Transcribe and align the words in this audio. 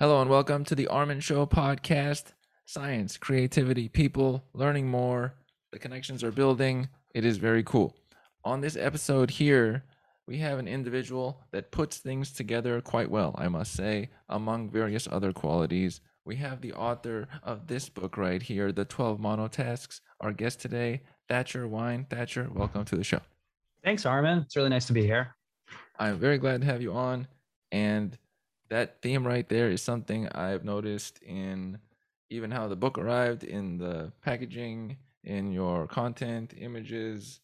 Hello 0.00 0.20
and 0.22 0.30
welcome 0.30 0.62
to 0.62 0.76
the 0.76 0.86
Armen 0.86 1.18
Show 1.18 1.44
podcast. 1.44 2.26
Science, 2.66 3.16
creativity, 3.16 3.88
people, 3.88 4.44
learning 4.52 4.86
more. 4.86 5.34
The 5.72 5.80
connections 5.80 6.22
are 6.22 6.30
building. 6.30 6.88
It 7.14 7.24
is 7.24 7.38
very 7.38 7.64
cool. 7.64 7.96
On 8.44 8.60
this 8.60 8.76
episode 8.76 9.28
here, 9.28 9.82
we 10.28 10.38
have 10.38 10.60
an 10.60 10.68
individual 10.68 11.42
that 11.50 11.72
puts 11.72 11.96
things 11.96 12.30
together 12.30 12.80
quite 12.80 13.10
well, 13.10 13.34
I 13.36 13.48
must 13.48 13.72
say, 13.72 14.10
among 14.28 14.70
various 14.70 15.08
other 15.10 15.32
qualities. 15.32 16.00
We 16.24 16.36
have 16.36 16.60
the 16.60 16.74
author 16.74 17.26
of 17.42 17.66
this 17.66 17.88
book 17.88 18.16
right 18.16 18.40
here, 18.40 18.70
The 18.70 18.84
12 18.84 19.18
Monotasks. 19.18 20.00
Our 20.20 20.32
guest 20.32 20.60
today, 20.60 21.02
Thatcher 21.28 21.66
Wine. 21.66 22.06
Thatcher, 22.08 22.48
welcome 22.54 22.84
to 22.84 22.94
the 22.94 23.02
show. 23.02 23.22
Thanks, 23.82 24.06
Armen. 24.06 24.42
It's 24.44 24.54
really 24.54 24.68
nice 24.68 24.86
to 24.86 24.92
be 24.92 25.02
here. 25.02 25.34
I'm 25.98 26.20
very 26.20 26.38
glad 26.38 26.60
to 26.60 26.68
have 26.68 26.82
you 26.82 26.92
on. 26.92 27.26
And 27.72 28.16
that 28.70 29.00
theme 29.02 29.26
right 29.26 29.48
there 29.48 29.70
is 29.70 29.82
something 29.82 30.28
I've 30.28 30.64
noticed 30.64 31.20
in 31.22 31.78
even 32.30 32.50
how 32.50 32.68
the 32.68 32.76
book 32.76 32.98
arrived, 32.98 33.42
in 33.42 33.78
the 33.78 34.12
packaging, 34.22 34.98
in 35.24 35.52
your 35.52 35.86
content, 35.86 36.54
images. 36.58 37.40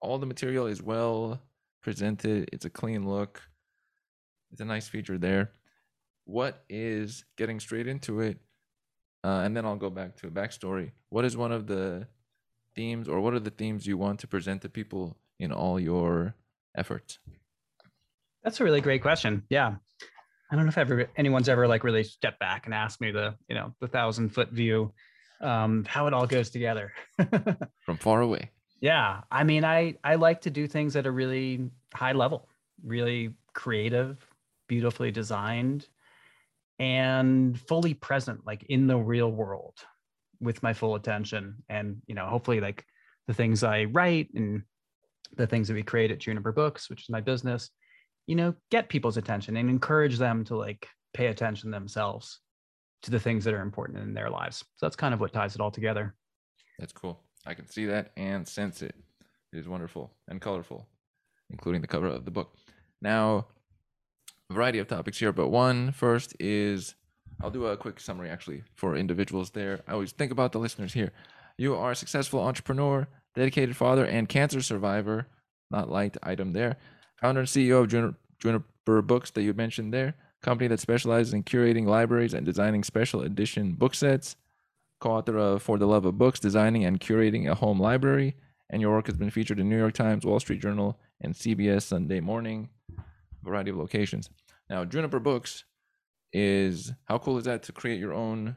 All 0.00 0.18
the 0.18 0.26
material 0.26 0.66
is 0.66 0.82
well 0.82 1.40
presented. 1.82 2.48
It's 2.52 2.64
a 2.64 2.70
clean 2.70 3.08
look. 3.08 3.42
It's 4.52 4.60
a 4.60 4.64
nice 4.64 4.88
feature 4.88 5.18
there. 5.18 5.50
What 6.24 6.62
is 6.68 7.24
getting 7.36 7.58
straight 7.58 7.86
into 7.86 8.20
it? 8.20 8.38
Uh, 9.24 9.42
and 9.44 9.56
then 9.56 9.64
I'll 9.64 9.76
go 9.76 9.90
back 9.90 10.16
to 10.16 10.28
a 10.28 10.30
backstory. 10.30 10.92
What 11.08 11.24
is 11.24 11.36
one 11.36 11.52
of 11.52 11.66
the 11.66 12.06
themes, 12.74 13.08
or 13.08 13.20
what 13.20 13.34
are 13.34 13.40
the 13.40 13.50
themes 13.50 13.86
you 13.86 13.96
want 13.96 14.20
to 14.20 14.26
present 14.26 14.62
to 14.62 14.68
people 14.68 15.16
in 15.38 15.52
all 15.52 15.78
your 15.78 16.34
efforts? 16.76 17.18
That's 18.42 18.60
a 18.60 18.64
really 18.64 18.80
great 18.80 19.02
question. 19.02 19.44
Yeah. 19.48 19.76
I 20.52 20.56
don't 20.56 20.66
know 20.66 20.68
if 20.68 20.76
ever 20.76 21.08
anyone's 21.16 21.48
ever 21.48 21.66
like 21.66 21.82
really 21.82 22.04
stepped 22.04 22.38
back 22.38 22.66
and 22.66 22.74
asked 22.74 23.00
me 23.00 23.10
the, 23.10 23.34
you 23.48 23.54
know, 23.54 23.74
the 23.80 23.88
thousand 23.88 24.28
foot 24.28 24.50
view, 24.50 24.92
um, 25.40 25.82
how 25.88 26.06
it 26.06 26.12
all 26.12 26.26
goes 26.26 26.50
together. 26.50 26.92
From 27.80 27.96
far 27.96 28.20
away. 28.20 28.50
Yeah. 28.78 29.22
I 29.30 29.44
mean, 29.44 29.64
I 29.64 29.96
I 30.04 30.16
like 30.16 30.42
to 30.42 30.50
do 30.50 30.66
things 30.66 30.94
at 30.94 31.06
a 31.06 31.10
really 31.10 31.70
high 31.94 32.12
level, 32.12 32.50
really 32.84 33.32
creative, 33.54 34.18
beautifully 34.68 35.10
designed, 35.10 35.88
and 36.78 37.58
fully 37.58 37.94
present, 37.94 38.46
like 38.46 38.64
in 38.64 38.86
the 38.86 38.98
real 38.98 39.32
world 39.32 39.78
with 40.38 40.62
my 40.62 40.74
full 40.74 40.96
attention. 40.96 41.62
And, 41.70 42.02
you 42.06 42.14
know, 42.14 42.26
hopefully 42.26 42.60
like 42.60 42.84
the 43.26 43.32
things 43.32 43.64
I 43.64 43.84
write 43.84 44.28
and 44.34 44.64
the 45.34 45.46
things 45.46 45.68
that 45.68 45.74
we 45.74 45.82
create 45.82 46.10
at 46.10 46.18
Juniper 46.18 46.52
Books, 46.52 46.90
which 46.90 47.04
is 47.04 47.08
my 47.08 47.22
business, 47.22 47.70
you 48.26 48.36
know, 48.36 48.54
get 48.70 48.88
people's 48.88 49.16
attention 49.16 49.56
and 49.56 49.68
encourage 49.68 50.18
them 50.18 50.44
to 50.44 50.56
like 50.56 50.88
pay 51.14 51.26
attention 51.26 51.70
themselves 51.70 52.40
to 53.02 53.10
the 53.10 53.20
things 53.20 53.44
that 53.44 53.54
are 53.54 53.62
important 53.62 53.98
in 53.98 54.14
their 54.14 54.30
lives. 54.30 54.58
So 54.76 54.86
that's 54.86 54.96
kind 54.96 55.12
of 55.12 55.20
what 55.20 55.32
ties 55.32 55.54
it 55.54 55.60
all 55.60 55.70
together. 55.70 56.14
That's 56.78 56.92
cool. 56.92 57.20
I 57.46 57.54
can 57.54 57.68
see 57.68 57.86
that 57.86 58.12
and 58.16 58.46
sense 58.46 58.82
it. 58.82 58.94
It 59.52 59.58
is 59.58 59.68
wonderful 59.68 60.12
and 60.28 60.40
colorful, 60.40 60.86
including 61.50 61.80
the 61.80 61.88
cover 61.88 62.06
of 62.06 62.24
the 62.24 62.30
book. 62.30 62.56
Now, 63.00 63.46
a 64.48 64.54
variety 64.54 64.78
of 64.78 64.86
topics 64.86 65.18
here, 65.18 65.32
but 65.32 65.48
one 65.48 65.92
first 65.92 66.34
is 66.38 66.94
I'll 67.42 67.50
do 67.50 67.66
a 67.66 67.76
quick 67.76 67.98
summary 67.98 68.30
actually 68.30 68.62
for 68.76 68.96
individuals 68.96 69.50
there. 69.50 69.80
I 69.88 69.92
always 69.92 70.12
think 70.12 70.30
about 70.30 70.52
the 70.52 70.60
listeners 70.60 70.92
here. 70.92 71.10
You 71.58 71.74
are 71.74 71.90
a 71.90 71.96
successful 71.96 72.40
entrepreneur, 72.40 73.08
dedicated 73.34 73.76
father, 73.76 74.06
and 74.06 74.28
cancer 74.28 74.62
survivor. 74.62 75.26
Not 75.70 75.90
light 75.90 76.16
item 76.22 76.52
there 76.52 76.76
founder 77.22 77.40
and 77.40 77.48
CEO 77.48 77.82
of 77.82 78.14
Juniper 78.40 79.00
Books 79.00 79.30
that 79.30 79.42
you 79.42 79.54
mentioned 79.54 79.94
there, 79.94 80.14
company 80.42 80.66
that 80.66 80.80
specializes 80.80 81.32
in 81.32 81.44
curating 81.44 81.86
libraries 81.86 82.34
and 82.34 82.44
designing 82.44 82.82
special 82.82 83.22
edition 83.22 83.74
book 83.74 83.94
sets, 83.94 84.34
co-author 84.98 85.38
of 85.38 85.62
For 85.62 85.78
the 85.78 85.86
Love 85.86 86.04
of 86.04 86.18
Books, 86.18 86.40
designing 86.40 86.84
and 86.84 87.00
curating 87.00 87.48
a 87.48 87.54
home 87.54 87.78
library, 87.80 88.34
and 88.70 88.82
your 88.82 88.90
work 88.90 89.06
has 89.06 89.16
been 89.16 89.30
featured 89.30 89.60
in 89.60 89.68
New 89.68 89.78
York 89.78 89.94
Times, 89.94 90.26
Wall 90.26 90.40
Street 90.40 90.60
Journal, 90.60 90.98
and 91.20 91.32
CBS 91.32 91.82
Sunday 91.82 92.18
Morning, 92.18 92.70
variety 93.44 93.70
of 93.70 93.76
locations. 93.76 94.28
Now, 94.68 94.84
Juniper 94.84 95.20
Books 95.20 95.64
is 96.32 96.92
how 97.04 97.18
cool 97.18 97.38
is 97.38 97.44
that 97.44 97.62
to 97.64 97.72
create 97.72 98.00
your 98.00 98.14
own 98.14 98.56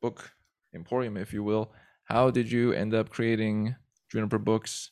book 0.00 0.32
emporium, 0.74 1.18
if 1.18 1.34
you 1.34 1.42
will? 1.44 1.70
How 2.04 2.30
did 2.30 2.50
you 2.50 2.72
end 2.72 2.94
up 2.94 3.10
creating 3.10 3.76
Juniper 4.10 4.38
Books, 4.38 4.90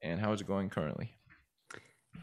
and 0.00 0.18
how 0.18 0.32
is 0.32 0.40
it 0.40 0.46
going 0.46 0.70
currently? 0.70 1.16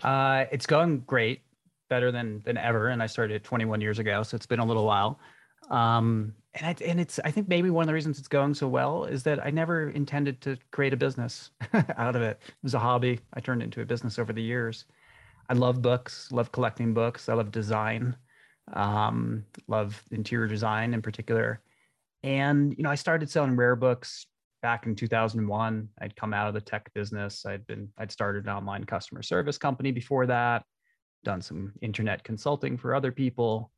Uh, 0.04 0.46
it's 0.52 0.66
going 0.66 1.00
great, 1.02 1.42
better 1.90 2.12
than 2.12 2.42
than 2.46 2.58
ever. 2.58 2.90
And 2.90 3.02
I 3.02 3.08
started 3.08 3.44
21 3.44 3.82
years 3.82 4.00
ago, 4.00 4.24
so 4.24 4.36
it's 4.36 4.46
been 4.46 4.60
a 4.60 4.66
little 4.66 4.86
while. 4.86 5.20
Um, 5.70 6.34
and 6.56 6.66
I, 6.66 6.84
and 6.84 7.00
it's 7.00 7.20
I 7.24 7.32
think 7.32 7.48
maybe 7.48 7.70
one 7.70 7.84
of 7.84 7.88
the 7.88 7.94
reasons 7.94 8.18
it's 8.18 8.28
going 8.28 8.54
so 8.54 8.68
well 8.68 9.06
is 9.06 9.24
that 9.24 9.46
I 9.46 9.52
never 9.52 9.90
intended 9.90 10.42
to 10.42 10.58
create 10.72 10.94
a 10.94 10.98
business 10.98 11.52
out 11.98 12.16
of 12.16 12.22
it. 12.22 12.40
It 12.48 12.54
was 12.64 12.74
a 12.74 12.80
hobby. 12.80 13.20
I 13.34 13.40
turned 13.40 13.62
it 13.62 13.66
into 13.66 13.82
a 13.82 13.86
business 13.86 14.18
over 14.18 14.34
the 14.34 14.42
years. 14.42 14.86
I 15.50 15.54
love 15.54 15.82
books, 15.82 16.32
love 16.32 16.52
collecting 16.52 16.94
books. 16.94 17.30
I 17.30 17.34
love 17.34 17.52
design, 17.52 18.16
um, 18.74 19.46
love 19.68 20.04
interior 20.12 20.48
design 20.48 20.94
in 20.94 21.02
particular. 21.02 21.62
And 22.24 22.76
you 22.78 22.84
know, 22.84 22.90
I 22.90 22.96
started 22.96 23.30
selling 23.30 23.56
rare 23.56 23.76
books 23.76 24.28
back 24.62 24.86
in 24.86 24.96
2001 24.96 25.90
i'd 26.02 26.16
come 26.16 26.34
out 26.34 26.48
of 26.48 26.54
the 26.54 26.62
tech 26.62 26.92
business. 26.94 27.46
I'd 27.46 27.66
been 27.68 27.90
i'd 27.98 28.12
started 28.12 28.46
an 28.46 28.52
online 28.52 28.84
customer 28.84 29.22
service 29.22 29.58
company 29.58 29.92
before 29.92 30.26
that 30.28 30.64
done 31.24 31.42
some 31.42 31.74
internet 31.82 32.24
consulting 32.24 32.78
for 32.78 32.96
other 32.96 33.12
people 33.12 33.72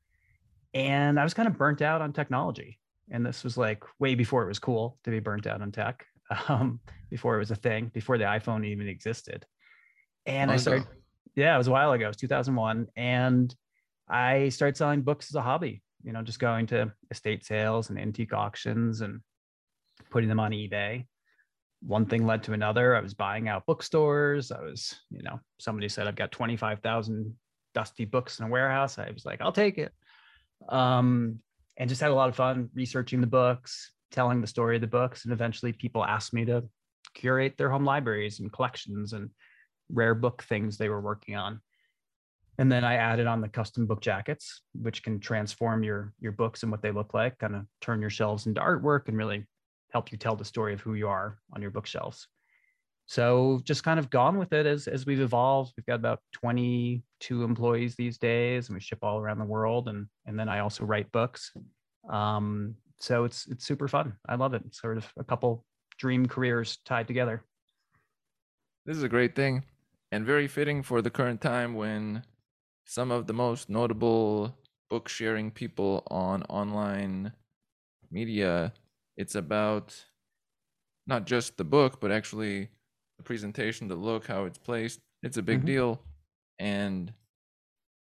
and 0.74 1.20
i 1.20 1.24
was 1.24 1.34
kind 1.34 1.48
of 1.48 1.58
burnt 1.58 1.82
out 1.82 2.02
on 2.02 2.14
technology. 2.14 2.80
And 3.14 3.26
this 3.26 3.44
was 3.44 3.58
like 3.58 3.84
way 4.00 4.16
before 4.16 4.44
it 4.44 4.48
was 4.48 4.60
cool 4.60 4.98
to 5.04 5.12
be 5.12 5.20
burnt 5.20 5.46
out 5.46 5.62
on 5.62 5.72
tech 5.72 6.06
um, 6.48 6.80
before 7.10 7.36
it 7.36 7.40
was 7.40 7.52
a 7.52 7.56
thing 7.56 7.92
before 7.94 8.18
the 8.18 8.26
iphone 8.26 8.66
even 8.66 8.88
existed. 8.88 9.46
And 10.26 10.52
i 10.52 10.58
started 10.58 10.88
yeah 11.36 11.56
it 11.56 11.58
was 11.58 11.68
a 11.68 11.72
while 11.72 11.92
ago 11.92 12.06
it 12.06 12.10
was 12.10 12.18
2001 12.18 12.88
and 12.96 13.56
i 14.10 14.50
started 14.50 14.78
selling 14.78 15.02
books 15.02 15.32
as 15.32 15.36
a 15.36 15.42
hobby 15.42 15.82
you 16.04 16.12
know 16.12 16.22
just 16.22 16.40
going 16.40 16.66
to 16.68 16.92
estate 17.10 17.46
sales 17.46 17.90
and 17.90 18.00
antique 18.00 18.34
auctions 18.34 19.02
and 19.02 19.22
putting 20.12 20.30
them 20.30 20.40
on 20.40 20.52
eBay. 20.52 21.06
One 21.82 22.06
thing 22.06 22.28
led 22.28 22.44
to 22.44 22.54
another. 22.54 22.96
I 22.96 23.02
was 23.02 23.16
buying 23.16 23.48
out 23.48 23.66
bookstores. 23.66 24.52
I 24.52 24.62
was, 24.62 24.94
you 25.10 25.24
know, 25.24 25.40
somebody 25.60 25.90
said 25.90 26.08
I've 26.08 26.16
got 26.16 26.32
25,000 26.32 27.36
dusty 27.74 28.06
books 28.06 28.40
in 28.40 28.46
a 28.46 28.50
warehouse. 28.50 29.00
I 29.00 29.10
was 29.12 29.26
like, 29.26 29.42
I'll 29.42 29.52
take 29.52 29.78
it. 29.78 29.92
Um, 30.70 31.40
and 31.78 31.90
just 31.90 32.02
had 32.02 32.12
a 32.12 32.16
lot 32.16 32.30
of 32.30 32.36
fun 32.36 32.70
researching 32.76 33.22
the 33.22 33.28
books, 33.28 33.92
telling 34.12 34.42
the 34.42 34.48
story 34.48 34.76
of 34.76 34.82
the 34.82 34.88
books. 34.88 35.24
And 35.24 35.34
eventually 35.34 35.74
people 35.74 36.06
asked 36.06 36.34
me 36.34 36.46
to 36.46 36.64
curate 37.16 37.58
their 37.58 37.70
home 37.70 37.86
libraries 37.86 38.40
and 38.40 38.52
collections 38.52 39.14
and 39.14 39.30
rare 39.90 40.16
book 40.16 40.44
things 40.44 40.78
they 40.78 40.90
were 40.90 41.02
working 41.02 41.36
on. 41.36 41.62
And 42.58 42.72
then 42.72 42.84
I 42.84 42.96
added 42.96 43.28
on 43.28 43.42
the 43.42 43.50
custom 43.50 43.88
book 43.88 44.02
jackets, 44.02 44.62
which 44.74 45.04
can 45.04 45.20
transform 45.20 45.84
your 45.84 46.14
your 46.20 46.34
books 46.34 46.64
and 46.64 46.72
what 46.72 46.82
they 46.82 46.92
look 46.92 47.14
like, 47.14 47.40
kind 47.40 47.56
of 47.56 47.66
turn 47.80 48.02
your 48.02 48.10
shelves 48.10 48.46
into 48.46 48.62
artwork 48.62 49.08
and 49.08 49.18
really 49.18 49.48
help 49.92 50.12
you 50.12 50.18
tell 50.18 50.36
the 50.36 50.46
story 50.46 50.74
of 50.74 50.82
who 50.82 50.94
you 50.94 51.08
are 51.08 51.38
on 51.54 51.62
your 51.62 51.72
bookshelves. 51.72 52.28
So 53.06 53.62
just 53.64 53.84
kind 53.84 54.00
of 54.00 54.10
gone 54.10 54.38
with 54.38 54.54
it 54.54 54.66
as 54.66 54.88
as 54.88 55.06
we've 55.06 55.20
evolved. 55.20 55.74
We've 55.76 55.86
got 55.86 55.96
about 55.96 56.22
22 56.32 57.44
employees 57.44 57.96
these 57.96 58.18
days, 58.18 58.70
and 58.70 58.76
we 58.76 58.80
ship 58.82 59.00
all 59.02 59.20
around 59.20 59.40
the 59.40 59.46
world. 59.46 59.90
And 59.90 60.08
and 60.26 60.40
then 60.40 60.48
I 60.48 60.60
also 60.60 60.86
write 60.86 61.12
books. 61.12 61.52
Um, 62.10 62.76
so 63.00 63.26
it's 63.26 63.48
it's 63.48 63.66
super 63.66 63.88
fun. 63.88 64.14
I 64.30 64.36
love 64.36 64.54
it. 64.54 64.64
It's 64.66 64.80
sort 64.80 64.98
of 64.98 65.12
a 65.18 65.24
couple 65.24 65.66
dream 65.98 66.26
careers 66.26 66.78
tied 66.86 67.08
together. 67.08 67.44
This 68.86 68.98
is 68.98 69.04
a 69.04 69.10
great 69.10 69.36
thing, 69.36 69.66
and 70.12 70.26
very 70.26 70.48
fitting 70.48 70.82
for 70.82 71.02
the 71.02 71.10
current 71.10 71.42
time 71.42 71.74
when 71.76 72.24
some 72.86 73.12
of 73.12 73.28
the 73.28 73.34
most 73.34 73.70
notable 73.70 74.56
book 74.90 75.08
sharing 75.08 75.52
people 75.52 76.04
on 76.10 76.44
online 76.44 77.34
media 78.10 78.74
it's 79.18 79.36
about 79.36 80.06
not 81.08 81.26
just 81.26 81.58
the 81.58 81.64
book, 81.64 82.00
but 82.00 82.12
actually 82.12 82.70
the 83.18 83.24
presentation, 83.24 83.88
the 83.88 83.96
look, 83.96 84.28
how 84.28 84.46
it's 84.46 84.58
placed. 84.58 85.00
It's 85.24 85.38
a 85.38 85.42
big 85.42 85.60
mm-hmm. 85.60 85.68
deal. 85.68 86.02
And 86.60 87.14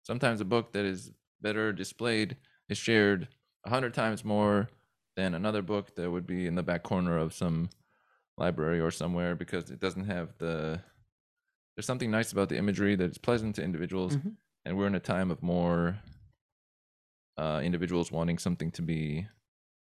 sometimes 0.03 0.41
a 0.41 0.45
book 0.45 0.73
that 0.73 0.85
is 0.85 1.11
better 1.41 1.71
displayed 1.71 2.37
is 2.69 2.77
shared 2.77 3.27
a 3.65 3.69
hundred 3.69 3.93
times 3.93 4.23
more 4.23 4.69
than 5.15 5.33
another 5.33 5.61
book 5.61 5.95
that 5.95 6.09
would 6.09 6.25
be 6.25 6.47
in 6.47 6.55
the 6.55 6.63
back 6.63 6.83
corner 6.83 7.17
of 7.17 7.33
some 7.33 7.69
library 8.37 8.79
or 8.79 8.91
somewhere 8.91 9.35
because 9.35 9.71
it 9.71 9.79
doesn't 9.79 10.05
have 10.05 10.29
the 10.37 10.79
there's 11.75 11.85
something 11.85 12.11
nice 12.11 12.31
about 12.31 12.49
the 12.49 12.57
imagery 12.57 12.95
that 12.95 13.09
is 13.09 13.17
pleasant 13.17 13.55
to 13.55 13.63
individuals 13.63 14.15
mm-hmm. 14.15 14.29
and 14.65 14.77
we're 14.77 14.87
in 14.87 14.95
a 14.95 14.99
time 14.99 15.31
of 15.31 15.41
more 15.41 15.97
uh, 17.37 17.61
individuals 17.63 18.11
wanting 18.11 18.37
something 18.37 18.71
to 18.71 18.81
be 18.81 19.27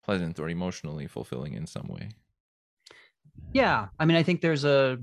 pleasant 0.02 0.38
or 0.38 0.48
emotionally 0.48 1.06
fulfilling 1.06 1.54
in 1.54 1.66
some 1.66 1.88
way 1.88 2.10
yeah 3.52 3.88
i 3.98 4.04
mean 4.04 4.16
i 4.16 4.22
think 4.22 4.40
there's 4.40 4.64
a 4.64 4.98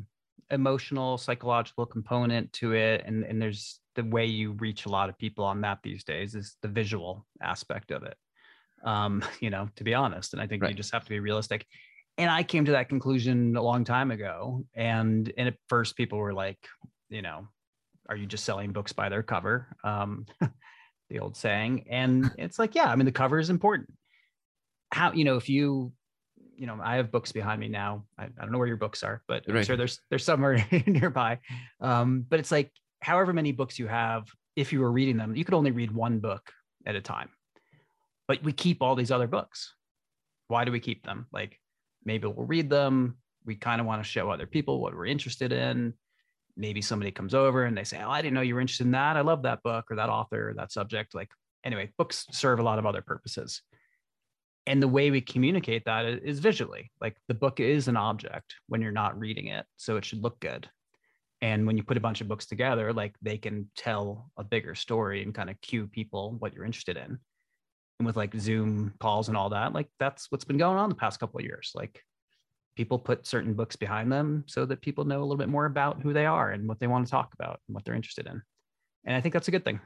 emotional, 0.51 1.17
psychological 1.17 1.85
component 1.85 2.51
to 2.53 2.73
it, 2.73 3.03
and 3.05 3.23
and 3.23 3.41
there's 3.41 3.79
the 3.95 4.03
way 4.03 4.25
you 4.25 4.53
reach 4.53 4.85
a 4.85 4.89
lot 4.89 5.09
of 5.09 5.17
people 5.17 5.43
on 5.43 5.61
that 5.61 5.79
these 5.83 6.03
days 6.03 6.35
is 6.35 6.55
the 6.61 6.67
visual 6.67 7.25
aspect 7.41 7.91
of 7.91 8.03
it. 8.03 8.15
Um, 8.83 9.23
you 9.39 9.49
know, 9.49 9.69
to 9.75 9.83
be 9.83 9.93
honest, 9.93 10.33
and 10.33 10.41
I 10.41 10.47
think 10.47 10.63
Right. 10.63 10.69
you 10.69 10.75
just 10.75 10.93
have 10.93 11.03
to 11.03 11.09
be 11.09 11.19
realistic. 11.19 11.65
And 12.19 12.31
I 12.31 12.41
came 12.43 12.65
to 12.65 12.71
that 12.71 12.89
conclusion 12.89 13.55
a 13.55 13.61
long 13.61 13.83
time 13.83 14.11
ago, 14.11 14.65
and 14.73 15.31
and 15.37 15.47
at 15.47 15.55
first 15.67 15.95
people 15.95 16.17
were 16.17 16.33
like, 16.33 16.59
you 17.09 17.21
know, 17.21 17.47
are 18.09 18.15
you 18.15 18.25
just 18.25 18.45
selling 18.45 18.71
books 18.71 18.93
by 18.93 19.09
their 19.09 19.23
cover? 19.23 19.75
Um, 19.83 20.25
the 21.09 21.19
old 21.19 21.37
saying, 21.37 21.87
and 21.89 22.31
it's 22.37 22.59
like, 22.59 22.75
yeah, 22.75 22.89
I 22.91 22.95
mean, 22.95 23.05
the 23.05 23.11
cover 23.11 23.39
is 23.39 23.49
important. 23.49 23.93
How 24.91 25.11
you 25.11 25.25
know 25.25 25.37
if 25.37 25.49
you 25.49 25.93
you 26.57 26.65
know, 26.65 26.79
I 26.83 26.95
have 26.95 27.11
books 27.11 27.31
behind 27.31 27.59
me 27.59 27.69
now. 27.69 28.05
I, 28.17 28.25
I 28.25 28.41
don't 28.41 28.51
know 28.51 28.57
where 28.57 28.67
your 28.67 28.77
books 28.77 29.03
are, 29.03 29.21
but 29.27 29.43
I'm 29.47 29.63
sure 29.63 29.77
there's 29.77 30.01
there's 30.09 30.25
somewhere 30.25 30.65
nearby. 30.87 31.39
Um, 31.79 32.25
but 32.27 32.39
it's 32.39 32.51
like 32.51 32.71
however 32.99 33.31
many 33.31 33.51
books 33.51 33.77
you 33.77 33.87
have, 33.87 34.27
if 34.55 34.73
you 34.73 34.81
were 34.81 34.91
reading 34.91 35.17
them, 35.17 35.35
you 35.35 35.45
could 35.45 35.53
only 35.53 35.71
read 35.71 35.91
one 35.91 36.19
book 36.19 36.51
at 36.85 36.95
a 36.95 37.01
time. 37.01 37.29
But 38.27 38.43
we 38.43 38.51
keep 38.51 38.81
all 38.81 38.95
these 38.95 39.11
other 39.11 39.27
books. 39.27 39.75
Why 40.47 40.65
do 40.65 40.71
we 40.71 40.79
keep 40.79 41.05
them? 41.05 41.27
Like 41.31 41.59
maybe 42.03 42.27
we'll 42.27 42.47
read 42.47 42.69
them. 42.69 43.17
We 43.45 43.55
kind 43.55 43.79
of 43.79 43.87
want 43.87 44.03
to 44.03 44.09
show 44.09 44.29
other 44.29 44.47
people 44.47 44.81
what 44.81 44.95
we're 44.95 45.05
interested 45.05 45.53
in. 45.53 45.93
Maybe 46.57 46.81
somebody 46.81 47.11
comes 47.11 47.35
over 47.35 47.65
and 47.65 47.77
they 47.77 47.83
say, 47.83 48.01
Oh, 48.01 48.09
I 48.09 48.21
didn't 48.21 48.33
know 48.33 48.41
you 48.41 48.55
were 48.55 48.61
interested 48.61 48.87
in 48.87 48.91
that. 48.91 49.15
I 49.15 49.21
love 49.21 49.43
that 49.43 49.61
book 49.61 49.91
or 49.91 49.97
that 49.97 50.09
author 50.09 50.49
or 50.49 50.53
that 50.55 50.71
subject. 50.71 51.13
Like, 51.13 51.29
anyway, 51.63 51.93
books 51.97 52.25
serve 52.31 52.59
a 52.59 52.63
lot 52.63 52.79
of 52.79 52.85
other 52.87 53.01
purposes 53.01 53.61
and 54.67 54.83
the 54.83 54.87
way 54.87 55.09
we 55.09 55.21
communicate 55.21 55.85
that 55.85 56.05
is 56.05 56.39
visually 56.39 56.91
like 57.01 57.15
the 57.29 57.33
book 57.33 57.59
is 57.59 57.87
an 57.87 57.95
object 57.95 58.53
when 58.67 58.81
you're 58.81 58.91
not 58.91 59.17
reading 59.17 59.47
it 59.47 59.65
so 59.77 59.95
it 59.95 60.05
should 60.05 60.21
look 60.21 60.39
good. 60.41 60.69
And 61.41 61.65
when 61.65 61.77
you 61.77 61.83
put 61.83 61.97
a 61.97 62.01
bunch 62.01 62.19
of 62.19 62.27
books 62.27 62.45
together 62.45 62.91
like 62.91 63.15
they 63.21 63.37
can 63.37 63.69
tell 63.77 64.29
a 64.37 64.43
bigger 64.43 64.75
story 64.75 65.23
and 65.23 65.33
kind 65.33 65.49
of 65.49 65.59
cue 65.61 65.87
people 65.87 66.35
what 66.39 66.53
you're 66.53 66.65
interested 66.65 66.97
in. 66.97 67.17
And 67.99 68.05
with 68.05 68.17
like 68.17 68.35
zoom 68.35 68.93
calls 68.99 69.29
and 69.29 69.37
all 69.37 69.49
that 69.49 69.73
like 69.73 69.87
that's 69.99 70.29
what's 70.29 70.45
been 70.45 70.57
going 70.57 70.77
on 70.77 70.89
the 70.89 70.95
past 70.95 71.19
couple 71.19 71.39
of 71.39 71.45
years. 71.45 71.71
Like 71.73 72.03
people 72.75 72.99
put 72.99 73.25
certain 73.25 73.53
books 73.53 73.77
behind 73.77 74.11
them 74.11 74.43
so 74.47 74.65
that 74.65 74.81
people 74.81 75.05
know 75.05 75.19
a 75.19 75.23
little 75.23 75.37
bit 75.37 75.49
more 75.49 75.65
about 75.65 76.01
who 76.01 76.11
they 76.11 76.25
are 76.25 76.51
and 76.51 76.67
what 76.67 76.79
they 76.79 76.87
want 76.87 77.07
to 77.07 77.11
talk 77.11 77.33
about 77.33 77.61
and 77.67 77.73
what 77.73 77.85
they're 77.85 77.95
interested 77.95 78.27
in. 78.27 78.41
And 79.05 79.15
i 79.15 79.21
think 79.21 79.31
that's 79.33 79.47
a 79.47 79.51
good 79.51 79.63
thing 79.63 79.79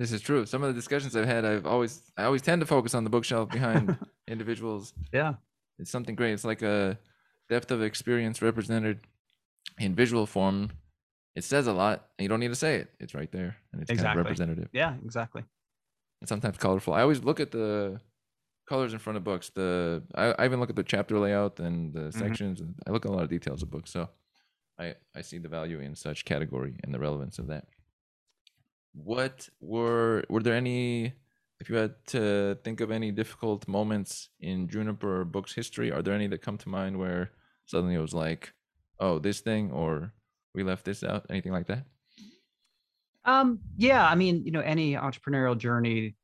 This 0.00 0.12
is 0.12 0.22
true. 0.22 0.46
Some 0.46 0.62
of 0.62 0.68
the 0.68 0.74
discussions 0.74 1.14
I've 1.14 1.26
had, 1.26 1.44
I've 1.44 1.66
always 1.66 2.00
I 2.16 2.24
always 2.24 2.40
tend 2.40 2.60
to 2.62 2.66
focus 2.66 2.94
on 2.94 3.04
the 3.04 3.10
bookshelf 3.10 3.50
behind 3.50 3.98
individuals. 4.26 4.94
yeah 5.12 5.34
It's 5.78 5.90
something 5.90 6.14
great. 6.14 6.32
It's 6.32 6.44
like 6.44 6.62
a 6.62 6.98
depth 7.50 7.70
of 7.70 7.82
experience 7.82 8.40
represented 8.40 9.00
in 9.78 9.94
visual 9.94 10.26
form. 10.26 10.70
It 11.36 11.44
says 11.44 11.66
a 11.66 11.72
lot, 11.72 12.08
and 12.18 12.24
you 12.24 12.30
don't 12.30 12.40
need 12.40 12.48
to 12.48 12.62
say 12.66 12.76
it. 12.76 12.88
It's 12.98 13.14
right 13.14 13.30
there, 13.30 13.56
and 13.72 13.82
it's 13.82 13.90
kind 13.90 14.08
of 14.08 14.16
representative. 14.16 14.68
yeah 14.72 14.94
exactly 15.04 15.44
and 16.20 16.28
sometimes 16.28 16.56
colorful. 16.58 16.94
I 16.94 17.02
always 17.02 17.22
look 17.24 17.40
at 17.40 17.50
the 17.50 18.00
colors 18.68 18.92
in 18.92 18.98
front 18.98 19.16
of 19.16 19.24
books. 19.24 19.50
The 19.50 20.02
I, 20.14 20.34
I 20.38 20.44
even 20.44 20.60
look 20.60 20.70
at 20.70 20.76
the 20.76 20.82
chapter 20.82 21.18
layout 21.18 21.60
and 21.60 21.92
the 21.92 22.00
mm-hmm. 22.00 22.18
sections, 22.18 22.60
and 22.60 22.74
I 22.86 22.90
look 22.90 23.04
at 23.04 23.10
a 23.10 23.14
lot 23.14 23.24
of 23.24 23.30
details 23.30 23.62
of 23.62 23.70
books. 23.70 23.90
So 23.90 24.08
I 24.78 24.94
I 25.14 25.22
see 25.22 25.38
the 25.38 25.48
value 25.48 25.80
in 25.80 25.94
such 25.94 26.24
category 26.24 26.76
and 26.82 26.94
the 26.94 26.98
relevance 26.98 27.38
of 27.38 27.48
that. 27.48 27.66
What 28.92 29.48
were 29.60 30.24
were 30.28 30.42
there 30.42 30.54
any? 30.54 31.14
If 31.60 31.68
you 31.68 31.76
had 31.76 31.94
to 32.08 32.58
think 32.64 32.80
of 32.80 32.90
any 32.90 33.10
difficult 33.12 33.68
moments 33.68 34.30
in 34.40 34.66
Juniper 34.68 35.24
Books 35.26 35.52
history, 35.52 35.92
are 35.92 36.00
there 36.00 36.14
any 36.14 36.26
that 36.28 36.40
come 36.40 36.56
to 36.56 36.68
mind 36.70 36.98
where 36.98 37.32
suddenly 37.66 37.94
it 37.94 38.00
was 38.00 38.14
like, 38.14 38.54
oh, 38.98 39.18
this 39.18 39.40
thing, 39.40 39.70
or 39.70 40.14
we 40.54 40.62
left 40.62 40.86
this 40.86 41.04
out, 41.04 41.26
anything 41.28 41.52
like 41.52 41.66
that? 41.66 41.84
Um, 43.26 43.60
yeah, 43.76 44.06
I 44.06 44.14
mean, 44.14 44.42
you 44.44 44.52
know, 44.52 44.60
any 44.60 44.94
entrepreneurial 44.94 45.56
journey, 45.56 46.16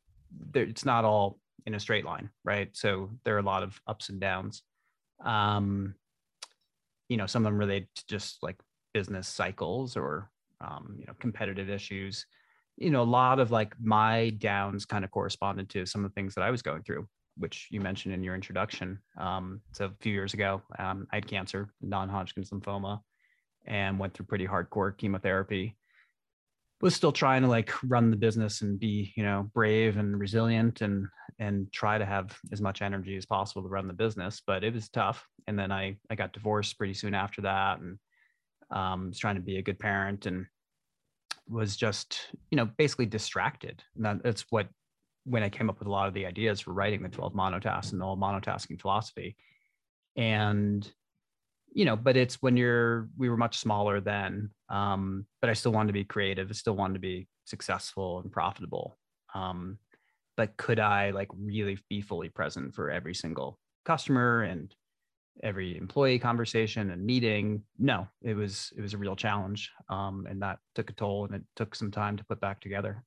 there, 0.52 0.64
it's 0.64 0.86
not 0.86 1.04
all 1.04 1.38
in 1.66 1.74
a 1.74 1.80
straight 1.80 2.06
line, 2.06 2.30
right? 2.42 2.70
So 2.72 3.10
there 3.24 3.34
are 3.34 3.40
a 3.40 3.42
lot 3.42 3.62
of 3.62 3.78
ups 3.86 4.08
and 4.08 4.18
downs. 4.18 4.62
Um, 5.22 5.94
you 7.08 7.16
know, 7.16 7.26
some 7.26 7.42
of 7.42 7.52
them 7.52 7.58
relate 7.58 7.88
to 7.94 8.06
just 8.06 8.42
like 8.42 8.56
business 8.94 9.28
cycles 9.28 9.96
or 9.96 10.30
um, 10.60 10.96
you 10.98 11.06
know, 11.06 11.12
competitive 11.18 11.68
issues. 11.68 12.26
You 12.76 12.90
know, 12.90 13.02
a 13.02 13.04
lot 13.04 13.38
of 13.38 13.50
like 13.50 13.74
my 13.80 14.30
downs 14.30 14.84
kind 14.84 15.04
of 15.04 15.10
corresponded 15.10 15.68
to 15.70 15.86
some 15.86 16.04
of 16.04 16.10
the 16.10 16.14
things 16.14 16.34
that 16.34 16.42
I 16.42 16.50
was 16.50 16.62
going 16.62 16.82
through, 16.82 17.06
which 17.38 17.68
you 17.70 17.80
mentioned 17.80 18.14
in 18.14 18.22
your 18.22 18.34
introduction. 18.34 18.98
Um, 19.18 19.60
so 19.72 19.86
a 19.86 19.92
few 20.00 20.12
years 20.12 20.34
ago, 20.34 20.62
um, 20.78 21.06
I 21.12 21.16
had 21.16 21.26
cancer, 21.26 21.70
non-Hodgkin's 21.80 22.50
lymphoma, 22.50 23.00
and 23.66 23.98
went 23.98 24.14
through 24.14 24.26
pretty 24.26 24.46
hardcore 24.46 24.96
chemotherapy 24.96 25.76
was 26.80 26.94
still 26.94 27.12
trying 27.12 27.42
to 27.42 27.48
like 27.48 27.72
run 27.84 28.10
the 28.10 28.16
business 28.16 28.62
and 28.62 28.78
be 28.78 29.12
you 29.16 29.22
know 29.22 29.50
brave 29.54 29.96
and 29.96 30.18
resilient 30.18 30.82
and 30.82 31.06
and 31.38 31.70
try 31.72 31.98
to 31.98 32.04
have 32.04 32.36
as 32.52 32.60
much 32.60 32.82
energy 32.82 33.16
as 33.16 33.26
possible 33.26 33.62
to 33.62 33.68
run 33.68 33.86
the 33.86 33.94
business 33.94 34.42
but 34.46 34.62
it 34.62 34.74
was 34.74 34.88
tough 34.88 35.26
and 35.46 35.58
then 35.58 35.72
i 35.72 35.96
i 36.10 36.14
got 36.14 36.32
divorced 36.32 36.76
pretty 36.76 36.94
soon 36.94 37.14
after 37.14 37.40
that 37.42 37.78
and 37.80 37.98
um 38.70 39.08
was 39.08 39.18
trying 39.18 39.36
to 39.36 39.40
be 39.40 39.56
a 39.56 39.62
good 39.62 39.78
parent 39.78 40.26
and 40.26 40.46
was 41.48 41.76
just 41.76 42.28
you 42.50 42.56
know 42.56 42.68
basically 42.76 43.06
distracted 43.06 43.82
and 43.94 44.04
that, 44.04 44.22
that's 44.22 44.44
what 44.50 44.68
when 45.24 45.42
i 45.42 45.48
came 45.48 45.70
up 45.70 45.78
with 45.78 45.88
a 45.88 45.90
lot 45.90 46.08
of 46.08 46.14
the 46.14 46.26
ideas 46.26 46.60
for 46.60 46.72
writing 46.72 47.02
the 47.02 47.08
12 47.08 47.34
monotasks 47.34 47.92
and 47.92 48.00
the 48.00 48.04
whole 48.04 48.16
monotasking 48.16 48.80
philosophy 48.80 49.36
and 50.16 50.90
you 51.76 51.84
know, 51.84 51.94
but 51.94 52.16
it's 52.16 52.40
when 52.40 52.56
you're, 52.56 53.10
we 53.18 53.28
were 53.28 53.36
much 53.36 53.58
smaller 53.58 54.00
then, 54.00 54.48
um, 54.70 55.26
but 55.42 55.50
I 55.50 55.52
still 55.52 55.72
wanted 55.72 55.88
to 55.88 55.92
be 55.92 56.04
creative. 56.04 56.48
I 56.48 56.54
still 56.54 56.74
wanted 56.74 56.94
to 56.94 57.00
be 57.00 57.28
successful 57.44 58.20
and 58.20 58.32
profitable. 58.32 58.96
Um, 59.34 59.78
but 60.38 60.56
could 60.56 60.80
I 60.80 61.10
like 61.10 61.28
really 61.38 61.78
be 61.90 62.00
fully 62.00 62.30
present 62.30 62.74
for 62.74 62.90
every 62.90 63.14
single 63.14 63.58
customer 63.84 64.42
and 64.42 64.74
every 65.42 65.76
employee 65.76 66.18
conversation 66.18 66.90
and 66.90 67.04
meeting? 67.04 67.62
No, 67.78 68.06
it 68.22 68.34
was, 68.34 68.72
it 68.76 68.80
was 68.80 68.94
a 68.94 68.98
real 68.98 69.16
challenge. 69.16 69.70
Um, 69.88 70.26
and 70.28 70.40
that 70.42 70.58
took 70.74 70.90
a 70.90 70.92
toll 70.92 71.24
and 71.26 71.34
it 71.34 71.42
took 71.56 71.74
some 71.74 71.90
time 71.90 72.16
to 72.16 72.24
put 72.24 72.40
back 72.40 72.60
together. 72.60 73.04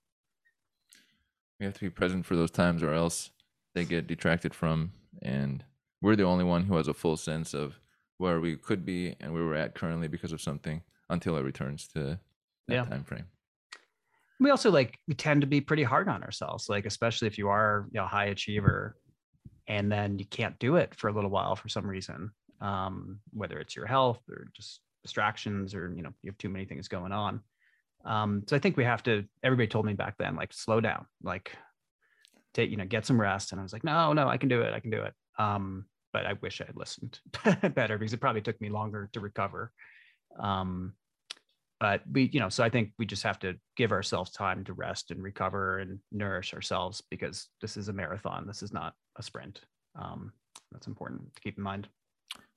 We 1.60 1.66
have 1.66 1.74
to 1.76 1.82
be 1.82 1.90
present 1.90 2.26
for 2.26 2.36
those 2.36 2.52
times, 2.52 2.84
or 2.84 2.94
else 2.94 3.32
they 3.76 3.84
get 3.86 4.08
detracted 4.08 4.54
from. 4.54 4.94
And 5.22 5.64
we're 6.02 6.16
the 6.16 6.24
only 6.24 6.46
one 6.46 6.64
who 6.64 6.76
has 6.78 6.88
a 6.88 6.94
full 6.94 7.18
sense 7.18 7.54
of 7.54 7.80
where 8.18 8.40
we 8.40 8.56
could 8.56 8.86
be 8.86 9.16
and 9.20 9.34
where 9.34 9.44
we're 9.44 9.56
at 9.56 9.76
currently 9.76 10.08
because 10.08 10.32
of 10.32 10.42
something 10.42 10.82
until 11.10 11.36
it 11.38 11.42
returns 11.44 11.88
to 11.90 12.20
that 12.68 12.74
Yeah. 12.74 12.86
time 12.86 13.04
frame. 13.04 13.26
we 14.40 14.52
also 14.52 14.72
like 14.72 14.98
we 15.08 15.14
tend 15.14 15.42
to 15.42 15.48
be 15.48 15.60
pretty 15.60 15.84
hard 15.84 16.08
on 16.08 16.24
ourselves 16.24 16.70
like 16.70 16.86
especially 16.86 17.28
if 17.28 17.38
you 17.38 17.50
are 17.50 17.88
you 17.92 18.00
know 18.00 18.06
high 18.08 18.26
achiever 18.28 18.96
and 19.70 19.90
then 19.90 20.20
you 20.20 20.26
can't 20.26 20.60
do 20.60 20.76
it 20.76 20.94
for 20.94 21.08
a 21.08 21.14
little 21.14 21.30
while 21.30 21.56
for 21.56 21.70
some 21.70 21.88
reason 21.88 22.32
um, 22.62 23.20
whether 23.32 23.60
it's 23.60 23.76
your 23.76 23.86
health 23.86 24.22
or 24.30 24.48
just 24.54 24.82
distractions 25.04 25.74
or 25.74 25.94
you 25.96 26.02
know 26.02 26.12
you 26.22 26.30
have 26.30 26.38
too 26.38 26.50
many 26.50 26.66
things 26.66 26.88
going 26.88 27.12
on. 27.12 27.42
Um, 28.06 28.44
so 28.48 28.56
i 28.56 28.60
think 28.60 28.78
we 28.78 28.86
have 28.86 29.04
to 29.04 29.26
everybody 29.44 29.68
told 29.68 29.86
me 29.86 29.94
back 29.94 30.16
then 30.18 30.36
like 30.38 30.54
slow 30.54 30.80
down 30.80 31.06
like 31.22 31.52
take 32.54 32.70
you 32.70 32.78
know 32.78 32.86
get 32.86 33.06
some 33.06 33.20
rest. 33.20 33.52
And 33.52 33.60
i 33.60 33.64
was 33.64 33.74
like 33.74 33.84
no 33.84 34.14
no 34.14 34.28
i 34.28 34.38
can 34.38 34.50
do 34.50 34.62
it 34.62 34.74
i 34.74 34.80
can 34.80 34.92
do 34.92 35.02
it. 35.02 35.14
Um, 35.38 35.86
but 36.12 36.26
i 36.26 36.34
wish 36.34 36.62
i 36.62 36.66
had 36.66 36.76
listened 36.76 37.20
better 37.76 37.98
because 37.98 38.14
it 38.14 38.22
probably 38.22 38.42
took 38.42 38.60
me 38.62 38.70
longer 38.70 39.10
to 39.14 39.20
recover. 39.20 39.72
Um, 40.40 40.94
but 41.80 42.02
we 42.12 42.30
you 42.34 42.42
know 42.42 42.50
so 42.50 42.64
i 42.64 42.70
think 42.70 42.92
we 43.00 43.06
just 43.06 43.24
have 43.24 43.40
to 43.40 43.56
give 43.78 43.92
ourselves 43.94 44.32
time 44.32 44.66
to 44.66 44.74
rest 44.74 45.12
and 45.12 45.24
recover 45.24 45.80
and 45.80 46.00
nourish 46.12 46.54
ourselves 46.54 47.02
because 47.10 47.48
this 47.62 47.78
is 47.78 47.88
a 47.88 47.94
marathon. 47.94 48.46
This 48.46 48.62
is 48.62 48.74
not 48.74 48.94
a 49.20 49.24
sprint 49.24 49.62
um, 49.96 50.32
that's 50.72 50.88
important 50.88 51.36
to 51.36 51.42
keep 51.42 51.58
in 51.58 51.64
mind 51.64 51.88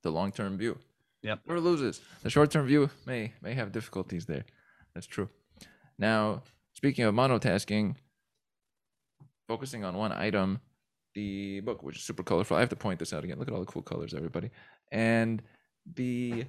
The 0.02 0.10
long 0.10 0.32
term 0.32 0.56
view. 0.56 0.78
Yep. 1.22 1.40
Never 1.46 1.60
loses. 1.60 2.00
The 2.22 2.30
short 2.30 2.50
term 2.50 2.66
view 2.66 2.90
may 3.06 3.32
may 3.42 3.54
have 3.54 3.70
difficulties 3.72 4.26
there. 4.26 4.44
That's 4.94 5.06
true. 5.06 5.28
Now, 5.98 6.42
speaking 6.74 7.04
of 7.04 7.14
monotasking, 7.14 7.96
focusing 9.46 9.84
on 9.84 9.96
one 9.96 10.12
item, 10.12 10.60
the 11.14 11.60
book, 11.60 11.82
which 11.82 11.96
is 11.96 12.02
super 12.02 12.22
colorful. 12.22 12.56
I 12.56 12.60
have 12.60 12.70
to 12.70 12.76
point 12.76 12.98
this 12.98 13.12
out 13.12 13.24
again. 13.24 13.38
Look 13.38 13.48
at 13.48 13.54
all 13.54 13.60
the 13.60 13.66
cool 13.66 13.82
colors, 13.82 14.14
everybody. 14.14 14.50
And 14.90 15.42
the 15.94 16.44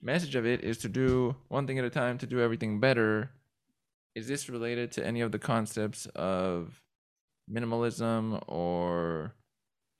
message 0.00 0.34
of 0.34 0.46
it 0.46 0.62
is 0.62 0.78
to 0.78 0.88
do 0.88 1.34
one 1.48 1.66
thing 1.66 1.78
at 1.78 1.84
a 1.84 1.90
time 1.90 2.18
to 2.18 2.26
do 2.26 2.40
everything 2.40 2.80
better. 2.80 3.30
Is 4.14 4.28
this 4.28 4.48
related 4.48 4.92
to 4.92 5.06
any 5.06 5.20
of 5.22 5.32
the 5.32 5.38
concepts 5.38 6.06
of 6.14 6.80
minimalism 7.50 8.42
or 8.46 9.34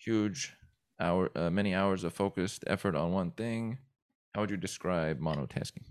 huge 0.05 0.55
hour 1.01 1.31
uh, 1.35 1.51
many 1.51 1.75
hours 1.75 2.05
of 2.05 2.13
focused 2.13 2.65
effort 2.67 2.95
on 2.95 3.13
one 3.13 3.31
thing? 3.31 3.79
How 4.35 4.41
would 4.43 4.51
you 4.51 4.57
describe 4.57 5.21
monotasking? 5.21 5.85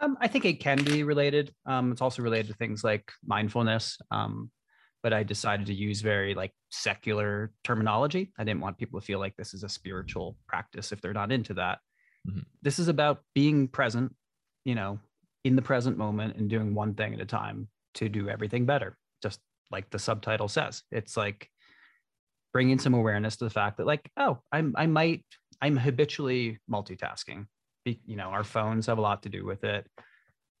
um, 0.00 0.16
i 0.20 0.28
think 0.28 0.44
it 0.44 0.58
can 0.58 0.82
be 0.82 1.04
related 1.04 1.54
um, 1.66 1.92
it's 1.92 2.00
also 2.00 2.22
related 2.22 2.48
to 2.48 2.54
things 2.54 2.82
like 2.82 3.12
mindfulness 3.24 3.98
um, 4.10 4.50
but 5.02 5.12
i 5.12 5.22
decided 5.22 5.66
to 5.66 5.74
use 5.74 6.00
very 6.00 6.34
like 6.34 6.52
secular 6.70 7.52
terminology 7.62 8.32
i 8.38 8.44
didn't 8.44 8.60
want 8.60 8.78
people 8.78 8.98
to 9.00 9.06
feel 9.06 9.20
like 9.20 9.36
this 9.36 9.54
is 9.54 9.62
a 9.62 9.68
spiritual 9.68 10.36
practice 10.48 10.90
if 10.90 11.00
they're 11.00 11.12
not 11.12 11.30
into 11.30 11.54
that 11.54 11.78
Mhm. 12.28 12.44
This 12.62 12.78
is 12.78 12.88
about 12.88 13.22
being 13.34 13.68
present, 13.68 14.14
you 14.64 14.74
know, 14.74 15.00
in 15.44 15.56
the 15.56 15.62
present 15.62 15.98
moment 15.98 16.36
and 16.36 16.48
doing 16.48 16.74
one 16.74 16.94
thing 16.94 17.14
at 17.14 17.20
a 17.20 17.26
time 17.26 17.68
to 17.94 18.08
do 18.08 18.28
everything 18.28 18.64
better. 18.64 18.96
Just 19.22 19.40
like 19.70 19.90
the 19.90 19.98
subtitle 19.98 20.48
says, 20.48 20.82
it's 20.90 21.16
like 21.16 21.48
bringing 22.52 22.78
some 22.78 22.94
awareness 22.94 23.36
to 23.36 23.44
the 23.44 23.50
fact 23.50 23.78
that, 23.78 23.86
like, 23.86 24.10
oh, 24.16 24.38
I'm 24.50 24.74
I 24.76 24.86
might 24.86 25.24
I'm 25.62 25.76
habitually 25.76 26.58
multitasking. 26.70 27.46
You 27.84 28.16
know, 28.16 28.28
our 28.28 28.44
phones 28.44 28.86
have 28.86 28.98
a 28.98 29.02
lot 29.02 29.22
to 29.22 29.28
do 29.28 29.44
with 29.44 29.62
it. 29.62 29.86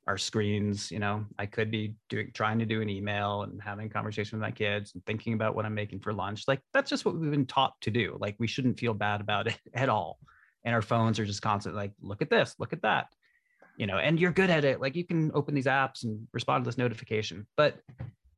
Our 0.06 0.16
screens, 0.16 0.90
you 0.90 1.00
know, 1.00 1.26
I 1.38 1.46
could 1.46 1.70
be 1.70 1.94
doing 2.08 2.30
trying 2.34 2.60
to 2.60 2.66
do 2.66 2.80
an 2.80 2.88
email 2.88 3.42
and 3.42 3.60
having 3.60 3.86
a 3.86 3.90
conversation 3.90 4.38
with 4.38 4.42
my 4.42 4.52
kids 4.52 4.92
and 4.94 5.04
thinking 5.04 5.34
about 5.34 5.56
what 5.56 5.66
I'm 5.66 5.74
making 5.74 6.00
for 6.00 6.12
lunch. 6.12 6.44
Like 6.46 6.60
that's 6.72 6.88
just 6.88 7.04
what 7.04 7.16
we've 7.16 7.30
been 7.30 7.46
taught 7.46 7.74
to 7.82 7.90
do. 7.90 8.16
Like 8.20 8.36
we 8.38 8.46
shouldn't 8.46 8.78
feel 8.78 8.94
bad 8.94 9.20
about 9.20 9.48
it 9.48 9.58
at 9.74 9.88
all. 9.88 10.18
And 10.64 10.74
our 10.74 10.82
phones 10.82 11.18
are 11.18 11.26
just 11.26 11.42
constantly 11.42 11.80
like, 11.80 11.92
look 12.00 12.22
at 12.22 12.30
this, 12.30 12.54
look 12.58 12.72
at 12.72 12.82
that. 12.82 13.08
You 13.76 13.86
know, 13.88 13.98
and 13.98 14.20
you're 14.20 14.32
good 14.32 14.50
at 14.50 14.64
it. 14.64 14.80
Like 14.80 14.94
you 14.94 15.04
can 15.04 15.32
open 15.34 15.54
these 15.54 15.66
apps 15.66 16.04
and 16.04 16.28
respond 16.32 16.64
to 16.64 16.68
this 16.68 16.78
notification. 16.78 17.46
But 17.56 17.80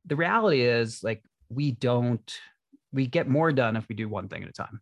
the 0.05 0.15
reality 0.15 0.61
is 0.61 1.03
like 1.03 1.23
we 1.49 1.71
don't 1.71 2.31
we 2.95 3.05
get 3.07 3.27
more 3.27 3.51
done 3.51 3.75
if 3.75 3.87
we 3.89 3.95
do 3.95 4.09
one 4.09 4.27
thing 4.27 4.43
at 4.43 4.49
a 4.49 4.53
time 4.53 4.81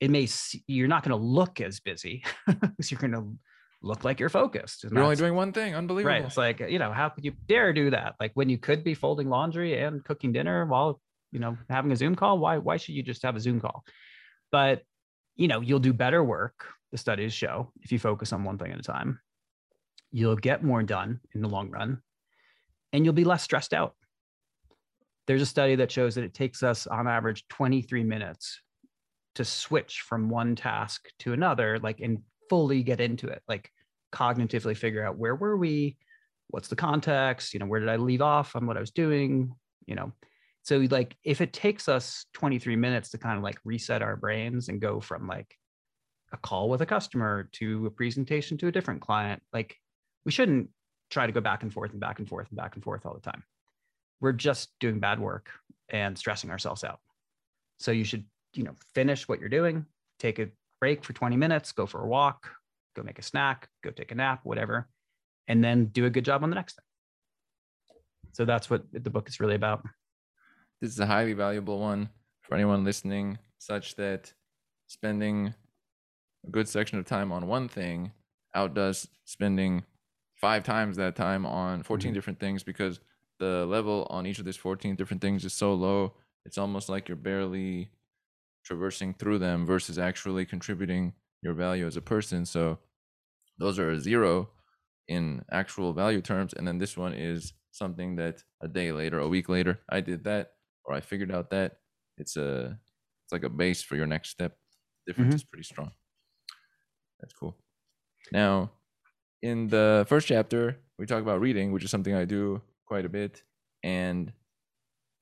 it 0.00 0.10
may 0.10 0.26
you're 0.66 0.88
not 0.88 1.04
going 1.04 1.16
to 1.16 1.24
look 1.24 1.60
as 1.60 1.78
busy 1.78 2.24
because 2.46 2.90
you're 2.90 3.00
going 3.00 3.12
to 3.12 3.36
look 3.82 4.04
like 4.04 4.20
you're 4.20 4.28
focused. 4.28 4.84
You're 4.84 5.02
only 5.02 5.16
doing 5.16 5.34
one 5.34 5.52
thing. 5.52 5.74
Unbelievable. 5.74 6.12
right. 6.12 6.24
It's 6.24 6.36
like 6.36 6.60
you 6.60 6.78
know, 6.78 6.92
how 6.92 7.08
could 7.08 7.24
you 7.24 7.32
dare 7.46 7.72
do 7.72 7.90
that? 7.90 8.14
Like 8.20 8.32
when 8.34 8.48
you 8.48 8.58
could 8.58 8.84
be 8.84 8.94
folding 8.94 9.28
laundry 9.28 9.78
and 9.78 10.04
cooking 10.04 10.32
dinner 10.32 10.66
while 10.66 11.00
you 11.30 11.38
know 11.38 11.56
having 11.68 11.92
a 11.92 11.96
Zoom 11.96 12.14
call. 12.14 12.38
Why 12.38 12.58
why 12.58 12.78
should 12.78 12.94
you 12.94 13.02
just 13.02 13.22
have 13.22 13.36
a 13.36 13.40
Zoom 13.40 13.60
call? 13.60 13.84
But 14.50 14.82
you 15.36 15.48
know, 15.48 15.60
you'll 15.60 15.78
do 15.78 15.92
better 15.92 16.22
work. 16.22 16.66
The 16.90 16.98
studies 16.98 17.32
show 17.32 17.72
if 17.80 17.92
you 17.92 17.98
focus 17.98 18.32
on 18.32 18.44
one 18.44 18.58
thing 18.58 18.72
at 18.72 18.78
a 18.78 18.82
time, 18.82 19.20
you'll 20.10 20.36
get 20.36 20.62
more 20.62 20.82
done 20.82 21.20
in 21.34 21.42
the 21.42 21.48
long 21.48 21.70
run, 21.70 22.02
and 22.92 23.04
you'll 23.04 23.14
be 23.14 23.24
less 23.24 23.42
stressed 23.42 23.72
out. 23.72 23.94
There's 25.26 25.42
a 25.42 25.46
study 25.46 25.76
that 25.76 25.90
shows 25.90 26.14
that 26.16 26.24
it 26.24 26.34
takes 26.34 26.62
us 26.62 26.86
on 26.86 27.06
average 27.06 27.46
23 27.48 28.04
minutes 28.04 28.60
to 29.36 29.44
switch 29.44 30.00
from 30.00 30.28
one 30.28 30.56
task 30.56 31.08
to 31.20 31.32
another, 31.32 31.78
like 31.78 32.00
and 32.00 32.18
fully 32.50 32.82
get 32.82 33.00
into 33.00 33.28
it, 33.28 33.42
like 33.48 33.70
cognitively 34.12 34.76
figure 34.76 35.06
out 35.06 35.16
where 35.16 35.34
were 35.34 35.56
we, 35.56 35.96
what's 36.48 36.68
the 36.68 36.76
context, 36.76 37.54
you 37.54 37.60
know, 37.60 37.66
where 37.66 37.80
did 37.80 37.88
I 37.88 37.96
leave 37.96 38.20
off 38.20 38.54
on 38.54 38.66
what 38.66 38.76
I 38.76 38.80
was 38.80 38.90
doing, 38.90 39.54
you 39.86 39.94
know. 39.94 40.12
So 40.64 40.78
like 40.90 41.16
if 41.24 41.40
it 41.40 41.52
takes 41.52 41.88
us 41.88 42.26
23 42.34 42.76
minutes 42.76 43.10
to 43.10 43.18
kind 43.18 43.36
of 43.36 43.42
like 43.42 43.58
reset 43.64 44.02
our 44.02 44.16
brains 44.16 44.68
and 44.68 44.80
go 44.80 45.00
from 45.00 45.26
like 45.26 45.56
a 46.32 46.36
call 46.36 46.68
with 46.68 46.82
a 46.82 46.86
customer 46.86 47.48
to 47.52 47.86
a 47.86 47.90
presentation 47.90 48.58
to 48.58 48.68
a 48.68 48.72
different 48.72 49.00
client, 49.00 49.42
like 49.52 49.76
we 50.24 50.32
shouldn't 50.32 50.68
try 51.10 51.26
to 51.26 51.32
go 51.32 51.40
back 51.40 51.62
and 51.62 51.72
forth 51.72 51.90
and 51.92 52.00
back 52.00 52.18
and 52.18 52.28
forth 52.28 52.48
and 52.48 52.56
back 52.56 52.74
and 52.74 52.84
forth 52.84 53.04
all 53.06 53.14
the 53.14 53.20
time. 53.20 53.42
We're 54.22 54.32
just 54.32 54.70
doing 54.78 55.00
bad 55.00 55.18
work 55.18 55.50
and 55.88 56.16
stressing 56.16 56.48
ourselves 56.48 56.84
out. 56.84 57.00
So 57.80 57.90
you 57.90 58.04
should, 58.04 58.24
you 58.54 58.62
know, 58.62 58.76
finish 58.94 59.26
what 59.26 59.40
you're 59.40 59.48
doing, 59.48 59.84
take 60.20 60.38
a 60.38 60.46
break 60.80 61.04
for 61.04 61.12
20 61.12 61.36
minutes, 61.36 61.72
go 61.72 61.86
for 61.86 62.02
a 62.02 62.06
walk, 62.06 62.48
go 62.94 63.02
make 63.02 63.18
a 63.18 63.22
snack, 63.22 63.68
go 63.82 63.90
take 63.90 64.12
a 64.12 64.14
nap, 64.14 64.40
whatever, 64.44 64.88
and 65.48 65.62
then 65.62 65.86
do 65.86 66.06
a 66.06 66.10
good 66.10 66.24
job 66.24 66.44
on 66.44 66.50
the 66.50 66.54
next 66.54 66.76
thing. 66.76 66.84
So 68.32 68.44
that's 68.44 68.70
what 68.70 68.84
the 68.92 69.10
book 69.10 69.28
is 69.28 69.40
really 69.40 69.56
about. 69.56 69.84
This 70.80 70.92
is 70.92 71.00
a 71.00 71.06
highly 71.06 71.32
valuable 71.32 71.80
one 71.80 72.08
for 72.42 72.54
anyone 72.54 72.84
listening, 72.84 73.38
such 73.58 73.96
that 73.96 74.32
spending 74.86 75.52
a 76.46 76.50
good 76.50 76.68
section 76.68 76.98
of 77.00 77.06
time 77.06 77.32
on 77.32 77.48
one 77.48 77.68
thing 77.68 78.12
outdoes 78.54 79.08
spending 79.24 79.82
five 80.36 80.62
times 80.62 80.96
that 80.96 81.16
time 81.16 81.44
on 81.44 81.82
14 81.82 82.12
Mhm. 82.12 82.14
different 82.14 82.38
things 82.38 82.62
because 82.62 83.00
the 83.42 83.66
level 83.66 84.06
on 84.08 84.26
each 84.26 84.38
of 84.38 84.44
these 84.46 84.56
14 84.56 84.94
different 84.96 85.20
things 85.20 85.44
is 85.44 85.52
so 85.52 85.74
low. 85.74 86.14
It's 86.46 86.58
almost 86.58 86.88
like 86.88 87.08
you're 87.08 87.16
barely 87.32 87.90
traversing 88.64 89.14
through 89.14 89.38
them 89.40 89.66
versus 89.66 89.98
actually 89.98 90.46
contributing 90.46 91.14
your 91.42 91.54
value 91.54 91.86
as 91.86 91.96
a 91.96 92.02
person. 92.02 92.46
So 92.46 92.78
those 93.58 93.78
are 93.78 93.90
a 93.90 94.00
zero 94.00 94.50
in 95.08 95.44
actual 95.50 95.92
value 95.92 96.20
terms. 96.22 96.54
And 96.54 96.66
then 96.68 96.78
this 96.78 96.96
one 96.96 97.14
is 97.14 97.54
something 97.72 98.16
that 98.16 98.44
a 98.62 98.68
day 98.68 98.92
later, 98.92 99.18
a 99.20 99.28
week 99.28 99.48
later, 99.48 99.80
I 99.88 100.00
did 100.00 100.24
that 100.24 100.52
or 100.84 100.94
I 100.94 101.00
figured 101.00 101.32
out 101.32 101.50
that 101.50 101.78
it's 102.18 102.36
a 102.36 102.78
it's 103.24 103.32
like 103.32 103.44
a 103.44 103.50
base 103.50 103.82
for 103.82 103.96
your 103.96 104.06
next 104.06 104.30
step. 104.30 104.58
Difference 105.06 105.34
Mhm. 105.34 105.36
is 105.36 105.44
pretty 105.44 105.64
strong. 105.64 105.92
That's 107.20 107.34
cool. 107.34 107.56
Now, 108.32 108.72
in 109.42 109.68
the 109.68 110.06
first 110.08 110.28
chapter, 110.28 110.78
we 110.98 111.06
talk 111.06 111.22
about 111.22 111.40
reading, 111.40 111.72
which 111.72 111.84
is 111.84 111.90
something 111.90 112.14
I 112.14 112.24
do 112.24 112.62
quite 112.92 113.06
a 113.06 113.08
bit. 113.08 113.42
And 113.82 114.34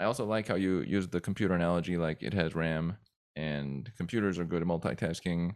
I 0.00 0.04
also 0.04 0.24
like 0.26 0.48
how 0.48 0.56
you 0.56 0.80
use 0.80 1.06
the 1.06 1.20
computer 1.20 1.54
analogy, 1.54 1.96
like 1.96 2.20
it 2.20 2.34
has 2.34 2.52
RAM 2.56 2.96
and 3.36 3.88
computers 3.96 4.40
are 4.40 4.44
good 4.44 4.62
at 4.62 4.66
multitasking 4.66 5.54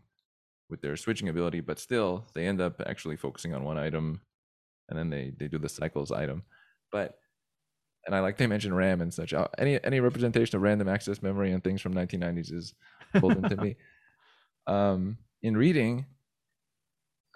with 0.71 0.81
their 0.81 0.97
switching 0.97 1.29
ability, 1.29 1.61
but 1.61 1.81
still 1.81 2.25
they 2.33 2.47
end 2.47 2.61
up 2.61 2.81
actually 2.87 3.17
focusing 3.17 3.53
on 3.53 3.65
one 3.65 3.79
item 3.79 4.21
and 4.89 4.97
then 4.97 5.11
they, 5.11 5.33
they 5.37 5.49
do 5.49 5.59
the 5.59 5.69
cycles 5.69 6.13
item. 6.13 6.45
But 6.93 7.19
and 8.07 8.15
I 8.15 8.21
like 8.21 8.37
they 8.37 8.47
mentioned 8.47 8.77
RAM 8.77 9.01
and 9.01 9.13
such. 9.13 9.35
Uh, 9.35 9.49
Any 9.59 9.83
any 9.83 9.99
representation 9.99 10.55
of 10.57 10.63
random 10.63 10.89
access 10.89 11.21
memory 11.21 11.51
and 11.51 11.65
things 11.65 11.81
from 11.81 11.95
1990s 11.95 12.53
is 12.53 12.75
golden 13.21 13.49
to 13.49 13.57
me. 13.57 13.77
Um, 14.67 15.19
in 15.43 15.59
reading, 15.59 16.07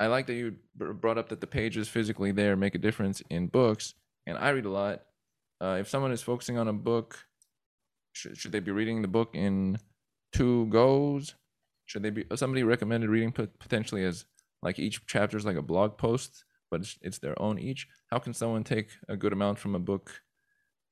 I 0.00 0.06
like 0.06 0.26
that 0.28 0.34
you 0.34 0.56
brought 0.74 1.18
up 1.18 1.28
that 1.28 1.42
the 1.42 1.46
pages 1.46 1.88
physically 1.88 2.32
there 2.32 2.56
make 2.56 2.74
a 2.74 2.78
difference 2.78 3.22
in 3.28 3.48
books. 3.48 3.94
And 4.28 4.36
I 4.36 4.50
read 4.50 4.66
a 4.66 4.70
lot. 4.70 5.00
Uh, 5.60 5.78
if 5.80 5.88
someone 5.88 6.12
is 6.12 6.22
focusing 6.22 6.58
on 6.58 6.68
a 6.68 6.72
book, 6.72 7.18
should, 8.12 8.36
should 8.36 8.52
they 8.52 8.60
be 8.60 8.70
reading 8.70 9.00
the 9.00 9.08
book 9.08 9.30
in 9.32 9.78
two 10.34 10.66
goes? 10.66 11.34
Should 11.86 12.02
they 12.02 12.10
be? 12.10 12.26
Somebody 12.34 12.62
recommended 12.62 13.08
reading 13.08 13.32
potentially 13.32 14.04
as 14.04 14.26
like 14.62 14.78
each 14.78 15.00
chapter 15.06 15.38
is 15.38 15.46
like 15.46 15.56
a 15.56 15.62
blog 15.62 15.96
post, 15.96 16.44
but 16.70 16.82
it's, 16.82 16.98
it's 17.00 17.18
their 17.18 17.40
own 17.40 17.58
each. 17.58 17.88
How 18.10 18.18
can 18.18 18.34
someone 18.34 18.64
take 18.64 18.90
a 19.08 19.16
good 19.16 19.32
amount 19.32 19.58
from 19.58 19.74
a 19.74 19.78
book 19.78 20.20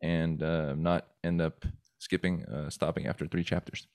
and 0.02 0.43
uh, 0.43 0.75
not 0.75 1.09
end 1.23 1.43
up 1.43 1.66
skipping, 1.99 2.43
uh, 2.47 2.71
stopping 2.71 3.07
after 3.07 3.26
three 3.26 3.45
chapters? 3.45 3.87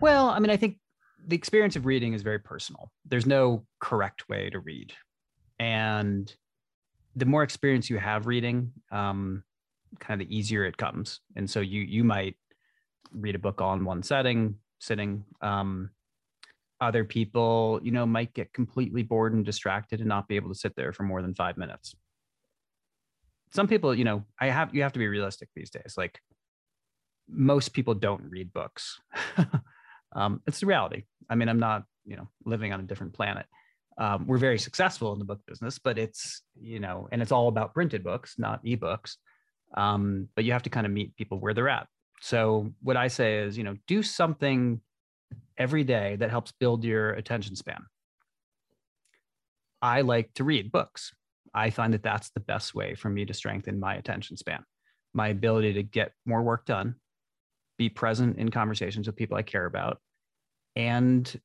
Well, 0.00 0.30
I 0.30 0.38
mean, 0.38 0.50
I 0.50 0.56
think 0.56 0.78
the 1.26 1.36
experience 1.36 1.76
of 1.76 1.84
reading 1.84 2.14
is 2.14 2.22
very 2.22 2.38
personal. 2.38 2.90
There's 3.04 3.26
no 3.26 3.66
correct 3.80 4.30
way 4.30 4.48
to 4.48 4.60
read. 4.60 4.94
And 5.58 6.34
the 7.16 7.24
more 7.24 7.42
experience 7.42 7.90
you 7.90 7.98
have 7.98 8.26
reading, 8.26 8.72
um, 8.92 9.42
kind 9.98 10.20
of 10.20 10.28
the 10.28 10.36
easier 10.36 10.64
it 10.64 10.76
comes. 10.76 11.20
And 11.34 11.48
so 11.48 11.60
you 11.60 11.80
you 11.80 12.04
might 12.04 12.36
read 13.12 13.34
a 13.34 13.40
book 13.40 13.60
on 13.60 13.84
one 13.84 14.02
setting, 14.02 14.56
sitting. 14.78 15.24
Um, 15.40 15.90
other 16.78 17.04
people, 17.04 17.80
you 17.82 17.90
know, 17.90 18.04
might 18.04 18.34
get 18.34 18.52
completely 18.52 19.02
bored 19.02 19.32
and 19.32 19.46
distracted 19.46 20.00
and 20.00 20.08
not 20.08 20.28
be 20.28 20.36
able 20.36 20.50
to 20.50 20.58
sit 20.58 20.76
there 20.76 20.92
for 20.92 21.04
more 21.04 21.22
than 21.22 21.34
five 21.34 21.56
minutes. 21.56 21.94
Some 23.54 23.66
people, 23.66 23.94
you 23.94 24.04
know, 24.04 24.24
I 24.38 24.48
have 24.48 24.74
you 24.74 24.82
have 24.82 24.92
to 24.92 24.98
be 24.98 25.08
realistic 25.08 25.48
these 25.54 25.70
days. 25.70 25.94
Like 25.96 26.20
most 27.28 27.72
people 27.72 27.94
don't 27.94 28.24
read 28.28 28.52
books. 28.52 29.00
um, 30.14 30.42
it's 30.46 30.60
the 30.60 30.66
reality. 30.66 31.04
I 31.30 31.34
mean, 31.34 31.48
I'm 31.48 31.58
not, 31.58 31.84
you 32.04 32.16
know, 32.16 32.28
living 32.44 32.72
on 32.72 32.80
a 32.80 32.84
different 32.84 33.14
planet. 33.14 33.46
Um, 33.98 34.26
we're 34.26 34.38
very 34.38 34.58
successful 34.58 35.12
in 35.12 35.18
the 35.18 35.24
book 35.24 35.40
business, 35.46 35.78
but 35.78 35.98
it's, 35.98 36.42
you 36.60 36.80
know, 36.80 37.08
and 37.12 37.22
it's 37.22 37.32
all 37.32 37.48
about 37.48 37.72
printed 37.72 38.04
books, 38.04 38.34
not 38.38 38.64
ebooks. 38.64 39.16
Um, 39.74 40.28
but 40.36 40.44
you 40.44 40.52
have 40.52 40.62
to 40.64 40.70
kind 40.70 40.86
of 40.86 40.92
meet 40.92 41.16
people 41.16 41.40
where 41.40 41.54
they're 41.54 41.68
at. 41.68 41.86
So 42.20 42.72
what 42.82 42.96
I 42.96 43.08
say 43.08 43.38
is, 43.38 43.56
you 43.58 43.64
know, 43.64 43.76
do 43.86 44.02
something 44.02 44.80
every 45.58 45.84
day 45.84 46.16
that 46.16 46.30
helps 46.30 46.52
build 46.52 46.84
your 46.84 47.12
attention 47.12 47.56
span. 47.56 47.84
I 49.82 50.02
like 50.02 50.32
to 50.34 50.44
read 50.44 50.72
books. 50.72 51.12
I 51.54 51.70
find 51.70 51.94
that 51.94 52.02
that's 52.02 52.30
the 52.30 52.40
best 52.40 52.74
way 52.74 52.94
for 52.94 53.08
me 53.08 53.24
to 53.24 53.34
strengthen 53.34 53.80
my 53.80 53.94
attention 53.94 54.36
span, 54.36 54.64
my 55.14 55.28
ability 55.28 55.74
to 55.74 55.82
get 55.82 56.12
more 56.26 56.42
work 56.42 56.66
done, 56.66 56.96
be 57.78 57.88
present 57.88 58.38
in 58.38 58.50
conversations 58.50 59.06
with 59.06 59.16
people 59.16 59.36
I 59.36 59.42
care 59.42 59.66
about, 59.66 60.00
and 60.74 61.40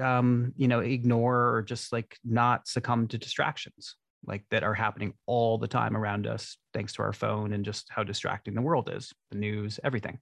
um, 0.00 0.52
you 0.56 0.68
know, 0.68 0.80
ignore 0.80 1.54
or 1.54 1.62
just 1.62 1.92
like 1.92 2.18
not 2.24 2.68
succumb 2.68 3.08
to 3.08 3.18
distractions 3.18 3.96
like 4.26 4.44
that 4.50 4.62
are 4.62 4.74
happening 4.74 5.14
all 5.26 5.58
the 5.58 5.68
time 5.68 5.96
around 5.96 6.26
us, 6.26 6.58
thanks 6.74 6.92
to 6.94 7.02
our 7.02 7.12
phone 7.12 7.52
and 7.52 7.64
just 7.64 7.86
how 7.90 8.02
distracting 8.02 8.54
the 8.54 8.62
world 8.62 8.90
is, 8.92 9.12
the 9.30 9.38
news, 9.38 9.80
everything. 9.82 10.18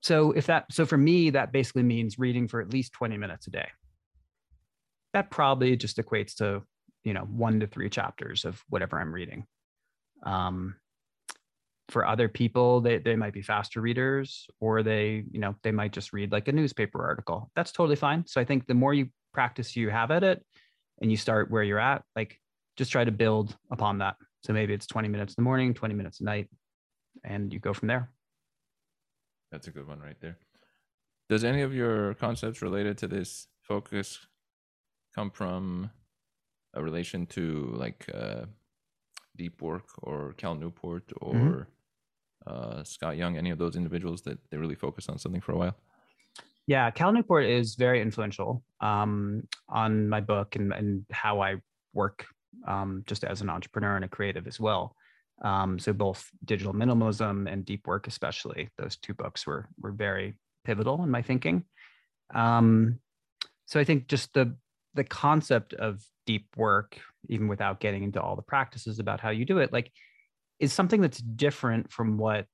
So 0.00 0.32
if 0.32 0.46
that, 0.46 0.66
so 0.72 0.86
for 0.86 0.96
me, 0.96 1.30
that 1.30 1.52
basically 1.52 1.82
means 1.82 2.18
reading 2.18 2.48
for 2.48 2.60
at 2.60 2.72
least 2.72 2.92
20 2.92 3.16
minutes 3.16 3.46
a 3.46 3.50
day. 3.50 3.68
That 5.12 5.30
probably 5.30 5.76
just 5.76 5.96
equates 5.96 6.36
to, 6.36 6.62
you 7.04 7.14
know, 7.14 7.22
one 7.22 7.60
to 7.60 7.66
three 7.66 7.88
chapters 7.88 8.44
of 8.44 8.62
whatever 8.68 9.00
I'm 9.00 9.12
reading. 9.12 9.46
Um, 10.24 10.76
for 11.88 12.06
other 12.06 12.28
people, 12.28 12.80
they, 12.80 12.98
they 12.98 13.16
might 13.16 13.32
be 13.32 13.42
faster 13.42 13.80
readers 13.80 14.46
or 14.60 14.82
they, 14.82 15.24
you 15.30 15.40
know, 15.40 15.54
they 15.62 15.70
might 15.70 15.92
just 15.92 16.12
read 16.12 16.32
like 16.32 16.48
a 16.48 16.52
newspaper 16.52 17.04
article. 17.04 17.50
That's 17.56 17.72
totally 17.72 17.96
fine. 17.96 18.26
So 18.26 18.40
I 18.40 18.44
think 18.44 18.66
the 18.66 18.74
more 18.74 18.92
you 18.92 19.08
practice 19.32 19.74
you 19.74 19.88
have 19.88 20.10
at 20.10 20.22
it 20.22 20.44
and 21.00 21.10
you 21.10 21.16
start 21.16 21.50
where 21.50 21.62
you're 21.62 21.78
at, 21.78 22.02
like 22.14 22.38
just 22.76 22.92
try 22.92 23.04
to 23.04 23.10
build 23.10 23.56
upon 23.70 23.98
that. 23.98 24.16
So 24.44 24.52
maybe 24.52 24.74
it's 24.74 24.86
20 24.86 25.08
minutes 25.08 25.32
in 25.32 25.42
the 25.42 25.44
morning, 25.44 25.74
20 25.74 25.94
minutes 25.94 26.20
at 26.20 26.26
night, 26.26 26.48
and 27.24 27.52
you 27.52 27.58
go 27.58 27.72
from 27.72 27.88
there. 27.88 28.10
That's 29.50 29.66
a 29.66 29.70
good 29.70 29.88
one 29.88 30.00
right 30.00 30.20
there. 30.20 30.36
Does 31.28 31.44
any 31.44 31.62
of 31.62 31.74
your 31.74 32.14
concepts 32.14 32.62
related 32.62 32.98
to 32.98 33.08
this 33.08 33.48
focus 33.62 34.18
come 35.14 35.30
from 35.30 35.90
a 36.74 36.82
relation 36.82 37.26
to 37.26 37.72
like 37.74 38.06
uh, 38.14 38.44
deep 39.36 39.62
work 39.62 39.86
or 40.02 40.34
Cal 40.34 40.54
Newport 40.54 41.10
or 41.20 41.34
mm-hmm. 41.34 41.60
Uh, 42.48 42.82
Scott 42.84 43.16
Young, 43.16 43.36
any 43.36 43.50
of 43.50 43.58
those 43.58 43.76
individuals 43.76 44.22
that 44.22 44.38
they 44.50 44.56
really 44.56 44.74
focus 44.74 45.08
on 45.08 45.18
something 45.18 45.40
for 45.40 45.52
a 45.52 45.58
while? 45.58 45.76
Yeah, 46.66 46.90
Cal 46.90 47.12
Newport 47.12 47.46
is 47.46 47.76
very 47.76 48.02
influential 48.02 48.62
um, 48.80 49.42
on 49.68 50.08
my 50.08 50.20
book 50.20 50.56
and, 50.56 50.72
and 50.72 51.04
how 51.10 51.40
I 51.40 51.56
work 51.94 52.26
um, 52.66 53.04
just 53.06 53.24
as 53.24 53.40
an 53.40 53.48
entrepreneur 53.48 53.96
and 53.96 54.04
a 54.04 54.08
creative 54.08 54.46
as 54.46 54.60
well. 54.60 54.94
Um, 55.42 55.78
so 55.78 55.92
both 55.92 56.28
digital 56.44 56.74
minimalism 56.74 57.50
and 57.50 57.64
deep 57.64 57.86
work, 57.86 58.06
especially 58.06 58.70
those 58.76 58.96
two 58.96 59.14
books 59.14 59.46
were 59.46 59.68
were 59.80 59.92
very 59.92 60.34
pivotal 60.64 61.02
in 61.04 61.10
my 61.10 61.22
thinking. 61.22 61.64
Um, 62.34 62.98
so 63.66 63.78
I 63.78 63.84
think 63.84 64.08
just 64.08 64.34
the 64.34 64.56
the 64.94 65.04
concept 65.04 65.74
of 65.74 66.02
deep 66.26 66.48
work, 66.56 66.98
even 67.28 67.48
without 67.48 67.80
getting 67.80 68.02
into 68.02 68.20
all 68.20 68.36
the 68.36 68.42
practices 68.42 68.98
about 68.98 69.20
how 69.20 69.30
you 69.30 69.44
do 69.44 69.58
it, 69.58 69.72
like 69.72 69.92
is 70.60 70.72
something 70.72 71.00
that's 71.00 71.18
different 71.18 71.92
from 71.92 72.18
what 72.18 72.46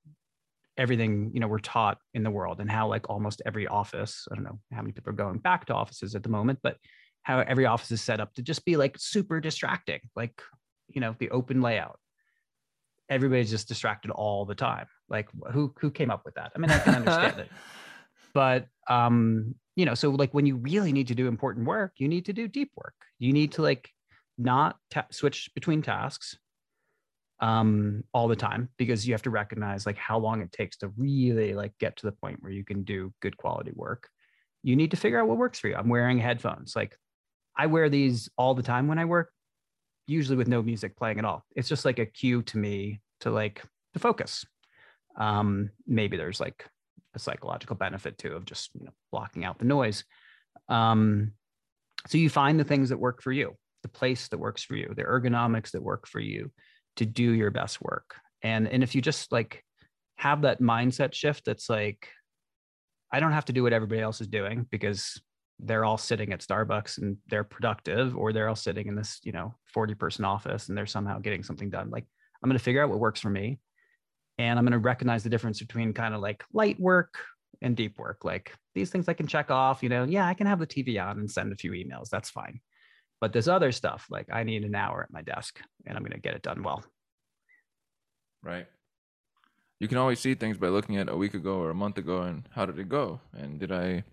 everything 0.77 1.31
you 1.33 1.41
know 1.41 1.47
we're 1.47 1.59
taught 1.59 1.99
in 2.15 2.25
the 2.25 2.31
world 2.31 2.61
and 2.61 2.71
how 2.71 2.89
like 2.89 3.09
almost 3.09 3.41
every 3.47 3.69
office 3.69 4.27
i 4.33 4.35
don't 4.35 4.43
know 4.43 4.59
how 4.73 4.83
many 4.83 4.91
people 4.91 5.09
are 5.11 5.17
going 5.17 5.39
back 5.39 5.67
to 5.67 5.73
offices 5.73 6.17
at 6.17 6.25
the 6.25 6.29
moment 6.29 6.59
but 6.65 6.77
how 7.25 7.41
every 7.41 7.67
office 7.67 7.91
is 7.91 8.03
set 8.03 8.21
up 8.21 8.33
to 8.35 8.43
just 8.43 8.65
be 8.65 8.77
like 8.77 8.97
super 8.99 9.41
distracting, 9.41 10.01
like, 10.15 10.41
you 10.89 11.01
know, 11.01 11.17
the 11.19 11.31
open 11.31 11.61
layout. 11.61 11.99
Everybody's 13.09 13.51
just 13.51 13.67
distracted 13.67 14.11
all 14.11 14.45
the 14.45 14.55
time. 14.55 14.87
Like 15.09 15.29
who 15.53 15.75
who 15.81 15.91
came 15.91 16.11
up 16.11 16.23
with 16.25 16.35
that? 16.35 16.53
I 16.55 16.59
mean, 16.59 16.71
I 16.71 16.79
can 16.79 16.95
understand 16.95 17.41
it. 17.41 17.51
But 18.33 18.67
um, 18.91 19.55
you 19.77 19.87
know, 19.87 19.95
so 19.95 20.11
like 20.11 20.35
when 20.35 20.45
you 20.45 20.57
really 20.57 20.91
need 20.91 21.07
to 21.07 21.15
do 21.15 21.29
important 21.29 21.69
work, 21.69 21.93
you 21.99 22.09
need 22.09 22.25
to 22.25 22.33
do 22.33 22.49
deep 22.49 22.73
work. 22.75 22.95
You 23.21 23.33
need 23.33 23.53
to 23.53 23.63
like 23.63 23.89
not 24.37 24.75
ta- 24.91 25.07
switch 25.13 25.51
between 25.55 25.83
tasks 25.83 26.37
um 27.41 28.05
all 28.13 28.29
the 28.29 28.37
time 28.37 28.69
because 28.77 29.07
you 29.07 29.13
have 29.13 29.23
to 29.23 29.31
recognize 29.31 29.87
like 29.87 29.99
how 29.99 30.19
long 30.19 30.41
it 30.41 30.53
takes 30.53 30.77
to 30.77 30.89
really 30.97 31.53
like 31.53 31.73
get 31.81 31.97
to 31.97 32.07
the 32.07 32.13
point 32.13 32.41
where 32.41 32.53
you 32.53 32.65
can 32.65 32.85
do 32.85 33.13
good 33.21 33.37
quality 33.37 33.73
work 33.75 34.09
you 34.63 34.77
need 34.77 34.93
to 34.93 34.97
figure 34.97 35.21
out 35.21 35.27
what 35.27 35.37
works 35.37 35.59
for 35.59 35.69
you 35.69 35.75
i'm 35.75 35.89
wearing 35.89 36.19
headphones 36.19 36.77
like 36.77 36.97
I 37.57 37.67
wear 37.67 37.89
these 37.89 38.29
all 38.37 38.55
the 38.55 38.63
time 38.63 38.89
when 38.89 38.99
I 38.99 39.05
work, 39.05 39.31
usually 40.07 40.37
with 40.37 40.49
no 40.49 40.63
music 40.63 40.97
playing 40.97 41.19
at 41.19 41.25
all. 41.25 41.45
It's 41.55 41.69
just 41.69 41.85
like 41.85 41.99
a 41.99 42.07
cue 42.07 42.43
to 42.43 42.59
me 42.59 43.01
to 43.21 43.31
like 43.31 43.63
to 43.93 43.99
focus. 43.99 44.45
Um, 45.17 45.71
maybe 45.87 46.17
there's 46.17 46.41
like 46.41 46.67
a 47.15 47.19
psychological 47.19 47.77
benefit 47.77 48.19
too 48.19 48.33
of 48.33 48.45
just 48.45 48.71
you 48.75 48.85
know 48.85 48.93
blocking 49.13 49.45
out 49.45 49.59
the 49.59 49.65
noise. 49.65 50.05
Um, 50.69 51.33
so 52.07 52.19
you 52.19 52.29
find 52.29 52.59
the 52.59 52.65
things 52.65 52.89
that 52.89 52.99
work 52.99 53.23
for 53.23 53.33
you, 53.33 53.57
the 53.83 53.89
place 53.89 54.29
that 54.29 54.39
works 54.39 54.65
for 54.65 54.75
you, 54.75 54.93
the 54.97 55.05
ergonomics 55.05 55.71
that 55.73 55.83
work 55.83 56.09
for 56.09 56.21
you 56.21 56.51
to 56.97 57.07
do 57.07 57.33
your 57.33 57.51
best 57.51 57.81
work. 57.81 58.17
And 58.43 58.69
and 58.69 58.83
if 58.83 58.95
you 58.95 59.03
just 59.03 59.33
like 59.33 59.65
have 60.17 60.43
that 60.43 60.61
mindset 60.61 61.13
shift 61.15 61.45
that's 61.45 61.69
like 61.69 62.09
I 63.13 63.21
don't 63.21 63.33
have 63.33 63.45
to 63.47 63.53
do 63.53 63.63
what 63.63 63.73
everybody 63.73 64.01
else 64.01 64.21
is 64.21 64.27
doing 64.27 64.67
because 64.71 65.21
they're 65.61 65.85
all 65.85 65.99
sitting 65.99 66.33
at 66.33 66.41
Starbucks 66.41 66.99
and 66.99 67.17
they're 67.29 67.45
productive, 67.45 68.17
or 68.17 68.33
they're 68.33 68.49
all 68.49 68.57
sitting 68.57 68.89
in 68.89 68.97
this, 68.97 69.21
you 69.23 69.33
know, 69.33 69.55
40 69.73 69.95
person 69.95 70.25
office 70.25 70.69
and 70.69 70.77
they're 70.77 70.87
somehow 70.87 71.19
getting 71.21 71.43
something 71.43 71.71
done. 71.71 71.91
Like, 71.91 72.05
I'm 72.43 72.49
going 72.49 72.59
to 72.59 72.65
figure 72.65 72.83
out 72.83 72.91
what 72.91 72.99
works 72.99 73.21
for 73.21 73.31
me. 73.31 73.61
And 74.39 74.59
I'm 74.59 74.65
going 74.65 74.73
to 74.73 74.79
recognize 74.79 75.23
the 75.23 75.31
difference 75.31 75.61
between 75.61 75.93
kind 75.93 76.13
of 76.13 76.21
like 76.21 76.43
light 76.53 76.79
work 76.81 77.15
and 77.63 77.77
deep 77.77 77.99
work. 77.99 78.25
Like 78.25 78.53
these 78.75 78.91
things 78.91 79.09
I 79.09 79.15
can 79.15 79.29
check 79.29 79.51
off, 79.51 79.83
you 79.83 79.89
know, 79.89 80.03
yeah, 80.05 80.27
I 80.27 80.35
can 80.35 80.49
have 80.49 80.59
the 80.59 80.67
TV 80.67 81.03
on 81.03 81.21
and 81.21 81.31
send 81.31 81.53
a 81.53 81.57
few 81.57 81.71
emails. 81.71 82.09
That's 82.09 82.31
fine. 82.31 82.61
But 83.21 83.33
this 83.33 83.47
other 83.47 83.71
stuff, 83.71 84.07
like 84.11 84.27
I 84.33 84.43
need 84.43 84.65
an 84.65 84.75
hour 84.75 85.05
at 85.05 85.13
my 85.13 85.23
desk 85.23 85.61
and 85.87 85.97
I'm 85.97 86.03
going 86.03 86.13
to 86.13 86.19
get 86.19 86.35
it 86.35 86.43
done 86.43 86.65
well. 86.65 86.85
Right. 88.45 88.67
You 89.81 89.89
can 89.89 89.99
always 89.99 90.21
see 90.21 90.35
things 90.35 90.59
by 90.59 90.69
looking 90.69 90.99
at 90.99 91.09
a 91.09 91.17
week 91.17 91.35
ago 91.35 91.57
or 91.57 91.71
a 91.71 91.75
month 91.75 91.99
ago 91.99 92.23
and 92.23 92.49
how 92.53 92.67
did 92.67 92.79
it 92.79 92.89
go? 92.89 93.21
And 93.33 93.59
did 93.59 93.73
I 93.73 94.05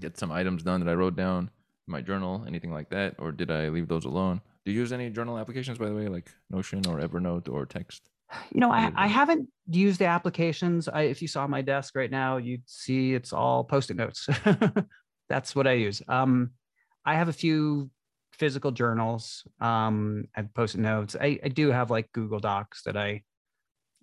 get 0.00 0.18
some 0.18 0.32
items 0.32 0.62
done 0.62 0.80
that 0.80 0.90
I 0.90 0.94
wrote 0.94 1.14
down 1.14 1.50
in 1.86 1.92
my 1.92 2.00
journal, 2.00 2.44
anything 2.46 2.72
like 2.72 2.88
that, 2.90 3.14
or 3.18 3.32
did 3.32 3.50
I 3.50 3.68
leave 3.68 3.86
those 3.86 4.04
alone? 4.06 4.40
Do 4.64 4.72
you 4.72 4.80
use 4.80 4.92
any 4.92 5.10
journal 5.10 5.38
applications, 5.38 5.78
by 5.78 5.88
the 5.88 5.94
way, 5.94 6.08
like 6.08 6.30
Notion 6.50 6.86
or 6.86 7.00
Evernote 7.00 7.48
or 7.48 7.66
Text? 7.66 8.10
You 8.52 8.60
know, 8.60 8.70
I, 8.70 8.92
I 8.94 9.06
haven't 9.06 9.48
used 9.68 9.98
the 10.00 10.06
applications. 10.06 10.88
I, 10.88 11.02
if 11.02 11.20
you 11.20 11.28
saw 11.28 11.46
my 11.46 11.62
desk 11.62 11.96
right 11.96 12.10
now, 12.10 12.36
you'd 12.36 12.68
see 12.68 13.14
it's 13.14 13.32
all 13.32 13.64
post-it 13.64 13.96
notes. 13.96 14.28
That's 15.28 15.54
what 15.54 15.66
I 15.66 15.72
use. 15.72 16.02
Um, 16.08 16.50
I 17.04 17.14
have 17.14 17.28
a 17.28 17.32
few 17.32 17.90
physical 18.32 18.70
journals. 18.70 19.44
Um, 19.60 20.24
I 20.36 20.40
have 20.40 20.54
post-it 20.54 20.80
notes. 20.80 21.16
I, 21.20 21.38
I 21.42 21.48
do 21.48 21.70
have 21.70 21.90
like 21.90 22.12
Google 22.12 22.38
Docs 22.38 22.82
that 22.84 22.96
I 22.96 23.22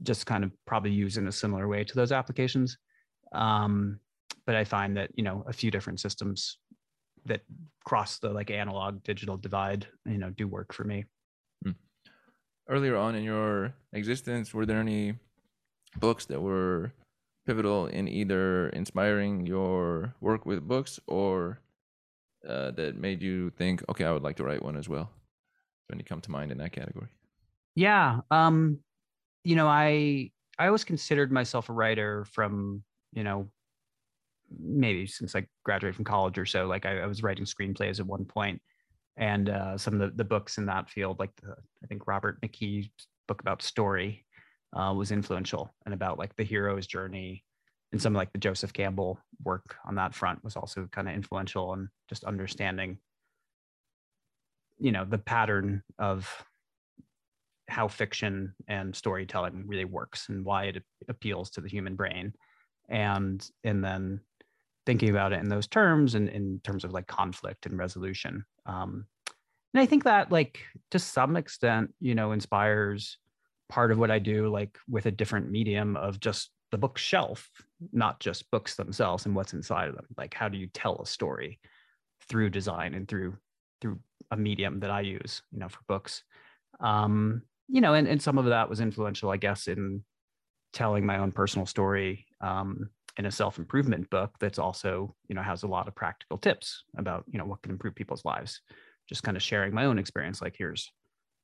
just 0.03 0.25
kind 0.25 0.43
of 0.43 0.51
probably 0.65 0.91
used 0.91 1.17
in 1.17 1.27
a 1.27 1.31
similar 1.31 1.67
way 1.67 1.83
to 1.83 1.95
those 1.95 2.11
applications. 2.11 2.77
Um, 3.33 3.99
but 4.45 4.55
I 4.55 4.63
find 4.63 4.95
that 4.97 5.11
you 5.15 5.23
know 5.23 5.43
a 5.47 5.53
few 5.53 5.71
different 5.71 5.99
systems 5.99 6.59
that 7.25 7.41
cross 7.83 8.19
the 8.19 8.29
like 8.29 8.51
analog 8.51 9.03
digital 9.03 9.37
divide, 9.37 9.87
you 10.05 10.17
know, 10.17 10.29
do 10.29 10.47
work 10.47 10.73
for 10.73 10.83
me. 10.83 11.05
Hmm. 11.63 11.71
Earlier 12.69 12.95
on 12.97 13.15
in 13.15 13.23
your 13.23 13.73
existence, 13.93 14.53
were 14.53 14.65
there 14.65 14.79
any 14.79 15.15
books 15.99 16.25
that 16.25 16.41
were 16.41 16.93
pivotal 17.45 17.87
in 17.87 18.07
either 18.07 18.69
inspiring 18.69 19.45
your 19.45 20.13
work 20.19 20.45
with 20.45 20.67
books 20.67 20.99
or 21.07 21.59
uh, 22.47 22.71
that 22.71 22.97
made 22.97 23.21
you 23.21 23.49
think, 23.51 23.83
okay, 23.89 24.05
I 24.05 24.11
would 24.11 24.23
like 24.23 24.35
to 24.37 24.43
write 24.43 24.63
one 24.63 24.77
as 24.77 24.89
well? 24.89 25.09
When 25.87 25.99
you 25.99 26.05
come 26.05 26.21
to 26.21 26.31
mind 26.31 26.51
in 26.51 26.57
that 26.57 26.73
category? 26.73 27.07
Yeah, 27.75 28.19
um, 28.31 28.79
you 29.47 29.55
know, 29.55 29.67
I 29.67 30.29
I 30.59 30.65
always 30.65 30.83
considered 30.83 31.31
myself 31.31 31.69
a 31.69 31.73
writer 31.73 32.25
from 32.25 32.83
you 33.13 33.23
know 33.23 33.49
maybe 34.59 35.07
since 35.07 35.37
I 35.37 35.47
graduated 35.63 35.95
from 35.95 36.03
college 36.03 36.37
or 36.37 36.45
so. 36.45 36.65
Like 36.67 36.85
I, 36.85 36.99
I 36.99 37.05
was 37.05 37.23
writing 37.23 37.45
screenplays 37.45 38.01
at 38.01 38.05
one 38.05 38.25
point, 38.25 38.61
and 39.15 39.47
uh, 39.47 39.77
some 39.77 39.93
of 39.93 39.99
the, 40.01 40.17
the 40.17 40.25
books 40.25 40.57
in 40.57 40.65
that 40.65 40.89
field, 40.89 41.19
like 41.19 41.31
the, 41.41 41.55
I 41.81 41.87
think 41.87 42.07
Robert 42.07 42.41
McKee's 42.41 42.89
book 43.29 43.39
about 43.39 43.61
story, 43.61 44.25
uh, 44.75 44.93
was 44.93 45.13
influential 45.13 45.73
and 45.85 45.93
about 45.93 46.19
like 46.19 46.35
the 46.35 46.43
hero's 46.43 46.85
journey, 46.85 47.45
and 47.93 48.01
some 48.01 48.13
like 48.13 48.33
the 48.33 48.39
Joseph 48.39 48.73
Campbell 48.73 49.17
work 49.45 49.77
on 49.85 49.95
that 49.95 50.13
front 50.13 50.43
was 50.43 50.57
also 50.57 50.89
kind 50.91 51.07
of 51.07 51.15
influential 51.15 51.71
and 51.71 51.83
in 51.83 51.89
just 52.09 52.25
understanding, 52.25 52.97
you 54.77 54.91
know, 54.91 55.05
the 55.05 55.17
pattern 55.17 55.83
of 55.99 56.29
how 57.67 57.87
fiction 57.87 58.53
and 58.67 58.95
storytelling 58.95 59.63
really 59.67 59.85
works 59.85 60.29
and 60.29 60.43
why 60.45 60.65
it 60.65 60.83
appeals 61.09 61.49
to 61.51 61.61
the 61.61 61.69
human 61.69 61.95
brain 61.95 62.33
and 62.89 63.49
and 63.63 63.83
then 63.83 64.21
thinking 64.85 65.09
about 65.09 65.33
it 65.33 65.41
in 65.41 65.49
those 65.49 65.67
terms 65.67 66.15
and 66.15 66.29
in 66.29 66.61
terms 66.63 66.85
of 66.85 66.93
like 66.93 67.07
conflict 67.07 67.65
and 67.65 67.77
resolution. 67.77 68.45
Um, 68.65 69.05
and 69.73 69.81
I 69.81 69.85
think 69.85 70.05
that 70.05 70.31
like 70.31 70.59
to 70.91 70.99
some 70.99 71.35
extent, 71.35 71.93
you 71.99 72.15
know, 72.15 72.31
inspires 72.31 73.17
part 73.67 73.91
of 73.91 73.97
what 73.97 74.11
I 74.11 74.19
do, 74.19 74.47
like 74.47 74.77
with 74.87 75.05
a 75.05 75.11
different 75.11 75.51
medium 75.51 75.97
of 75.97 76.21
just 76.21 76.51
the 76.71 76.77
bookshelf, 76.77 77.49
not 77.91 78.21
just 78.21 78.49
books 78.49 78.75
themselves 78.75 79.25
and 79.25 79.35
what's 79.35 79.53
inside 79.53 79.89
of 79.89 79.95
them. 79.95 80.07
Like 80.17 80.33
how 80.33 80.47
do 80.47 80.57
you 80.57 80.67
tell 80.67 81.01
a 81.01 81.05
story 81.05 81.59
through 82.29 82.49
design 82.49 82.93
and 82.93 83.07
through 83.07 83.35
through 83.81 83.99
a 84.31 84.37
medium 84.37 84.79
that 84.79 84.89
I 84.89 85.01
use, 85.01 85.41
you 85.51 85.59
know, 85.59 85.69
for 85.69 85.79
books. 85.87 86.23
Um, 86.79 87.43
you 87.67 87.81
know, 87.81 87.93
and, 87.93 88.07
and 88.07 88.21
some 88.21 88.37
of 88.37 88.45
that 88.45 88.69
was 88.69 88.79
influential, 88.79 89.29
I 89.29 89.37
guess, 89.37 89.67
in 89.67 90.03
telling 90.73 91.05
my 91.05 91.19
own 91.19 91.31
personal 91.31 91.65
story 91.65 92.25
um, 92.41 92.89
in 93.17 93.25
a 93.25 93.31
self-improvement 93.31 94.09
book 94.09 94.31
that's 94.39 94.59
also 94.59 95.15
you 95.27 95.35
know 95.35 95.41
has 95.41 95.63
a 95.63 95.67
lot 95.67 95.87
of 95.87 95.95
practical 95.95 96.37
tips 96.37 96.83
about 96.97 97.23
you 97.27 97.39
know 97.39 97.45
what 97.45 97.61
can 97.61 97.71
improve 97.71 97.95
people's 97.95 98.25
lives. 98.25 98.61
Just 99.09 99.23
kind 99.23 99.37
of 99.37 99.43
sharing 99.43 99.73
my 99.73 99.85
own 99.85 99.97
experience 99.97 100.41
like 100.41 100.55
here's 100.57 100.91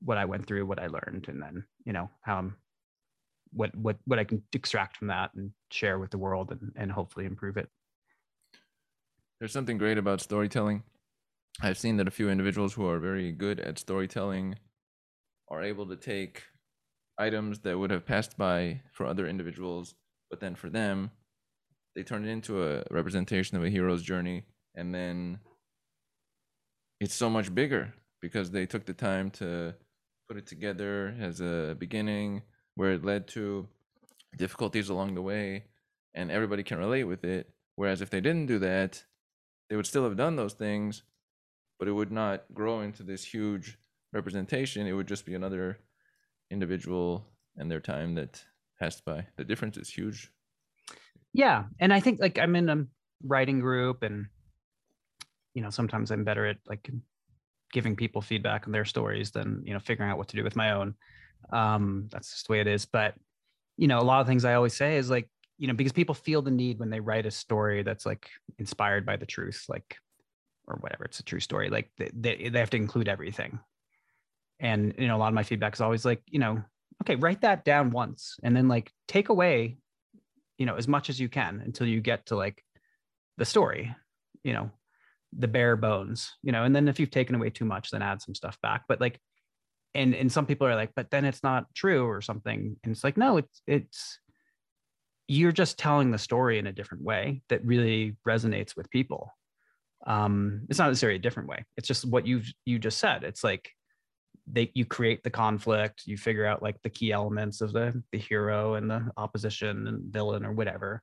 what 0.04 0.18
i 0.18 0.26
went 0.26 0.46
through 0.46 0.66
what 0.66 0.80
i 0.80 0.88
learned 0.88 1.26
and 1.30 1.42
then 1.42 1.64
you 1.86 1.94
know 1.94 2.10
how 2.22 2.38
i'm 2.38 2.58
what 3.54 3.74
what 3.76 3.98
what 4.06 4.20
i 4.20 4.24
can 4.24 4.44
extract 4.52 4.98
from 4.98 5.08
that 5.08 5.32
and 5.36 5.52
share 5.72 6.00
with 6.00 6.12
the 6.12 6.18
world 6.18 6.52
and, 6.52 6.72
and 6.76 6.92
hopefully 6.92 7.26
improve 7.26 7.58
it. 7.58 7.70
There's 9.40 9.54
something 9.54 9.78
great 9.78 9.98
about 9.98 10.22
storytelling. 10.22 10.84
I've 11.62 11.78
seen 11.78 11.98
that 11.98 12.08
a 12.08 12.12
few 12.12 12.30
individuals 12.30 12.74
who 12.74 12.88
are 12.88 13.00
very 13.00 13.32
good 13.32 13.60
at 13.60 13.78
storytelling 13.78 14.56
are 15.50 15.64
able 15.64 15.88
to 15.88 15.96
take 15.96 16.44
items 17.18 17.60
that 17.60 17.78
would 17.78 17.92
have 17.92 18.06
passed 18.06 18.38
by 18.38 18.82
for 18.92 19.06
other 19.06 19.28
individuals, 19.28 19.96
but 20.30 20.40
then 20.40 20.56
for 20.56 20.70
them, 20.70 21.12
they 21.96 22.04
turn 22.04 22.26
it 22.26 22.32
into 22.32 22.64
a 22.64 22.84
representation 22.90 23.58
of 23.58 23.64
a 23.64 23.70
hero's 23.70 24.02
journey, 24.02 24.44
and 24.76 24.94
then 24.94 25.40
it's 27.00 27.14
so 27.14 27.30
much 27.30 27.54
bigger 27.54 27.94
because 28.22 28.52
they 28.52 28.66
took 28.66 28.86
the 28.86 28.94
time 28.94 29.30
to 29.30 29.76
put 30.28 30.38
it 30.38 30.48
together 30.48 31.16
as 31.20 31.42
a 31.42 31.76
beginning 31.78 32.42
where 32.76 32.94
it 32.94 33.04
led 33.04 33.28
to 33.28 33.68
difficulties 34.38 34.90
along 34.90 35.14
the 35.14 35.22
way 35.22 35.66
and 36.16 36.32
everybody 36.32 36.64
can 36.64 36.80
relate 36.80 37.04
with 37.04 37.24
it. 37.24 37.50
Whereas 37.76 38.02
if 38.02 38.10
they 38.10 38.22
didn't 38.22 38.46
do 38.46 38.58
that 38.60 39.04
they 39.70 39.76
would 39.76 39.86
still 39.86 40.04
have 40.04 40.18
done 40.18 40.36
those 40.36 40.54
things 40.54 41.04
but 41.80 41.88
it 41.88 41.92
would 41.92 42.12
not 42.12 42.46
grow 42.54 42.82
into 42.82 43.04
this 43.04 43.26
huge 43.26 43.78
representation 44.14 44.88
it 44.88 44.94
would 44.94 45.08
just 45.08 45.26
be 45.26 45.36
another 45.36 45.78
individual 46.52 47.26
and 47.58 47.70
their 47.70 47.80
time 47.80 48.16
that 48.16 48.44
passed 48.80 49.06
by. 49.06 49.26
The 49.38 49.44
difference 49.44 49.78
is 49.78 49.90
huge. 49.90 50.32
Yeah 51.34 51.64
and 51.80 51.92
i 51.92 52.00
think 52.00 52.20
like 52.20 52.38
i'm 52.38 52.56
in 52.56 52.70
a 52.70 52.86
writing 53.24 53.60
group 53.60 54.04
and 54.04 54.28
you 55.56 55.64
know 55.64 55.72
sometimes 55.72 56.12
i'm 56.12 56.24
better 56.24 56.46
at 56.46 56.58
like 56.68 56.88
giving 57.72 57.96
people 57.96 58.22
feedback 58.22 58.68
on 58.68 58.72
their 58.72 58.86
stories 58.86 59.32
than 59.32 59.64
you 59.66 59.74
know 59.74 59.80
figuring 59.80 60.12
out 60.12 60.18
what 60.20 60.28
to 60.28 60.36
do 60.36 60.44
with 60.44 60.56
my 60.56 60.74
own. 60.74 60.94
Um 61.52 62.08
that's 62.12 62.30
just 62.30 62.48
the 62.48 62.54
way 62.54 62.60
it 62.62 62.68
is. 62.68 62.86
But 62.86 63.16
you 63.78 63.88
know 63.88 64.00
a 64.00 64.02
lot 64.02 64.22
of 64.22 64.28
things 64.28 64.46
i 64.46 64.54
always 64.54 64.76
say 64.76 64.98
is 64.98 65.10
like 65.10 65.30
you 65.58 65.68
know 65.68 65.74
because 65.74 65.92
people 65.92 66.16
feel 66.16 66.42
the 66.42 66.52
need 66.52 66.80
when 66.80 66.90
they 66.90 67.00
write 67.00 67.26
a 67.26 67.32
story 67.32 67.84
that's 67.84 68.06
like 68.06 68.30
inspired 68.60 69.06
by 69.06 69.16
the 69.16 69.26
truth 69.26 69.66
like 69.68 69.98
or 70.68 70.78
whatever 70.82 71.04
it's 71.04 71.20
a 71.20 71.24
true 71.24 71.40
story 71.40 71.70
like 71.70 71.90
they, 71.98 72.10
they, 72.14 72.50
they 72.50 72.60
have 72.60 72.70
to 72.70 72.78
include 72.78 73.08
everything 73.08 73.60
and 74.60 74.94
you 74.98 75.08
know 75.08 75.16
a 75.16 75.20
lot 75.20 75.28
of 75.28 75.34
my 75.34 75.44
feedback 75.44 75.74
is 75.74 75.82
always 75.82 76.06
like 76.06 76.22
you 76.28 76.40
know 76.40 76.62
okay 77.02 77.16
write 77.16 77.42
that 77.42 77.66
down 77.66 77.92
once 77.92 78.38
and 78.44 78.56
then 78.56 78.68
like 78.68 78.92
take 79.08 79.30
away 79.30 79.78
you 80.58 80.66
know 80.66 80.76
as 80.76 80.88
much 80.88 81.10
as 81.10 81.20
you 81.20 81.30
can 81.30 81.62
until 81.66 81.88
you 81.88 82.02
get 82.02 82.26
to 82.26 82.36
like 82.36 82.64
the 83.38 83.46
story 83.46 83.94
you 84.44 84.54
know 84.54 84.70
the 85.40 85.48
bare 85.48 85.76
bones 85.76 86.34
you 86.44 86.52
know 86.52 86.64
and 86.64 86.76
then 86.76 86.88
if 86.88 87.00
you've 87.00 87.12
taken 87.12 87.36
away 87.36 87.50
too 87.50 87.66
much 87.66 87.90
then 87.92 88.02
add 88.02 88.22
some 88.22 88.36
stuff 88.36 88.60
back. 88.62 88.84
But 88.88 89.02
like 89.02 89.20
and 89.96 90.16
and 90.16 90.32
some 90.32 90.46
people 90.46 90.68
are 90.68 90.76
like 90.76 90.92
but 90.96 91.10
then 91.12 91.26
it's 91.26 91.44
not 91.44 91.66
true 91.76 92.06
or 92.06 92.22
something. 92.22 92.76
And 92.84 92.92
it's 92.92 93.04
like 93.04 93.18
no 93.18 93.38
it's 93.38 93.62
it's 93.68 94.20
you're 95.28 95.52
just 95.52 95.80
telling 95.80 96.12
the 96.12 96.18
story 96.18 96.60
in 96.60 96.68
a 96.68 96.74
different 96.74 97.04
way 97.04 97.42
that 97.50 97.66
really 97.66 98.18
resonates 98.28 98.76
with 98.76 98.90
people. 98.90 99.32
Um 100.06 100.66
it's 100.70 100.80
not 100.80 100.88
necessarily 100.88 101.18
a 101.18 101.22
different 101.22 101.50
way. 101.50 101.66
It's 101.78 101.88
just 101.88 102.06
what 102.06 102.28
you've 102.28 102.52
you 102.66 102.80
just 102.80 103.00
said. 103.00 103.24
It's 103.24 103.44
like 103.44 103.72
they 104.48 104.70
you 104.74 104.86
create 104.86 105.24
the 105.24 105.30
conflict 105.30 106.04
you 106.06 106.18
figure 106.18 106.46
out 106.46 106.62
like 106.62 106.82
the 106.82 106.90
key 106.90 107.12
elements 107.12 107.62
of 107.62 107.72
the 107.72 108.04
the 108.12 108.18
hero 108.18 108.76
and 108.76 108.90
the 108.90 109.10
opposition 109.16 109.88
and 109.88 110.12
villain 110.12 110.46
or 110.46 110.52
whatever. 110.52 111.02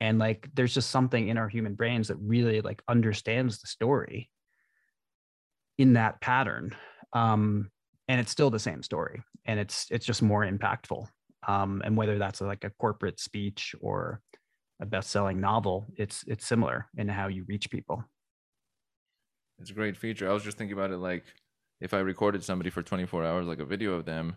And 0.00 0.18
like 0.18 0.48
there's 0.54 0.74
just 0.74 0.90
something 0.90 1.28
in 1.28 1.38
our 1.38 1.48
human 1.48 1.74
brains 1.74 2.08
that 2.08 2.18
really 2.18 2.60
like 2.60 2.82
understands 2.88 3.60
the 3.60 3.68
story 3.68 4.30
in 5.78 5.94
that 5.94 6.20
pattern. 6.20 6.76
Um 7.12 7.70
and 8.08 8.20
it's 8.20 8.30
still 8.30 8.50
the 8.50 8.58
same 8.58 8.82
story 8.82 9.22
and 9.46 9.58
it's 9.58 9.86
it's 9.90 10.04
just 10.04 10.20
more 10.20 10.44
impactful. 10.44 11.06
Um 11.48 11.80
and 11.84 11.96
whether 11.96 12.18
that's 12.18 12.42
like 12.42 12.64
a 12.64 12.72
corporate 12.78 13.18
speech 13.18 13.74
or 13.80 14.20
a 14.80 14.86
best-selling 14.86 15.40
novel 15.40 15.86
it's 15.96 16.24
it's 16.26 16.44
similar 16.44 16.86
in 16.98 17.08
how 17.08 17.28
you 17.28 17.44
reach 17.48 17.70
people. 17.70 18.04
It's 19.58 19.70
a 19.70 19.74
great 19.74 19.96
feature. 19.96 20.28
I 20.28 20.34
was 20.34 20.42
just 20.42 20.58
thinking 20.58 20.76
about 20.76 20.90
it 20.90 20.98
like 20.98 21.24
if 21.80 21.94
i 21.94 21.98
recorded 21.98 22.42
somebody 22.42 22.70
for 22.70 22.82
24 22.82 23.24
hours 23.24 23.46
like 23.46 23.58
a 23.58 23.64
video 23.64 23.92
of 23.94 24.04
them 24.04 24.36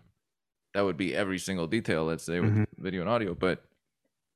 that 0.74 0.84
would 0.84 0.96
be 0.96 1.14
every 1.14 1.38
single 1.38 1.66
detail 1.66 2.04
let's 2.04 2.24
say 2.24 2.40
with 2.40 2.50
mm-hmm. 2.50 2.82
video 2.82 3.00
and 3.00 3.10
audio 3.10 3.34
but 3.34 3.64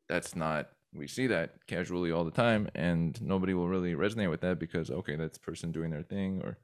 that's 0.09 0.35
not 0.35 0.69
we 0.95 1.07
see 1.07 1.27
that 1.27 1.55
casually 1.67 2.13
all 2.13 2.25
the 2.25 2.31
time 2.31 2.69
and 2.75 3.21
nobody 3.23 3.55
will 3.55 3.69
really 3.69 3.95
resonate 3.95 4.31
with 4.31 4.41
that 4.41 4.59
because 4.59 4.91
okay 4.91 5.17
that's 5.17 5.39
person 5.39 5.73
doing 5.73 5.91
their 5.91 6.03
thing 6.03 6.41
or 6.43 6.59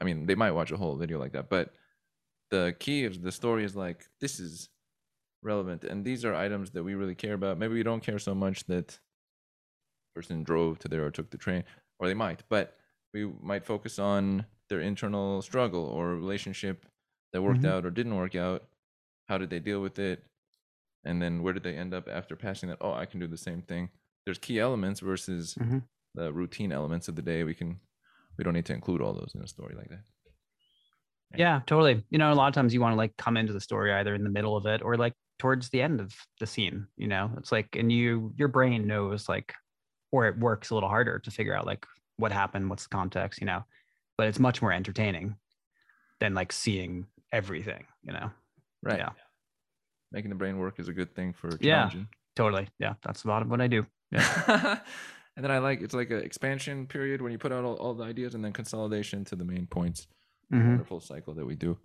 i 0.00 0.04
mean 0.04 0.26
they 0.26 0.34
might 0.34 0.52
watch 0.52 0.72
a 0.72 0.76
whole 0.76 0.96
video 0.96 1.18
like 1.18 1.32
that 1.32 1.48
but 1.48 1.74
the 2.50 2.74
key 2.78 3.04
of 3.04 3.22
the 3.22 3.32
story 3.32 3.64
is 3.64 3.76
like 3.76 4.06
this 4.20 4.38
is 4.38 4.68
relevant 5.42 5.84
and 5.84 6.04
these 6.04 6.24
are 6.24 6.34
items 6.34 6.70
that 6.70 6.82
we 6.82 6.94
really 6.94 7.14
care 7.14 7.34
about 7.34 7.58
maybe 7.58 7.74
we 7.74 7.82
don't 7.82 8.02
care 8.02 8.18
so 8.18 8.34
much 8.34 8.64
that 8.64 8.98
person 10.14 10.42
drove 10.42 10.78
to 10.78 10.88
there 10.88 11.04
or 11.04 11.10
took 11.10 11.30
the 11.30 11.38
train 11.38 11.64
or 11.98 12.08
they 12.08 12.14
might 12.14 12.42
but 12.48 12.76
we 13.12 13.30
might 13.42 13.64
focus 13.64 13.98
on 13.98 14.44
their 14.68 14.80
internal 14.80 15.42
struggle 15.42 15.84
or 15.84 16.14
relationship 16.14 16.86
that 17.32 17.42
worked 17.42 17.60
mm-hmm. 17.60 17.70
out 17.70 17.84
or 17.84 17.90
didn't 17.90 18.16
work 18.16 18.34
out 18.34 18.64
how 19.26 19.38
did 19.38 19.50
they 19.50 19.58
deal 19.58 19.80
with 19.80 19.98
it 19.98 20.24
and 21.04 21.20
then 21.20 21.42
where 21.42 21.52
did 21.52 21.62
they 21.62 21.74
end 21.74 21.94
up 21.94 22.08
after 22.08 22.36
passing 22.36 22.68
that? 22.68 22.78
Oh 22.80 22.92
i 22.92 23.06
can 23.06 23.20
do 23.20 23.26
the 23.26 23.36
same 23.36 23.62
thing. 23.62 23.90
There's 24.24 24.38
key 24.38 24.58
elements 24.58 25.00
versus 25.00 25.54
mm-hmm. 25.54 25.78
the 26.14 26.32
routine 26.32 26.72
elements 26.72 27.08
of 27.08 27.16
the 27.16 27.22
day. 27.22 27.44
We 27.44 27.54
can 27.54 27.78
we 28.38 28.44
don't 28.44 28.54
need 28.54 28.66
to 28.66 28.72
include 28.72 29.00
all 29.00 29.12
those 29.12 29.32
in 29.34 29.42
a 29.42 29.48
story 29.48 29.74
like 29.76 29.88
that. 29.90 30.00
Yeah. 31.36 31.60
Totally. 31.66 32.02
You 32.10 32.18
know 32.18 32.32
a 32.32 32.34
lot 32.34 32.48
of 32.48 32.54
times 32.54 32.72
you 32.72 32.80
want 32.80 32.92
to 32.92 32.96
like 32.96 33.16
come 33.16 33.36
into 33.36 33.52
the 33.52 33.60
story 33.60 33.92
either 33.92 34.14
in 34.14 34.24
the 34.24 34.30
middle 34.30 34.56
of 34.56 34.66
it 34.66 34.82
or 34.82 34.96
like 34.96 35.14
towards 35.38 35.68
the 35.70 35.82
end 35.82 36.00
of 36.00 36.14
the 36.40 36.46
scene 36.46 36.86
you 36.96 37.08
know? 37.08 37.30
It's 37.38 37.52
like 37.52 37.76
and 37.76 37.92
you 37.92 38.32
your 38.36 38.48
brain 38.48 38.86
knows 38.86 39.28
like 39.28 39.52
or 40.12 40.26
it 40.26 40.38
works 40.38 40.70
a 40.70 40.74
little 40.74 40.88
harder 40.88 41.18
to 41.18 41.30
figure 41.30 41.54
out 41.54 41.66
like 41.66 41.84
what 42.16 42.32
happened 42.32 42.70
what's 42.70 42.84
the 42.84 42.94
context 42.94 43.40
you 43.40 43.46
know 43.46 43.64
but 44.16 44.26
it's 44.26 44.38
much 44.38 44.62
more 44.62 44.72
entertaining 44.72 45.36
than 46.20 46.34
like 46.34 46.52
seeing 46.52 47.06
everything 47.32 47.84
you 48.02 48.12
know? 48.12 48.30
Right. 48.82 48.98
Yeah. 48.98 49.10
Making 50.12 50.30
the 50.30 50.36
brain 50.36 50.58
work 50.58 50.78
is 50.78 50.88
a 50.88 50.92
good 50.92 51.14
thing 51.14 51.32
for 51.32 51.50
yeah. 51.60 51.90
totally. 52.36 52.68
Yeah. 52.78 52.94
That's 53.02 53.24
a 53.24 53.28
lot 53.28 53.42
of 53.42 53.50
what 53.50 53.60
i 53.60 53.66
do. 53.66 53.86
Yeah. 54.10 54.78
and 55.36 55.44
then 55.44 55.50
i 55.50 55.58
like 55.58 55.80
it's 55.80 55.94
like 55.94 56.10
an 56.10 56.20
expansion 56.20 56.86
period 56.86 57.20
when 57.20 57.32
you 57.32 57.38
put 57.38 57.52
out 57.52 57.64
all, 57.64 57.74
all 57.74 57.94
the 57.94 58.04
ideas 58.04 58.34
and 58.34 58.44
then 58.44 58.52
consolidation 58.52 59.24
to 59.24 59.34
the 59.34 59.44
main 59.44 59.66
points 59.66 60.06
mm-hmm. 60.52 60.68
wonderful 60.68 61.00
cycle 61.00 61.34
that 61.34 61.44
we 61.44 61.54
do 61.54 61.76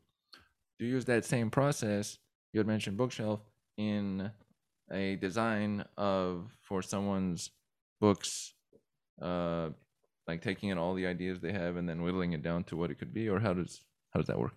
do. 0.78 0.86
You 0.86 0.92
use 0.92 1.06
that 1.06 1.26
same 1.26 1.50
process 1.50 2.18
you 2.54 2.60
had 2.60 2.68
mentioned 2.68 2.98
bookshelf 2.98 3.42
in 3.78 4.32
a 4.92 5.16
design 5.18 5.84
of 5.98 6.52
for 6.62 6.82
someone's 6.82 7.52
books 8.02 8.54
uh 9.22 9.70
like 10.30 10.42
taking 10.42 10.70
in 10.70 10.78
all 10.78 10.94
the 10.94 11.06
ideas 11.06 11.40
they 11.40 11.52
have 11.52 11.76
and 11.76 11.88
then 11.88 12.02
whittling 12.02 12.34
it 12.34 12.44
down 12.44 12.64
to 12.66 12.76
what 12.76 12.92
it 12.92 13.00
could 13.00 13.14
be 13.14 13.30
or 13.30 13.40
how 13.40 13.54
does 13.54 13.82
how 14.12 14.20
does 14.20 14.28
that 14.28 14.40
work? 14.40 14.54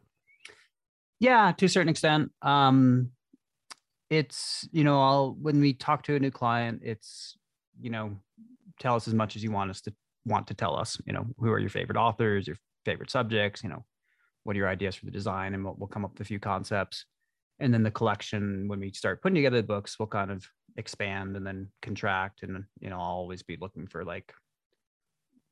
Yeah 1.20 1.52
to 1.52 1.66
a 1.66 1.68
certain 1.68 1.88
extent. 1.88 2.30
Um 2.42 3.10
it's 4.10 4.68
you 4.72 4.84
know 4.84 5.00
i'll 5.00 5.34
when 5.40 5.58
we 5.58 5.72
talk 5.72 6.02
to 6.02 6.14
a 6.14 6.20
new 6.20 6.30
client 6.30 6.82
it's 6.84 7.38
you 7.80 7.88
know 7.88 8.14
tell 8.78 8.94
us 8.94 9.08
as 9.08 9.14
much 9.14 9.36
as 9.36 9.42
you 9.42 9.50
want 9.50 9.70
us 9.70 9.80
to 9.80 9.90
want 10.26 10.46
to 10.46 10.52
tell 10.52 10.76
us 10.76 11.00
you 11.06 11.14
know 11.14 11.24
who 11.38 11.50
are 11.50 11.58
your 11.58 11.70
favorite 11.70 11.96
authors 11.96 12.46
your 12.46 12.56
favorite 12.84 13.10
subjects 13.10 13.62
you 13.62 13.70
know 13.70 13.82
what 14.44 14.56
are 14.56 14.58
your 14.58 14.68
ideas 14.68 14.94
for 14.94 15.06
the 15.06 15.10
design 15.10 15.54
and 15.54 15.64
we'll, 15.64 15.74
we'll 15.78 15.88
come 15.88 16.04
up 16.04 16.12
with 16.12 16.20
a 16.20 16.24
few 16.24 16.40
concepts. 16.40 17.06
And 17.60 17.72
then 17.72 17.82
the 17.82 17.90
collection 17.90 18.66
when 18.66 18.80
we 18.80 18.92
start 18.92 19.22
putting 19.22 19.36
together 19.36 19.58
the 19.58 19.66
books 19.66 19.98
we'll 19.98 20.08
kind 20.08 20.30
of 20.30 20.44
expand 20.76 21.36
and 21.36 21.46
then 21.46 21.68
contract 21.80 22.42
and 22.42 22.64
you 22.80 22.90
know 22.90 22.96
i'll 22.96 23.02
always 23.02 23.42
be 23.42 23.58
looking 23.60 23.86
for 23.86 24.04
like 24.04 24.32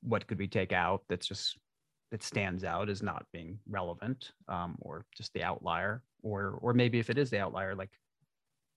what 0.02 0.26
could 0.26 0.38
we 0.38 0.48
take 0.48 0.72
out 0.72 1.02
that's 1.08 1.26
just 1.26 1.58
that 2.10 2.22
stands 2.22 2.64
out 2.64 2.88
as 2.88 3.02
not 3.02 3.24
being 3.32 3.58
relevant 3.68 4.32
um, 4.48 4.76
or 4.80 5.06
just 5.16 5.32
the 5.32 5.42
outlier 5.42 6.02
or 6.22 6.58
or 6.60 6.74
maybe 6.74 6.98
if 6.98 7.10
it 7.10 7.18
is 7.18 7.30
the 7.30 7.38
outlier 7.38 7.74
like 7.74 7.90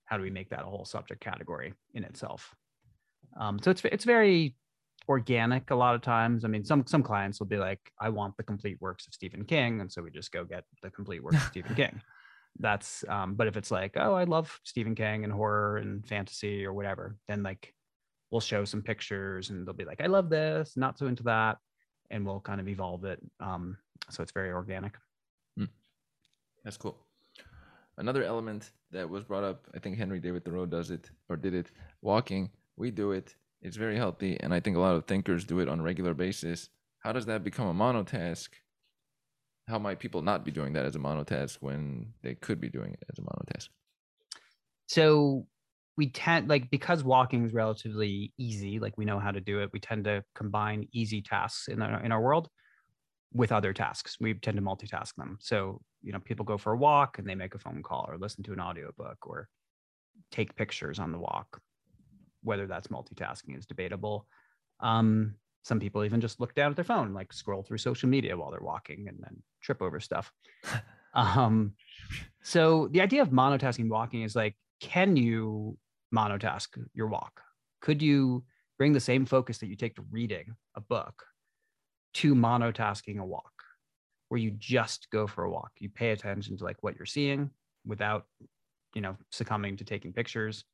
how 0.05 0.17
do 0.17 0.23
we 0.23 0.29
make 0.29 0.49
that 0.49 0.61
a 0.61 0.65
whole 0.65 0.85
subject 0.85 1.21
category 1.21 1.73
in 1.93 2.03
itself? 2.03 2.53
Um, 3.39 3.59
so 3.59 3.71
it's 3.71 3.83
it's 3.85 4.05
very 4.05 4.55
organic 5.09 5.71
a 5.71 5.75
lot 5.75 5.95
of 5.95 6.01
times. 6.01 6.45
I 6.45 6.47
mean, 6.47 6.63
some 6.63 6.85
some 6.85 7.03
clients 7.03 7.39
will 7.39 7.47
be 7.47 7.57
like, 7.57 7.79
I 7.99 8.09
want 8.09 8.37
the 8.37 8.43
complete 8.43 8.77
works 8.79 9.07
of 9.07 9.13
Stephen 9.13 9.45
King, 9.45 9.81
and 9.81 9.91
so 9.91 10.01
we 10.01 10.11
just 10.11 10.31
go 10.31 10.43
get 10.43 10.65
the 10.81 10.91
complete 10.91 11.23
works 11.23 11.37
of 11.37 11.43
Stephen 11.43 11.75
King. 11.81 12.01
That's 12.59 13.03
um, 13.09 13.33
but 13.33 13.47
if 13.47 13.57
it's 13.57 13.71
like, 13.71 13.93
oh, 13.95 14.13
I 14.13 14.25
love 14.25 14.59
Stephen 14.63 14.93
King 14.93 15.23
and 15.23 15.33
horror 15.33 15.77
and 15.77 16.05
fantasy 16.05 16.65
or 16.65 16.73
whatever, 16.73 17.17
then 17.27 17.41
like 17.41 17.73
we'll 18.33 18.41
show 18.41 18.65
some 18.65 18.81
pictures 18.81 19.51
and 19.51 19.65
they'll 19.65 19.75
be 19.75 19.85
like, 19.85 20.01
I 20.01 20.07
love 20.07 20.27
this, 20.27 20.75
not 20.75 20.97
so 20.97 21.05
into 21.05 21.21
that, 21.21 21.57
and 22.09 22.25
we'll 22.25 22.39
kind 22.39 22.59
of 22.59 22.67
evolve 22.67 23.05
it. 23.05 23.19
Um, 23.39 23.77
so 24.09 24.23
it's 24.23 24.31
very 24.31 24.51
organic. 24.51 24.93
Mm. 25.57 25.69
That's 26.63 26.75
cool. 26.75 26.97
Another 27.99 28.23
element 28.23 28.71
that 28.89 29.07
was 29.07 29.23
brought 29.23 29.43
up, 29.43 29.67
I 29.75 29.77
think 29.77 29.99
Henry 29.99 30.19
David 30.19 30.43
Thoreau 30.43 30.65
does 30.65 30.89
it 30.89 31.11
or 31.29 31.37
did 31.37 31.53
it. 31.53 31.69
Walking, 32.01 32.49
we 32.75 32.89
do 32.89 33.11
it. 33.11 33.35
It's 33.61 33.77
very 33.77 33.97
healthy, 33.97 34.35
and 34.39 34.51
I 34.51 34.59
think 34.59 34.77
a 34.77 34.79
lot 34.79 34.95
of 34.95 35.05
thinkers 35.05 35.45
do 35.45 35.59
it 35.59 35.69
on 35.69 35.79
a 35.79 35.83
regular 35.83 36.15
basis. 36.15 36.69
How 36.99 37.11
does 37.11 37.27
that 37.27 37.43
become 37.43 37.67
a 37.67 37.73
monotask? 37.73 38.49
How 39.67 39.77
might 39.77 39.99
people 39.99 40.23
not 40.23 40.43
be 40.43 40.49
doing 40.49 40.73
that 40.73 40.87
as 40.87 40.95
a 40.95 40.99
monotask 40.99 41.57
when 41.61 42.13
they 42.23 42.33
could 42.33 42.59
be 42.59 42.69
doing 42.69 42.93
it 42.93 43.03
as 43.11 43.19
a 43.19 43.21
monotask? 43.21 43.69
So 44.87 45.45
we 45.97 46.09
tend 46.09 46.49
like 46.49 46.69
because 46.71 47.03
walking 47.03 47.45
is 47.45 47.53
relatively 47.53 48.33
easy, 48.37 48.79
like 48.79 48.97
we 48.97 49.05
know 49.05 49.19
how 49.19 49.31
to 49.31 49.41
do 49.41 49.61
it. 49.61 49.69
We 49.73 49.79
tend 49.79 50.05
to 50.05 50.23
combine 50.33 50.87
easy 50.91 51.21
tasks 51.21 51.67
in 51.67 51.81
our 51.81 52.03
in 52.03 52.11
our 52.11 52.21
world 52.21 52.49
with 53.33 53.51
other 53.51 53.73
tasks. 53.73 54.17
We 54.19 54.33
tend 54.35 54.57
to 54.57 54.63
multitask 54.63 55.15
them. 55.15 55.37
So, 55.41 55.81
you 56.01 56.13
know, 56.13 56.19
people 56.19 56.45
go 56.45 56.57
for 56.57 56.73
a 56.73 56.77
walk 56.77 57.17
and 57.17 57.27
they 57.27 57.35
make 57.35 57.55
a 57.55 57.59
phone 57.59 57.81
call 57.83 58.05
or 58.07 58.17
listen 58.17 58.43
to 58.43 58.53
an 58.53 58.59
audiobook 58.59 59.25
or 59.25 59.49
take 60.31 60.55
pictures 60.55 60.99
on 60.99 61.11
the 61.11 61.19
walk. 61.19 61.59
Whether 62.43 62.67
that's 62.67 62.87
multitasking 62.87 63.57
is 63.57 63.65
debatable. 63.65 64.27
Um, 64.79 65.35
some 65.63 65.79
people 65.79 66.03
even 66.03 66.21
just 66.21 66.39
look 66.39 66.53
down 66.53 66.71
at 66.71 66.75
their 66.75 66.85
phone, 66.85 67.13
like 67.13 67.31
scroll 67.31 67.63
through 67.63 67.77
social 67.77 68.09
media 68.09 68.37
while 68.37 68.51
they're 68.51 68.59
walking 68.59 69.07
and 69.07 69.17
then 69.21 69.41
trip 69.61 69.81
over 69.81 69.99
stuff. 69.99 70.31
um, 71.13 71.73
so 72.43 72.89
the 72.91 73.01
idea 73.01 73.21
of 73.21 73.29
monotasking 73.29 73.89
walking 73.89 74.23
is 74.23 74.35
like, 74.35 74.55
can 74.81 75.15
you 75.15 75.77
monotask 76.13 76.67
your 76.93 77.07
walk? 77.07 77.41
Could 77.81 78.01
you 78.01 78.43
bring 78.77 78.93
the 78.93 78.99
same 78.99 79.25
focus 79.25 79.57
that 79.59 79.67
you 79.67 79.75
take 79.75 79.95
to 79.95 80.05
reading 80.11 80.55
a 80.75 80.81
book 80.81 81.23
to 82.15 82.35
monotasking 82.35 83.19
a 83.19 83.25
walk, 83.25 83.51
where 84.29 84.39
you 84.39 84.51
just 84.51 85.09
go 85.11 85.27
for 85.27 85.43
a 85.43 85.51
walk? 85.51 85.71
You 85.79 85.89
pay 85.89 86.11
attention 86.11 86.57
to 86.57 86.63
like 86.63 86.81
what 86.81 86.95
you're 86.95 87.05
seeing 87.05 87.49
without, 87.85 88.25
you 88.93 89.01
know, 89.01 89.17
succumbing 89.31 89.77
to 89.77 89.83
taking 89.83 90.13
pictures. 90.13 90.65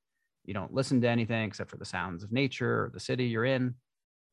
You 0.46 0.54
don't 0.54 0.74
listen 0.74 1.02
to 1.02 1.10
anything 1.10 1.48
except 1.48 1.70
for 1.70 1.78
the 1.78 1.86
sounds 1.86 2.24
of 2.24 2.32
nature 2.32 2.86
or 2.86 2.92
the 2.94 3.00
city 3.00 3.26
you're 3.26 3.46
in. 3.46 3.76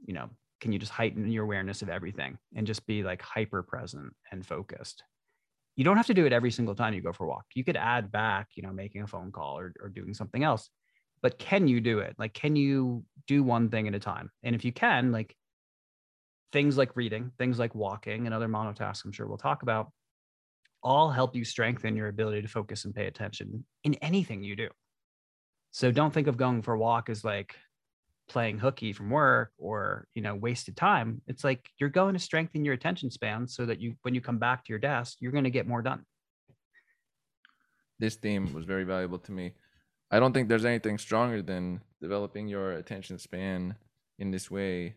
You 0.06 0.14
know, 0.14 0.30
can 0.60 0.72
you 0.72 0.78
just 0.78 0.92
heighten 0.92 1.28
your 1.28 1.44
awareness 1.44 1.82
of 1.82 1.88
everything 1.88 2.38
and 2.54 2.66
just 2.66 2.86
be 2.86 3.02
like 3.02 3.22
hyper 3.22 3.62
present 3.62 4.12
and 4.32 4.44
focused? 4.46 5.02
You 5.76 5.84
don't 5.84 5.98
have 5.98 6.06
to 6.06 6.14
do 6.14 6.24
it 6.24 6.32
every 6.32 6.50
single 6.50 6.74
time 6.74 6.94
you 6.94 7.02
go 7.02 7.12
for 7.12 7.24
a 7.24 7.28
walk. 7.28 7.44
You 7.54 7.62
could 7.62 7.76
add 7.76 8.10
back, 8.10 8.48
you 8.54 8.62
know, 8.62 8.72
making 8.72 9.02
a 9.02 9.06
phone 9.06 9.30
call 9.30 9.58
or, 9.58 9.74
or 9.80 9.88
doing 9.90 10.14
something 10.14 10.42
else. 10.42 10.70
But 11.26 11.40
can 11.40 11.66
you 11.66 11.80
do 11.80 11.98
it? 11.98 12.14
Like, 12.20 12.34
can 12.34 12.54
you 12.54 13.04
do 13.26 13.42
one 13.42 13.68
thing 13.68 13.88
at 13.88 13.96
a 13.96 13.98
time? 13.98 14.30
And 14.44 14.54
if 14.54 14.64
you 14.64 14.70
can, 14.70 15.10
like 15.10 15.34
things 16.52 16.78
like 16.78 16.94
reading, 16.94 17.32
things 17.36 17.58
like 17.58 17.74
walking, 17.74 18.26
and 18.26 18.32
other 18.32 18.46
monotasks, 18.46 19.04
I'm 19.04 19.10
sure 19.10 19.26
we'll 19.26 19.36
talk 19.36 19.64
about, 19.64 19.90
all 20.84 21.10
help 21.10 21.34
you 21.34 21.44
strengthen 21.44 21.96
your 21.96 22.06
ability 22.06 22.42
to 22.42 22.48
focus 22.48 22.84
and 22.84 22.94
pay 22.94 23.08
attention 23.08 23.64
in 23.82 23.94
anything 23.94 24.44
you 24.44 24.54
do. 24.54 24.68
So 25.72 25.90
don't 25.90 26.14
think 26.14 26.28
of 26.28 26.36
going 26.36 26.62
for 26.62 26.74
a 26.74 26.78
walk 26.78 27.10
as 27.10 27.24
like 27.24 27.56
playing 28.28 28.60
hooky 28.60 28.92
from 28.92 29.10
work 29.10 29.50
or 29.58 30.06
you 30.14 30.22
know 30.22 30.36
wasted 30.36 30.76
time 30.76 31.22
it's 31.26 31.42
like 31.44 31.70
you're 31.78 31.88
going 31.88 32.12
to 32.12 32.18
strengthen 32.20 32.64
your 32.64 32.74
attention 32.74 33.08
span 33.08 33.46
so 33.46 33.66
that 33.66 33.80
you 33.80 33.94
when 34.02 34.16
you 34.16 34.20
come 34.20 34.38
back 34.38 34.64
to 34.64 34.72
your 34.72 34.80
desk 34.80 35.18
you're 35.20 35.30
going 35.30 35.44
to 35.44 35.50
get 35.50 35.64
more 35.64 35.80
done 35.80 36.04
this 38.00 38.16
theme 38.16 38.52
was 38.52 38.64
very 38.64 38.82
valuable 38.82 39.16
to 39.16 39.30
me 39.30 39.52
i 40.10 40.18
don't 40.18 40.32
think 40.32 40.48
there's 40.48 40.64
anything 40.64 40.98
stronger 40.98 41.42
than 41.42 41.80
developing 42.00 42.48
your 42.48 42.72
attention 42.72 43.18
span 43.18 43.74
in 44.18 44.30
this 44.30 44.50
way 44.50 44.94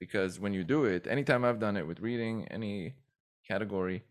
because 0.00 0.38
when 0.38 0.52
you 0.52 0.64
do 0.64 0.84
it 0.84 1.06
anytime 1.06 1.44
i've 1.44 1.60
done 1.60 1.76
it 1.76 1.86
with 1.86 2.00
reading 2.00 2.46
any 2.48 2.94
category 3.46 4.02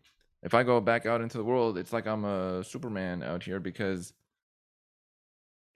if 0.42 0.54
i 0.54 0.62
go 0.62 0.80
back 0.80 1.06
out 1.06 1.20
into 1.20 1.38
the 1.38 1.44
world 1.44 1.78
it's 1.78 1.92
like 1.92 2.06
i'm 2.06 2.24
a 2.24 2.62
superman 2.64 3.22
out 3.22 3.42
here 3.42 3.60
because 3.60 4.12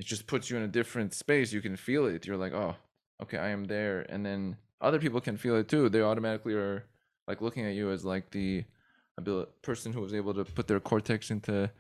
it 0.00 0.06
just 0.06 0.26
puts 0.26 0.48
you 0.48 0.56
in 0.56 0.62
a 0.62 0.68
different 0.68 1.12
space. 1.12 1.52
You 1.52 1.60
can 1.60 1.76
feel 1.76 2.06
it. 2.06 2.26
You're 2.26 2.38
like, 2.38 2.54
oh, 2.54 2.74
okay, 3.22 3.36
I 3.36 3.50
am 3.50 3.64
there. 3.64 4.06
And 4.08 4.24
then 4.24 4.56
other 4.80 4.98
people 4.98 5.20
can 5.20 5.36
feel 5.36 5.56
it 5.56 5.68
too. 5.68 5.90
They 5.90 6.00
automatically 6.00 6.54
are 6.54 6.86
like 7.28 7.42
looking 7.42 7.66
at 7.66 7.74
you 7.74 7.90
as 7.90 8.02
like 8.02 8.30
the 8.30 8.64
ability, 9.20 9.50
person 9.62 9.92
who 9.92 10.00
was 10.00 10.14
able 10.14 10.34
to 10.34 10.44
put 10.44 10.66
their 10.66 10.80
cortex 10.80 11.30
into 11.30 11.70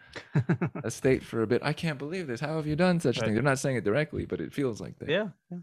a 0.84 0.90
state 0.90 1.22
for 1.22 1.42
a 1.42 1.46
bit. 1.46 1.62
I 1.64 1.72
can't 1.72 1.98
believe 1.98 2.26
this. 2.26 2.40
How 2.40 2.56
have 2.56 2.66
you 2.66 2.76
done 2.76 3.00
such 3.00 3.18
a 3.18 3.20
thing? 3.22 3.34
They're 3.34 3.42
not 3.42 3.58
saying 3.58 3.76
it 3.76 3.84
directly, 3.84 4.24
but 4.24 4.40
it 4.40 4.52
feels 4.52 4.80
like 4.80 4.98
that. 4.98 5.08
Yeah. 5.08 5.28
yeah. 5.50 5.58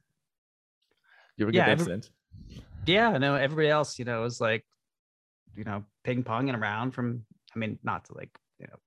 You 1.38 1.46
ever 1.46 1.52
get 1.52 1.60
yeah, 1.60 1.66
that 1.66 1.82
every, 1.82 1.86
sense? 1.86 2.12
Yeah, 2.86 3.18
no, 3.18 3.36
everybody 3.36 3.70
else, 3.70 4.00
you 4.00 4.06
know, 4.06 4.24
is 4.24 4.42
like, 4.42 4.66
you 5.56 5.64
know, 5.64 5.84
ping 6.04 6.24
ponging 6.24 6.60
around 6.60 6.92
from, 6.92 7.24
I 7.56 7.60
mean, 7.60 7.78
not 7.84 8.06
to 8.06 8.14
like, 8.16 8.30
you 8.60 8.68
know, 8.68 8.78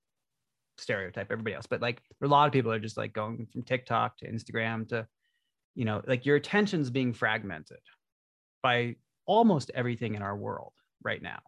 stereotype 0.79 1.31
everybody 1.31 1.55
else, 1.55 1.67
but 1.67 1.81
like 1.81 2.01
a 2.23 2.27
lot 2.27 2.47
of 2.47 2.53
people 2.53 2.73
are 2.73 2.81
just 2.81 2.97
like 2.97 3.13
going 3.13 3.47
from 3.53 3.63
TikTok 3.63 4.19
to 4.19 4.31
Instagram 4.31 4.89
to, 4.89 5.07
you 5.75 5.85
know, 5.85 6.03
like 6.07 6.27
your 6.27 6.37
attention's 6.37 6.91
being 6.91 7.13
fragmented 7.13 7.81
by 8.63 8.97
almost 9.27 9.71
everything 9.75 10.15
in 10.15 10.23
our 10.23 10.37
world 10.37 10.73
right 11.03 11.23
now. 11.23 11.39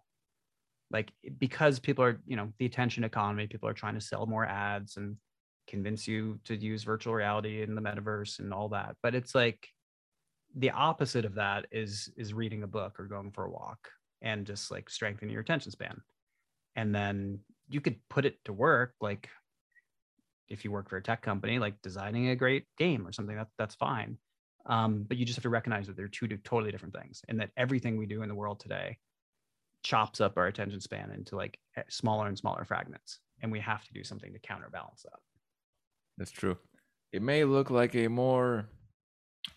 Like 0.92 1.12
because 1.38 1.78
people 1.78 2.05
are, 2.05 2.20
you 2.26 2.37
know, 2.37 2.52
the 2.59 2.66
attention 2.66 3.05
economy, 3.05 3.46
people 3.46 3.68
are 3.68 3.74
trying 3.74 3.94
to 3.94 4.00
sell 4.00 4.26
more 4.26 4.44
ads 4.44 4.96
and 4.96 5.16
convince 5.66 6.07
you 6.07 6.38
to 6.44 6.57
use 6.57 6.85
virtual 6.85 7.14
reality 7.14 7.62
in 7.62 7.74
the 7.74 7.81
metaverse 7.81 8.38
and 8.38 8.52
all 8.52 8.68
that. 8.70 8.96
But 9.02 9.14
it's 9.14 9.35
like 9.35 9.66
the 10.55 10.70
opposite 10.70 11.24
of 11.24 11.37
that 11.37 11.66
is 11.72 12.11
is 12.16 12.35
reading 12.35 12.62
a 12.62 12.66
book 12.66 13.00
or 13.00 13.07
going 13.07 13.31
for 13.31 13.44
a 13.44 13.50
walk 13.50 13.88
and 14.20 14.46
just 14.46 14.70
like 14.70 14.90
strengthening 14.90 15.33
your 15.33 15.40
attention 15.40 15.72
span. 15.72 16.00
And 16.76 16.94
then 16.94 17.40
you 17.68 17.81
could 17.81 17.96
put 18.09 18.24
it 18.24 18.37
to 18.44 18.52
work 18.52 18.94
like 19.00 19.28
if 20.48 20.64
you 20.64 20.70
work 20.70 20.90
for 20.90 20.98
a 20.98 21.02
tech 21.02 21.22
company 21.22 21.59
like 21.59 21.81
designing 21.83 22.28
a 22.28 22.37
great 22.37 22.66
game 22.76 23.07
or 23.07 23.12
something 23.12 23.37
that, 23.37 23.48
that's 23.59 23.74
fine 23.74 24.18
um, 24.66 25.05
but 25.09 25.16
you 25.16 25.24
just 25.24 25.37
have 25.37 25.42
to 25.42 25.48
recognize 25.48 25.87
that 25.87 25.96
they're 25.96 26.09
two 26.09 26.28
totally 26.28 26.70
different 26.70 26.94
things 26.94 27.22
and 27.28 27.40
that 27.40 27.50
everything 27.57 27.96
we 27.96 28.07
do 28.07 28.22
in 28.22 28.28
the 28.28 28.35
world 28.35 28.61
today 28.61 28.98
chops 29.83 30.21
up 30.21 30.37
our 30.37 30.47
attention 30.47 30.81
span 30.81 31.11
into 31.11 31.37
like 31.37 31.59
smaller 31.88 32.29
and 32.29 32.38
smaller 32.38 32.64
fragments 32.64 33.18
and 33.40 33.51
we 33.51 33.61
have 33.61 33.85
to 33.85 33.92
do 33.92 34.05
something 34.05 34.33
to 34.33 34.38
counterbalance 34.38 35.03
that. 35.03 35.18
That's 36.18 36.31
true. 36.31 36.57
It 37.12 37.23
may 37.23 37.45
look 37.45 37.71
like 37.71 37.95
a 37.95 38.09
more 38.09 38.66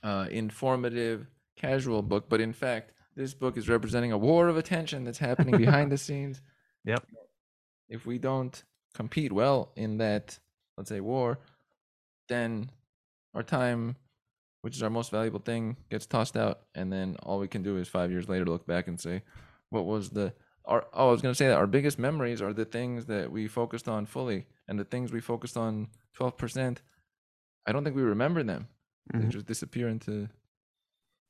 uh, 0.03 0.27
informative 0.31 1.27
casual 1.57 2.01
book 2.01 2.29
but 2.29 2.41
in 2.41 2.53
fact 2.53 2.91
this 3.15 3.33
book 3.33 3.57
is 3.57 3.69
representing 3.69 4.11
a 4.11 4.17
war 4.17 4.47
of 4.47 4.57
attention 4.57 5.03
that's 5.03 5.17
happening 5.17 5.57
behind 5.57 5.91
the 5.91 5.97
scenes. 6.05 6.41
Yep. 6.85 7.05
If 7.87 8.05
we 8.05 8.17
don't 8.17 8.61
compete 8.93 9.31
well 9.31 9.71
in 9.75 9.97
that, 9.97 10.37
let's 10.77 10.89
say, 10.89 10.99
war, 10.99 11.39
then 12.27 12.69
our 13.33 13.43
time, 13.43 13.95
which 14.61 14.75
is 14.75 14.83
our 14.83 14.89
most 14.89 15.11
valuable 15.11 15.39
thing, 15.39 15.77
gets 15.89 16.05
tossed 16.05 16.35
out, 16.35 16.61
and 16.73 16.91
then 16.91 17.15
all 17.23 17.39
we 17.39 17.47
can 17.47 17.63
do 17.63 17.77
is 17.77 17.87
five 17.87 18.11
years 18.11 18.27
later 18.27 18.45
look 18.45 18.67
back 18.67 18.87
and 18.87 18.99
say, 18.99 19.21
what 19.75 19.85
was 19.85 20.09
the 20.09 20.33
our 20.65 20.87
oh 20.93 21.09
I 21.09 21.11
was 21.11 21.21
gonna 21.21 21.35
say 21.35 21.47
that 21.47 21.57
our 21.57 21.67
biggest 21.67 21.99
memories 21.99 22.41
are 22.41 22.53
the 22.53 22.65
things 22.65 23.05
that 23.05 23.31
we 23.31 23.47
focused 23.47 23.87
on 23.87 24.05
fully, 24.05 24.47
and 24.67 24.79
the 24.79 24.85
things 24.85 25.11
we 25.11 25.21
focused 25.21 25.57
on 25.57 25.89
twelve 26.13 26.37
percent. 26.37 26.81
I 27.67 27.71
don't 27.71 27.83
think 27.83 27.95
we 27.95 28.03
remember 28.03 28.41
them. 28.43 28.67
Mm-hmm. 29.13 29.25
They 29.25 29.31
just 29.31 29.45
disappear 29.45 29.89
into 29.89 30.29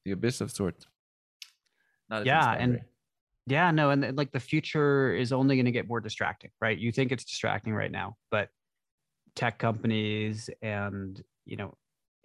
the 0.05 0.11
abyss 0.11 0.41
of 0.41 0.51
sorts. 0.51 0.85
yeah, 2.09 2.53
and 2.53 2.81
yeah, 3.47 3.71
no, 3.71 3.89
and 3.89 4.15
like 4.17 4.31
the 4.31 4.39
future 4.39 5.13
is 5.13 5.33
only 5.33 5.55
going 5.55 5.65
to 5.65 5.71
get 5.71 5.87
more 5.87 5.99
distracting, 5.99 6.51
right? 6.61 6.77
You 6.77 6.91
think 6.91 7.11
it's 7.11 7.25
distracting 7.25 7.73
right 7.73 7.91
now, 7.91 8.15
but 8.31 8.49
tech 9.35 9.59
companies 9.59 10.49
and, 10.61 11.21
you 11.45 11.57
know, 11.57 11.75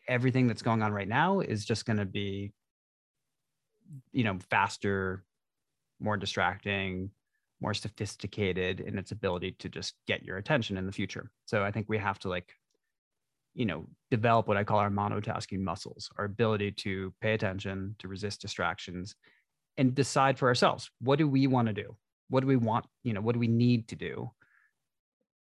everything 0.09 0.47
that's 0.47 0.63
going 0.63 0.83
on 0.83 0.93
right 0.93 1.09
now 1.09 1.41
is 1.41 1.65
just 1.65 1.85
going 1.85 1.99
to 1.99 2.07
be 2.07 2.53
you 4.13 4.25
know, 4.25 4.39
faster, 4.51 5.25
more 6.01 6.17
distracting, 6.17 7.11
more 7.61 7.75
sophisticated 7.75 8.81
in 8.81 8.99
its 8.99 9.13
ability 9.13 9.57
to 9.59 9.69
just 9.69 9.95
get 10.07 10.25
your 10.25 10.39
attention 10.39 10.77
in 10.77 10.87
the 10.87 10.93
future. 10.93 11.31
So 11.45 11.63
I 11.63 11.71
think 11.71 11.87
we 11.89 11.99
have 11.99 12.19
to 12.21 12.29
like 12.29 12.53
you 13.55 13.67
know 13.67 13.85
develop 14.13 14.47
what 14.47 14.57
i 14.57 14.63
call 14.63 14.79
our 14.79 14.91
monotasking 14.91 15.59
muscles 15.59 16.09
our 16.17 16.25
ability 16.25 16.71
to 16.71 17.13
pay 17.21 17.35
attention 17.35 17.97
to 17.99 18.07
resist 18.07 18.41
distractions 18.41 19.17
and 19.81 19.95
decide 19.95 20.39
for 20.39 20.49
ourselves 20.49 20.91
what 21.01 21.19
do 21.19 21.27
we 21.27 21.47
want 21.47 21.69
to 21.69 21.75
do? 21.75 21.97
What 22.29 22.41
do 22.41 22.47
we 22.47 22.57
want 22.57 22.87
you 23.03 23.13
know 23.13 23.21
what 23.21 23.33
do 23.33 23.39
we 23.39 23.49
need 23.49 23.89
to 23.89 23.97
do? 23.97 24.31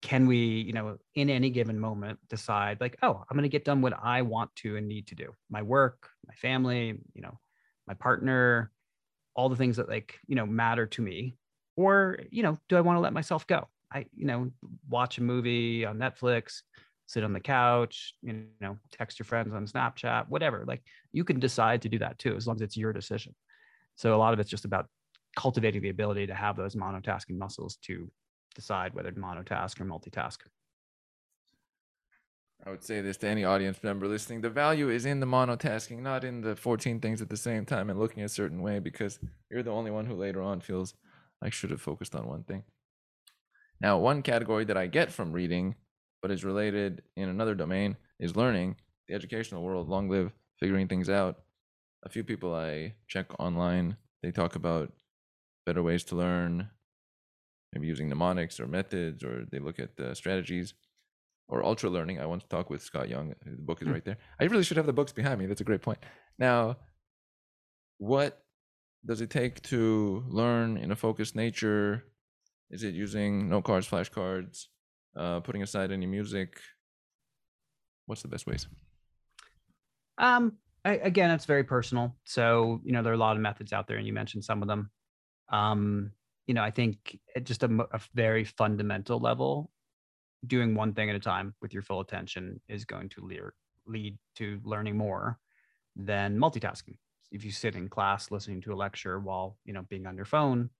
Can 0.02 0.26
we 0.26 0.36
you 0.36 0.72
know 0.72 0.98
in 1.14 1.30
any 1.30 1.50
given 1.50 1.80
moment 1.80 2.18
decide 2.28 2.80
like 2.80 2.96
oh 3.02 3.24
i'm 3.28 3.36
going 3.36 3.42
to 3.42 3.48
get 3.48 3.64
done 3.64 3.80
what 3.80 3.98
i 4.02 4.22
want 4.22 4.54
to 4.56 4.76
and 4.76 4.86
need 4.86 5.08
to 5.08 5.14
do. 5.14 5.34
My 5.50 5.62
work 5.62 6.10
my 6.26 6.34
family 6.34 6.98
you 7.14 7.22
know 7.22 7.38
my 7.86 7.94
partner 7.94 8.70
all 9.38 9.48
the 9.48 9.56
things 9.56 9.76
that 9.76 9.88
like 9.88 10.18
you 10.26 10.34
know 10.34 10.44
matter 10.44 10.84
to 10.84 11.00
me 11.00 11.36
or 11.76 12.18
you 12.30 12.42
know 12.42 12.58
do 12.68 12.76
i 12.76 12.80
want 12.80 12.96
to 12.96 13.00
let 13.00 13.12
myself 13.12 13.46
go 13.46 13.68
i 13.92 14.04
you 14.14 14.26
know 14.26 14.50
watch 14.88 15.18
a 15.18 15.22
movie 15.22 15.84
on 15.84 15.96
netflix 15.96 16.62
sit 17.06 17.22
on 17.22 17.32
the 17.32 17.40
couch 17.40 18.14
you 18.20 18.46
know 18.60 18.76
text 18.90 19.16
your 19.20 19.24
friends 19.24 19.54
on 19.54 19.64
snapchat 19.64 20.28
whatever 20.28 20.64
like 20.66 20.82
you 21.12 21.22
can 21.22 21.38
decide 21.38 21.80
to 21.80 21.88
do 21.88 22.00
that 22.00 22.18
too 22.18 22.34
as 22.34 22.48
long 22.48 22.56
as 22.56 22.62
it's 22.62 22.76
your 22.76 22.92
decision 22.92 23.32
so 23.94 24.12
a 24.12 24.18
lot 24.18 24.34
of 24.34 24.40
it's 24.40 24.50
just 24.50 24.64
about 24.64 24.86
cultivating 25.36 25.82
the 25.82 25.88
ability 25.88 26.26
to 26.26 26.34
have 26.34 26.56
those 26.56 26.74
monotasking 26.74 27.38
muscles 27.38 27.76
to 27.76 28.10
decide 28.56 28.92
whether 28.92 29.12
to 29.12 29.20
monotask 29.20 29.80
or 29.80 29.84
multitask. 29.84 30.38
I 32.66 32.70
would 32.70 32.82
say 32.82 33.00
this 33.00 33.16
to 33.18 33.28
any 33.28 33.44
audience 33.44 33.82
member 33.82 34.06
listening. 34.06 34.40
The 34.40 34.50
value 34.50 34.90
is 34.90 35.06
in 35.06 35.20
the 35.20 35.26
monotasking, 35.26 36.00
not 36.00 36.24
in 36.24 36.40
the 36.40 36.56
14 36.56 37.00
things 37.00 37.22
at 37.22 37.30
the 37.30 37.36
same 37.36 37.64
time 37.64 37.88
and 37.88 37.98
looking 37.98 38.22
a 38.22 38.28
certain 38.28 38.62
way 38.62 38.78
because 38.78 39.18
you're 39.50 39.62
the 39.62 39.70
only 39.70 39.90
one 39.90 40.06
who 40.06 40.14
later 40.14 40.42
on 40.42 40.60
feels 40.60 40.94
I 41.40 41.50
should 41.50 41.70
have 41.70 41.80
focused 41.80 42.14
on 42.14 42.26
one 42.26 42.42
thing. 42.42 42.64
Now, 43.80 43.98
one 43.98 44.22
category 44.22 44.64
that 44.64 44.76
I 44.76 44.88
get 44.88 45.12
from 45.12 45.32
reading, 45.32 45.76
but 46.20 46.32
is 46.32 46.44
related 46.44 47.02
in 47.16 47.28
another 47.28 47.54
domain, 47.54 47.96
is 48.18 48.36
learning. 48.36 48.76
The 49.06 49.14
educational 49.14 49.62
world, 49.62 49.88
long 49.88 50.08
live 50.08 50.32
figuring 50.58 50.88
things 50.88 51.08
out 51.08 51.38
a 52.02 52.08
few 52.08 52.24
people 52.24 52.54
I 52.54 52.94
check 53.06 53.26
online, 53.40 53.96
they 54.22 54.30
talk 54.30 54.54
about 54.54 54.92
better 55.66 55.82
ways 55.82 56.04
to 56.04 56.16
learn, 56.16 56.70
maybe 57.72 57.86
using 57.86 58.08
mnemonics 58.08 58.60
or 58.60 58.66
methods, 58.66 59.24
or 59.24 59.46
they 59.50 59.58
look 59.58 59.78
at 59.78 59.96
the 59.96 60.14
strategies 60.14 60.74
or 61.48 61.64
ultra 61.64 61.88
learning. 61.90 62.20
I 62.20 62.26
once 62.26 62.44
talked 62.48 62.70
with 62.70 62.82
Scott 62.82 63.08
Young. 63.08 63.34
The 63.44 63.62
book 63.62 63.80
is 63.82 63.88
Hmm. 63.88 63.94
right 63.94 64.04
there. 64.04 64.18
I 64.40 64.44
really 64.44 64.64
should 64.64 64.76
have 64.76 64.86
the 64.86 64.92
books 64.92 65.12
behind 65.12 65.40
me. 65.40 65.46
That's 65.46 65.60
a 65.60 65.64
great 65.64 65.82
point. 65.82 65.98
Now, 66.38 66.76
what 67.98 68.44
does 69.04 69.20
it 69.20 69.30
take 69.30 69.62
to 69.62 70.24
learn 70.28 70.76
in 70.76 70.92
a 70.92 70.96
focused 70.96 71.34
nature? 71.34 72.04
Is 72.70 72.82
it 72.82 72.94
using 72.94 73.48
note 73.48 73.64
cards, 73.64 73.88
flashcards, 73.88 74.66
uh, 75.16 75.40
putting 75.40 75.62
aside 75.62 75.90
any 75.90 76.06
music? 76.06 76.60
What's 78.06 78.22
the 78.22 78.28
best 78.28 78.46
ways? 78.46 78.66
Um, 80.18 80.58
I, 80.84 80.96
again, 80.96 81.30
it's 81.30 81.44
very 81.46 81.64
personal. 81.64 82.16
So, 82.24 82.80
you 82.84 82.92
know, 82.92 83.02
there 83.02 83.12
are 83.12 83.16
a 83.16 83.18
lot 83.18 83.36
of 83.36 83.42
methods 83.42 83.72
out 83.72 83.86
there, 83.86 83.96
and 83.96 84.06
you 84.06 84.12
mentioned 84.12 84.44
some 84.44 84.62
of 84.62 84.68
them. 84.68 84.90
Um, 85.50 86.12
you 86.46 86.54
know, 86.54 86.62
I 86.62 86.70
think 86.70 87.18
at 87.36 87.44
just 87.44 87.62
a, 87.62 87.86
a 87.92 88.00
very 88.14 88.44
fundamental 88.44 89.18
level, 89.18 89.70
doing 90.46 90.74
one 90.74 90.94
thing 90.94 91.10
at 91.10 91.16
a 91.16 91.20
time 91.20 91.54
with 91.60 91.72
your 91.72 91.82
full 91.82 92.00
attention 92.00 92.60
is 92.68 92.84
going 92.84 93.08
to 93.10 93.24
lead, 93.24 93.40
lead 93.86 94.18
to 94.36 94.60
learning 94.64 94.96
more 94.96 95.38
than 95.96 96.38
multitasking. 96.38 96.96
If 97.30 97.44
you 97.44 97.50
sit 97.50 97.74
in 97.74 97.88
class 97.88 98.30
listening 98.30 98.60
to 98.62 98.72
a 98.72 98.76
lecture 98.76 99.18
while, 99.18 99.58
you 99.64 99.72
know, 99.72 99.82
being 99.88 100.06
on 100.06 100.16
your 100.16 100.24
phone, 100.24 100.70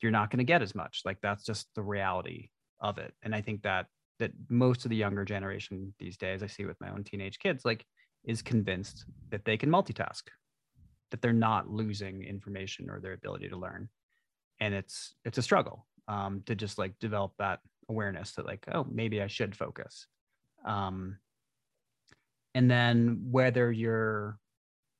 you're 0.00 0.12
not 0.12 0.30
going 0.30 0.38
to 0.38 0.44
get 0.44 0.62
as 0.62 0.74
much. 0.74 1.02
Like 1.04 1.20
that's 1.20 1.44
just 1.44 1.68
the 1.74 1.82
reality 1.82 2.50
of 2.80 2.98
it. 2.98 3.14
And 3.22 3.34
I 3.34 3.40
think 3.40 3.62
that 3.62 3.86
that 4.18 4.32
most 4.48 4.84
of 4.84 4.88
the 4.88 4.96
younger 4.96 5.24
generation 5.24 5.92
these 5.98 6.16
days, 6.16 6.42
I 6.42 6.46
see 6.46 6.64
with 6.64 6.80
my 6.80 6.90
own 6.90 7.04
teenage 7.04 7.38
kids, 7.38 7.64
like 7.64 7.84
is 8.24 8.40
convinced 8.40 9.04
that 9.30 9.44
they 9.44 9.58
can 9.58 9.70
multitask, 9.70 10.22
that 11.10 11.20
they're 11.20 11.32
not 11.32 11.68
losing 11.68 12.24
information 12.24 12.88
or 12.88 12.98
their 12.98 13.12
ability 13.12 13.48
to 13.50 13.56
learn. 13.56 13.88
And 14.60 14.74
it's 14.74 15.14
it's 15.24 15.38
a 15.38 15.42
struggle 15.42 15.86
um, 16.08 16.42
to 16.46 16.54
just 16.54 16.78
like 16.78 16.98
develop 16.98 17.32
that 17.38 17.60
awareness 17.88 18.32
that 18.32 18.46
like, 18.46 18.64
oh, 18.72 18.86
maybe 18.90 19.22
I 19.22 19.26
should 19.26 19.54
focus. 19.54 20.06
Um, 20.64 21.18
and 22.54 22.70
then 22.70 23.26
whether 23.30 23.70
you're, 23.70 24.38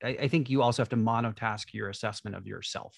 I, 0.03 0.09
I 0.23 0.29
think 0.29 0.51
you 0.51 0.63
also 0.63 0.83
have 0.83 0.91
to 0.91 0.97
monotask 0.97 1.73
your 1.73 1.89
assessment 1.89 2.37
of 2.37 2.47
yourself. 2.47 2.97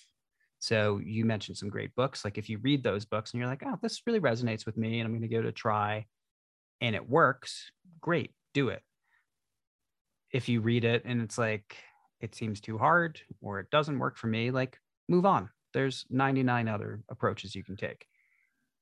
So 0.58 1.00
you 1.04 1.24
mentioned 1.24 1.56
some 1.56 1.68
great 1.70 1.94
books. 1.94 2.24
Like 2.24 2.38
if 2.38 2.48
you 2.48 2.58
read 2.58 2.82
those 2.82 3.04
books 3.04 3.32
and 3.32 3.38
you're 3.38 3.48
like, 3.48 3.62
oh, 3.64 3.78
this 3.80 4.02
really 4.06 4.20
resonates 4.20 4.66
with 4.66 4.76
me 4.76 4.98
and 4.98 5.06
I'm 5.06 5.12
going 5.12 5.22
to 5.22 5.28
give 5.28 5.44
it 5.44 5.48
a 5.48 5.52
try 5.52 6.06
and 6.80 6.96
it 6.96 7.08
works, 7.08 7.70
great, 8.00 8.32
do 8.54 8.68
it. 8.68 8.82
If 10.32 10.48
you 10.48 10.60
read 10.60 10.84
it 10.84 11.02
and 11.04 11.22
it's 11.22 11.38
like, 11.38 11.76
it 12.20 12.34
seems 12.34 12.60
too 12.60 12.78
hard 12.78 13.20
or 13.40 13.60
it 13.60 13.70
doesn't 13.70 13.98
work 13.98 14.16
for 14.16 14.26
me, 14.26 14.50
like 14.50 14.78
move 15.08 15.24
on. 15.24 15.50
There's 15.72 16.04
99 16.10 16.66
other 16.66 17.02
approaches 17.08 17.54
you 17.54 17.62
can 17.62 17.76
take. 17.76 18.07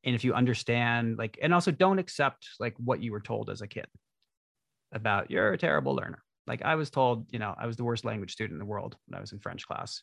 And 0.07 0.15
if 0.15 0.25
you 0.25 0.33
understand, 0.33 1.19
like, 1.19 1.39
and 1.43 1.53
also 1.53 1.73
don't 1.73 1.99
accept 1.99 2.49
like 2.61 2.75
what 2.79 3.03
you 3.03 3.13
were 3.13 3.21
told 3.21 3.51
as 3.51 3.61
a 3.61 3.67
kid 3.67 3.87
about 4.93 5.31
you're 5.31 5.53
a 5.53 5.59
terrible 5.59 5.95
learner. 5.95 6.23
Like 6.47 6.63
I 6.63 6.77
was 6.77 6.91
told, 6.91 7.27
you 7.33 7.41
know, 7.41 7.55
I 7.59 7.67
was 7.67 7.77
the 7.77 7.85
worst 7.85 8.05
language 8.05 8.33
student 8.33 8.55
in 8.55 8.61
the 8.61 8.65
world 8.65 8.97
when 9.07 9.19
I 9.19 9.21
was 9.21 9.33
in 9.33 9.41
French 9.41 9.67
class. 9.67 10.03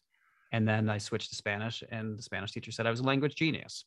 And 0.52 0.68
then 0.68 0.90
I 0.90 1.00
switched 1.00 1.30
to 1.30 1.36
Spanish, 1.36 1.84
and 1.90 2.16
the 2.16 2.22
Spanish 2.22 2.52
teacher 2.52 2.72
said 2.72 2.86
I 2.86 2.92
was 2.92 3.00
a 3.00 3.04
language 3.04 3.34
genius. 3.34 3.86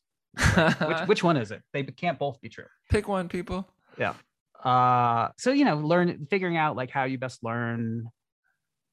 Which 0.55 0.99
which 1.05 1.23
one 1.23 1.37
is 1.37 1.51
it? 1.51 1.61
They 1.71 1.83
can't 1.83 2.19
both 2.19 2.41
be 2.41 2.49
true. 2.49 2.65
Pick 2.89 3.07
one, 3.07 3.29
people. 3.29 3.69
Yeah. 3.97 4.15
Uh, 4.61 5.29
so 5.37 5.51
you 5.51 5.63
know, 5.63 5.77
learn 5.77 6.27
figuring 6.29 6.57
out 6.57 6.75
like 6.75 6.89
how 6.89 7.05
you 7.05 7.17
best 7.17 7.41
learn, 7.41 8.09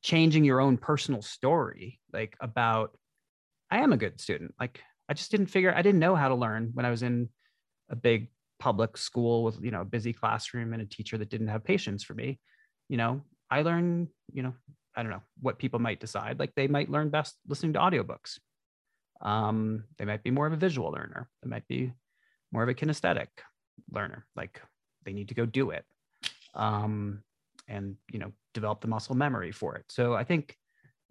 changing 0.02 0.44
your 0.44 0.60
own 0.60 0.76
personal 0.78 1.20
story, 1.20 1.98
like 2.12 2.36
about 2.40 2.96
I 3.72 3.78
am 3.78 3.92
a 3.92 3.96
good 3.96 4.20
student. 4.20 4.54
Like 4.60 4.80
I 5.08 5.14
just 5.14 5.30
didn't 5.30 5.46
figure 5.46 5.74
I 5.74 5.82
didn't 5.82 6.00
know 6.00 6.14
how 6.14 6.28
to 6.28 6.34
learn 6.34 6.70
when 6.74 6.86
I 6.86 6.90
was 6.90 7.02
in 7.02 7.28
a 7.90 7.96
big 7.96 8.28
public 8.58 8.96
school 8.96 9.44
with 9.44 9.62
you 9.62 9.70
know 9.70 9.82
a 9.82 9.84
busy 9.84 10.12
classroom 10.12 10.72
and 10.72 10.82
a 10.82 10.86
teacher 10.86 11.18
that 11.18 11.30
didn't 11.30 11.48
have 11.48 11.64
patience 11.64 12.02
for 12.02 12.14
me. 12.14 12.38
You 12.88 12.96
know, 12.96 13.22
I 13.50 13.62
learned, 13.62 14.08
you 14.32 14.42
know, 14.42 14.54
I 14.96 15.02
don't 15.02 15.10
know 15.10 15.22
what 15.40 15.58
people 15.58 15.80
might 15.80 16.00
decide. 16.00 16.38
Like 16.38 16.54
they 16.54 16.68
might 16.68 16.90
learn 16.90 17.10
best 17.10 17.36
listening 17.46 17.74
to 17.74 17.78
audiobooks. 17.80 18.38
Um, 19.20 19.84
they 19.98 20.04
might 20.04 20.22
be 20.22 20.30
more 20.30 20.46
of 20.46 20.52
a 20.52 20.56
visual 20.56 20.90
learner. 20.90 21.28
They 21.42 21.48
might 21.48 21.66
be 21.68 21.92
more 22.52 22.62
of 22.62 22.68
a 22.68 22.74
kinesthetic 22.74 23.28
learner. 23.90 24.26
Like 24.36 24.60
they 25.04 25.12
need 25.12 25.28
to 25.28 25.34
go 25.34 25.46
do 25.46 25.70
it. 25.70 25.84
Um, 26.54 27.22
and 27.68 27.96
you 28.10 28.18
know, 28.18 28.32
develop 28.52 28.80
the 28.80 28.88
muscle 28.88 29.14
memory 29.14 29.50
for 29.50 29.76
it. 29.76 29.84
So 29.88 30.14
I 30.14 30.24
think 30.24 30.56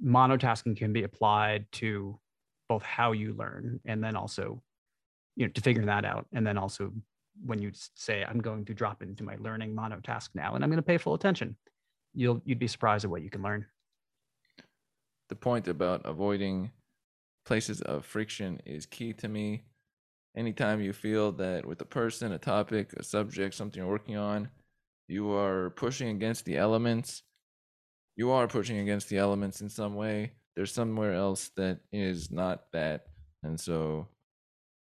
monotasking 0.04 0.78
can 0.78 0.94
be 0.94 1.04
applied 1.04 1.66
to 1.74 2.20
both 2.74 2.84
how 2.84 3.12
you 3.12 3.30
learn 3.44 3.80
and 3.86 4.04
then 4.04 4.16
also, 4.16 4.46
you 5.36 5.46
know, 5.46 5.52
to 5.52 5.62
figure 5.62 5.86
that 5.86 6.06
out. 6.06 6.26
And 6.34 6.44
then 6.48 6.58
also 6.58 6.92
when 7.46 7.60
you 7.62 7.72
say, 7.96 8.26
I'm 8.28 8.40
going 8.40 8.66
to 8.66 8.74
drop 8.74 9.02
into 9.04 9.24
my 9.24 9.36
learning 9.40 9.76
monotask 9.76 10.30
now 10.34 10.56
and 10.56 10.64
I'm 10.64 10.72
going 10.72 10.84
to 10.86 10.92
pay 10.92 10.98
full 10.98 11.14
attention, 11.14 11.56
you'll 12.14 12.42
you'd 12.46 12.60
be 12.66 12.68
surprised 12.68 13.06
at 13.06 13.12
what 13.12 13.24
you 13.26 13.30
can 13.30 13.44
learn. 13.44 13.66
the 15.30 15.36
point 15.36 15.68
about 15.68 16.02
avoiding 16.06 16.72
places 17.46 17.82
of 17.82 18.06
friction 18.06 18.60
is 18.66 18.86
key 18.86 19.14
to 19.14 19.28
me. 19.28 19.64
Anytime 20.36 20.82
you 20.82 20.94
feel 20.94 21.32
that 21.34 21.66
with 21.66 21.82
a 21.82 21.86
person, 21.86 22.32
a 22.32 22.38
topic, 22.38 22.94
a 22.94 23.04
subject, 23.04 23.54
something 23.56 23.80
you're 23.82 23.92
working 23.98 24.18
on, 24.18 24.50
you 25.08 25.32
are 25.32 25.70
pushing 25.72 26.10
against 26.10 26.46
the 26.46 26.58
elements, 26.58 27.24
you 28.16 28.32
are 28.32 28.48
pushing 28.48 28.80
against 28.80 29.10
the 29.10 29.18
elements 29.18 29.62
in 29.62 29.70
some 29.70 29.96
way. 29.96 30.34
There's 30.56 30.74
somewhere 30.74 31.14
else 31.14 31.50
that 31.56 31.80
is 31.92 32.32
not 32.32 32.72
that. 32.74 33.06
And 33.42 33.60
so 33.60 34.08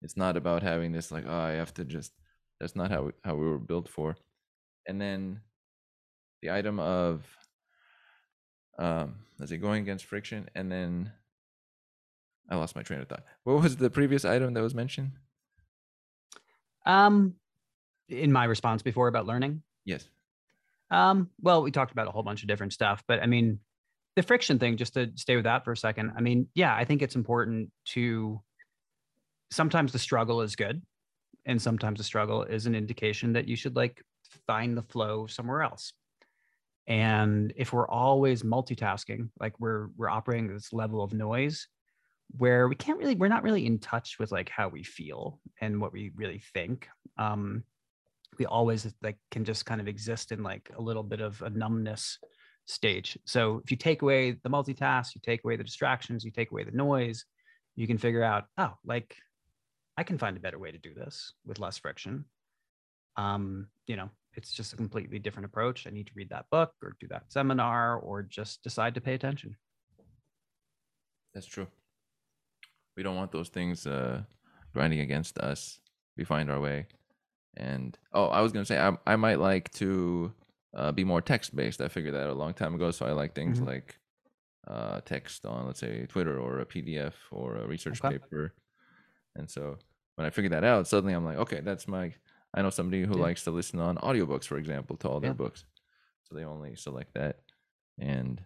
it's 0.02 0.16
not 0.16 0.36
about 0.36 0.62
having 0.62 0.92
this 0.92 1.10
like, 1.10 1.24
oh, 1.26 1.38
I 1.38 1.52
have 1.52 1.72
to 1.74 1.84
just 1.84 2.12
that's 2.60 2.76
not 2.76 2.90
how 2.90 3.02
we, 3.04 3.12
how 3.24 3.34
we 3.34 3.48
were 3.48 3.58
built 3.58 3.88
for. 3.88 4.16
And 4.86 5.00
then 5.00 5.40
the 6.42 6.50
item 6.50 6.78
of 6.80 7.24
um 8.78 9.14
let's 9.38 9.50
say 9.50 9.58
going 9.58 9.82
against 9.82 10.06
friction 10.06 10.48
and 10.54 10.72
then 10.72 11.12
i 12.50 12.56
lost 12.56 12.74
my 12.74 12.82
train 12.82 13.00
of 13.00 13.08
thought 13.08 13.22
what 13.44 13.62
was 13.62 13.76
the 13.76 13.90
previous 13.90 14.24
item 14.24 14.54
that 14.54 14.62
was 14.62 14.74
mentioned 14.74 15.12
Um, 16.84 17.34
in 18.08 18.32
my 18.32 18.44
response 18.44 18.82
before 18.82 19.08
about 19.08 19.26
learning, 19.26 19.62
yes 19.84 20.08
Um, 20.90 21.30
well, 21.40 21.62
we 21.62 21.70
talked 21.70 21.92
about 21.92 22.08
a 22.08 22.10
whole 22.10 22.24
bunch 22.24 22.42
of 22.42 22.48
different 22.48 22.72
stuff, 22.72 23.04
but 23.06 23.22
I 23.22 23.26
mean, 23.26 23.60
the 24.16 24.22
friction 24.22 24.58
thing, 24.58 24.76
just 24.76 24.94
to 24.94 25.10
stay 25.14 25.36
with 25.36 25.44
that 25.44 25.64
for 25.64 25.72
a 25.72 25.76
second. 25.76 26.12
I 26.16 26.20
mean, 26.20 26.48
yeah, 26.54 26.74
I 26.74 26.84
think 26.84 27.02
it's 27.02 27.16
important 27.16 27.70
to 27.86 28.40
sometimes 29.50 29.92
the 29.92 29.98
struggle 29.98 30.42
is 30.42 30.56
good, 30.56 30.82
and 31.46 31.60
sometimes 31.60 31.98
the 31.98 32.04
struggle 32.04 32.42
is 32.42 32.66
an 32.66 32.74
indication 32.74 33.32
that 33.34 33.48
you 33.48 33.56
should 33.56 33.76
like 33.76 34.02
find 34.46 34.76
the 34.76 34.82
flow 34.82 35.26
somewhere 35.26 35.62
else. 35.62 35.92
And 36.86 37.52
if 37.56 37.72
we're 37.72 37.88
always 37.88 38.42
multitasking, 38.42 39.30
like 39.40 39.58
we're 39.60 39.88
we're 39.96 40.10
operating 40.10 40.48
at 40.48 40.54
this 40.54 40.72
level 40.72 41.02
of 41.02 41.12
noise 41.12 41.68
where 42.38 42.66
we 42.68 42.74
can't 42.74 42.98
really, 42.98 43.14
we're 43.14 43.28
not 43.28 43.42
really 43.42 43.66
in 43.66 43.78
touch 43.78 44.18
with 44.18 44.32
like 44.32 44.48
how 44.48 44.68
we 44.68 44.82
feel 44.82 45.38
and 45.60 45.80
what 45.80 45.92
we 45.92 46.10
really 46.14 46.42
think. 46.54 46.88
Um, 47.18 47.62
we 48.38 48.46
always 48.46 48.92
like 49.02 49.18
can 49.30 49.44
just 49.44 49.66
kind 49.66 49.80
of 49.80 49.88
exist 49.88 50.32
in 50.32 50.42
like 50.42 50.70
a 50.76 50.80
little 50.80 51.02
bit 51.02 51.20
of 51.20 51.42
a 51.42 51.50
numbness 51.50 52.18
stage. 52.66 53.18
So 53.24 53.60
if 53.64 53.70
you 53.70 53.76
take 53.76 54.02
away 54.02 54.32
the 54.32 54.50
multitask, 54.50 55.14
you 55.14 55.20
take 55.22 55.44
away 55.44 55.56
the 55.56 55.64
distractions, 55.64 56.24
you 56.24 56.30
take 56.30 56.50
away 56.50 56.64
the 56.64 56.70
noise, 56.72 57.24
you 57.76 57.86
can 57.86 57.98
figure 57.98 58.22
out, 58.22 58.44
oh, 58.58 58.72
like 58.84 59.16
I 59.96 60.02
can 60.04 60.18
find 60.18 60.36
a 60.36 60.40
better 60.40 60.58
way 60.58 60.72
to 60.72 60.78
do 60.78 60.94
this 60.94 61.32
with 61.44 61.60
less 61.60 61.78
friction. 61.78 62.24
Um, 63.16 63.68
you 63.86 63.96
know, 63.96 64.10
it's 64.34 64.52
just 64.52 64.72
a 64.72 64.76
completely 64.76 65.18
different 65.18 65.46
approach. 65.46 65.86
I 65.86 65.90
need 65.90 66.06
to 66.06 66.12
read 66.14 66.30
that 66.30 66.46
book 66.50 66.72
or 66.82 66.96
do 67.00 67.08
that 67.08 67.24
seminar 67.32 67.96
or 67.98 68.22
just 68.22 68.62
decide 68.62 68.94
to 68.94 69.00
pay 69.00 69.14
attention. 69.14 69.56
that's 71.34 71.46
true 71.46 71.66
we 72.96 73.02
don't 73.02 73.16
want 73.16 73.32
those 73.32 73.48
things 73.48 73.86
uh 73.86 74.20
grinding 74.74 75.00
against 75.00 75.38
us 75.38 75.80
we 76.16 76.24
find 76.24 76.50
our 76.50 76.60
way 76.60 76.86
and 77.56 77.98
oh 78.12 78.26
i 78.26 78.40
was 78.40 78.52
gonna 78.52 78.64
say 78.64 78.78
i, 78.78 78.92
I 79.06 79.16
might 79.16 79.38
like 79.38 79.70
to 79.72 80.32
uh, 80.74 80.92
be 80.92 81.04
more 81.04 81.20
text 81.20 81.54
based 81.54 81.80
i 81.80 81.88
figured 81.88 82.14
that 82.14 82.24
out 82.24 82.30
a 82.30 82.34
long 82.34 82.54
time 82.54 82.74
ago 82.74 82.90
so 82.90 83.06
i 83.06 83.12
like 83.12 83.34
things 83.34 83.60
Mhm. 83.60 83.66
like 83.66 83.98
uh 84.68 85.00
text 85.02 85.44
on 85.46 85.66
let's 85.66 85.80
say 85.80 86.06
twitter 86.06 86.38
or 86.38 86.60
a 86.60 86.66
pdf 86.66 87.14
or 87.30 87.56
a 87.56 87.66
research 87.66 88.00
Okay. 88.04 88.18
paper 88.18 88.54
and 89.36 89.50
so 89.50 89.78
when 90.16 90.26
i 90.26 90.30
figured 90.30 90.52
that 90.52 90.64
out 90.64 90.86
suddenly 90.86 91.14
i'm 91.14 91.24
like 91.24 91.38
okay 91.38 91.60
that's 91.60 91.88
my 91.88 92.12
i 92.54 92.62
know 92.62 92.70
somebody 92.70 93.02
who 93.04 93.14
Yeah. 93.14 93.22
likes 93.22 93.44
to 93.44 93.50
listen 93.50 93.80
on 93.80 93.96
audiobooks 93.98 94.44
for 94.44 94.58
example 94.58 94.96
to 94.96 95.08
all 95.08 95.20
their 95.20 95.30
Yeah. 95.30 95.34
books 95.34 95.64
so 96.24 96.34
they 96.34 96.44
only 96.44 96.74
select 96.76 97.14
that 97.14 97.40
and 97.98 98.42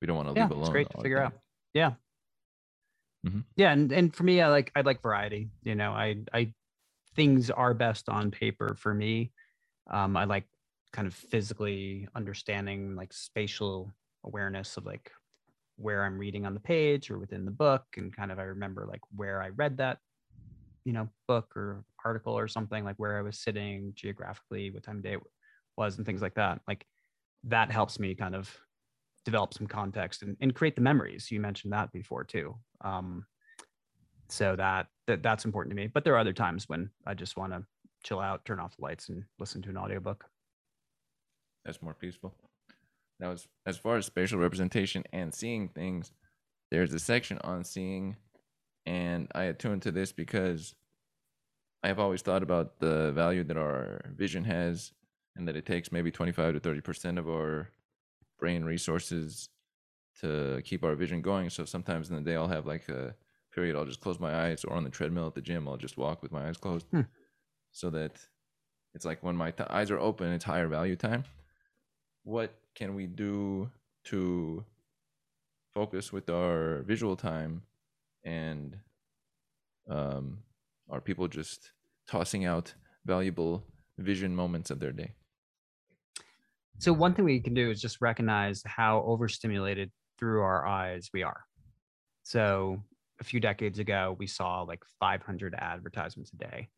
we 0.00 0.06
don't 0.06 0.16
want 0.16 0.28
to 0.28 0.34
Yeah, 0.34 0.42
leave 0.44 0.50
alone 0.50 0.62
it's 0.62 0.70
great 0.70 0.90
to 0.90 0.98
figure 1.02 1.20
out. 1.22 1.32
Yeah. 1.74 1.94
Mhm. 3.26 3.44
Yeah, 3.56 3.72
and 3.72 3.92
and 3.92 4.14
for 4.14 4.24
me, 4.24 4.40
I 4.40 4.48
like 4.48 4.72
I 4.74 4.80
like 4.80 5.02
variety. 5.02 5.50
You 5.62 5.74
know, 5.76 5.92
I 5.92 6.24
I 6.32 6.52
things 7.14 7.50
are 7.50 7.74
best 7.74 8.08
on 8.08 8.30
paper 8.30 8.74
for 8.78 8.94
me. 8.94 9.32
Um, 9.88 10.16
I 10.16 10.24
like 10.24 10.46
kind 10.92 11.08
of 11.08 11.14
physically 11.14 12.08
understanding 12.14 12.94
like 12.94 13.12
spatial 13.12 13.92
awareness 14.24 14.76
of 14.76 14.84
like 14.84 15.10
where 15.76 16.04
I'm 16.04 16.18
reading 16.18 16.46
on 16.46 16.54
the 16.54 16.60
page 16.60 17.10
or 17.10 17.18
within 17.18 17.44
the 17.44 17.50
book, 17.50 17.84
and 17.96 18.14
kind 18.14 18.30
of 18.30 18.38
I 18.38 18.44
remember 18.44 18.86
like 18.88 19.00
where 19.16 19.42
I 19.42 19.48
read 19.48 19.78
that, 19.78 19.98
you 20.84 20.92
know, 20.92 21.08
book 21.26 21.56
or 21.56 21.84
article 22.04 22.38
or 22.38 22.46
something, 22.48 22.84
like 22.84 22.96
where 22.96 23.18
I 23.18 23.22
was 23.22 23.38
sitting 23.38 23.92
geographically, 23.94 24.70
what 24.70 24.82
time 24.82 24.98
of 24.98 25.02
day 25.02 25.14
it 25.14 25.20
was, 25.76 25.96
and 25.96 26.06
things 26.06 26.22
like 26.22 26.34
that. 26.34 26.60
Like 26.68 26.86
that 27.44 27.70
helps 27.70 27.98
me 27.98 28.14
kind 28.14 28.34
of 28.34 28.54
develop 29.24 29.54
some 29.54 29.66
context 29.66 30.22
and, 30.22 30.36
and 30.40 30.54
create 30.54 30.74
the 30.76 30.82
memories. 30.82 31.30
You 31.30 31.40
mentioned 31.40 31.72
that 31.72 31.92
before 31.92 32.24
too. 32.24 32.56
Um, 32.82 33.24
so 34.28 34.56
that, 34.56 34.86
that 35.06 35.22
that's 35.22 35.44
important 35.44 35.70
to 35.70 35.76
me. 35.76 35.86
But 35.86 36.04
there 36.04 36.14
are 36.14 36.18
other 36.18 36.32
times 36.32 36.68
when 36.68 36.90
I 37.06 37.14
just 37.14 37.36
want 37.36 37.52
to 37.52 37.64
chill 38.04 38.20
out, 38.20 38.44
turn 38.44 38.60
off 38.60 38.76
the 38.76 38.82
lights, 38.82 39.08
and 39.08 39.24
listen 39.38 39.62
to 39.62 39.70
an 39.70 39.76
audiobook. 39.76 40.24
That's 41.64 41.82
more 41.82 41.94
peaceful. 41.94 42.34
Now, 43.20 43.32
as, 43.32 43.46
as 43.66 43.76
far 43.78 43.96
as 43.96 44.06
spatial 44.06 44.38
representation 44.38 45.04
and 45.12 45.32
seeing 45.32 45.68
things, 45.68 46.12
there's 46.70 46.92
a 46.92 46.98
section 46.98 47.38
on 47.44 47.64
seeing, 47.64 48.16
and 48.86 49.28
I 49.34 49.44
attuned 49.44 49.82
to 49.82 49.92
this 49.92 50.10
because 50.10 50.74
I 51.84 51.88
have 51.88 51.98
always 52.00 52.22
thought 52.22 52.42
about 52.42 52.80
the 52.80 53.12
value 53.12 53.44
that 53.44 53.56
our 53.56 54.00
vision 54.16 54.44
has, 54.44 54.92
and 55.36 55.46
that 55.48 55.56
it 55.56 55.66
takes 55.66 55.92
maybe 55.92 56.10
25 56.10 56.54
to 56.54 56.60
30 56.60 56.80
percent 56.80 57.18
of 57.18 57.28
our 57.28 57.68
brain 58.38 58.64
resources 58.64 59.48
to 60.20 60.60
keep 60.64 60.82
our 60.84 60.94
vision 60.94 61.22
going. 61.22 61.48
So 61.50 61.64
sometimes 61.64 62.10
in 62.10 62.16
the 62.16 62.22
day, 62.22 62.36
I'll 62.36 62.48
have 62.48 62.66
like 62.66 62.88
a 62.88 63.14
period, 63.54 63.76
I'll 63.76 63.84
just 63.84 64.00
close 64.00 64.18
my 64.18 64.46
eyes, 64.46 64.64
or 64.64 64.74
on 64.74 64.84
the 64.84 64.90
treadmill 64.90 65.26
at 65.26 65.34
the 65.34 65.40
gym, 65.40 65.68
I'll 65.68 65.76
just 65.76 65.96
walk 65.96 66.22
with 66.22 66.32
my 66.32 66.48
eyes 66.48 66.56
closed, 66.56 66.86
Hmm. 66.90 67.02
so 67.70 67.90
that 67.90 68.18
it's 68.94 69.04
like 69.04 69.22
when 69.22 69.36
my 69.36 69.50
t- 69.52 69.64
eyes 69.70 69.90
are 69.90 69.98
open, 70.00 70.32
it's 70.32 70.44
higher 70.44 70.68
value 70.68 70.96
time. 70.96 71.24
What 72.24 72.54
can 72.74 72.94
we 72.94 73.06
do 73.06 73.70
to 74.04 74.64
focus 75.74 76.12
with 76.12 76.28
our 76.30 76.82
visual 76.82 77.16
time 77.16 77.62
and 78.24 78.76
um, 79.88 80.38
are 80.90 81.00
people 81.00 81.28
just 81.28 81.72
tossing 82.06 82.44
out 82.44 82.74
valuable 83.04 83.64
vision 83.98 84.34
moments 84.34 84.70
of 84.70 84.78
their 84.78 84.92
day? 84.92 85.12
So 86.78 86.92
one 86.92 87.14
thing 87.14 87.24
we 87.24 87.40
can 87.40 87.54
do 87.54 87.70
is 87.70 87.80
just 87.80 88.00
recognize 88.00 88.62
how 88.64 89.02
overstimulated 89.06 89.90
through 90.18 90.42
our 90.42 90.66
eyes 90.66 91.10
we 91.12 91.22
are. 91.22 91.44
So 92.22 92.82
a 93.20 93.24
few 93.24 93.40
decades 93.40 93.78
ago, 93.78 94.16
we 94.18 94.26
saw 94.26 94.62
like 94.62 94.82
500 94.98 95.54
advertisements 95.58 96.32
a 96.32 96.36
day 96.36 96.68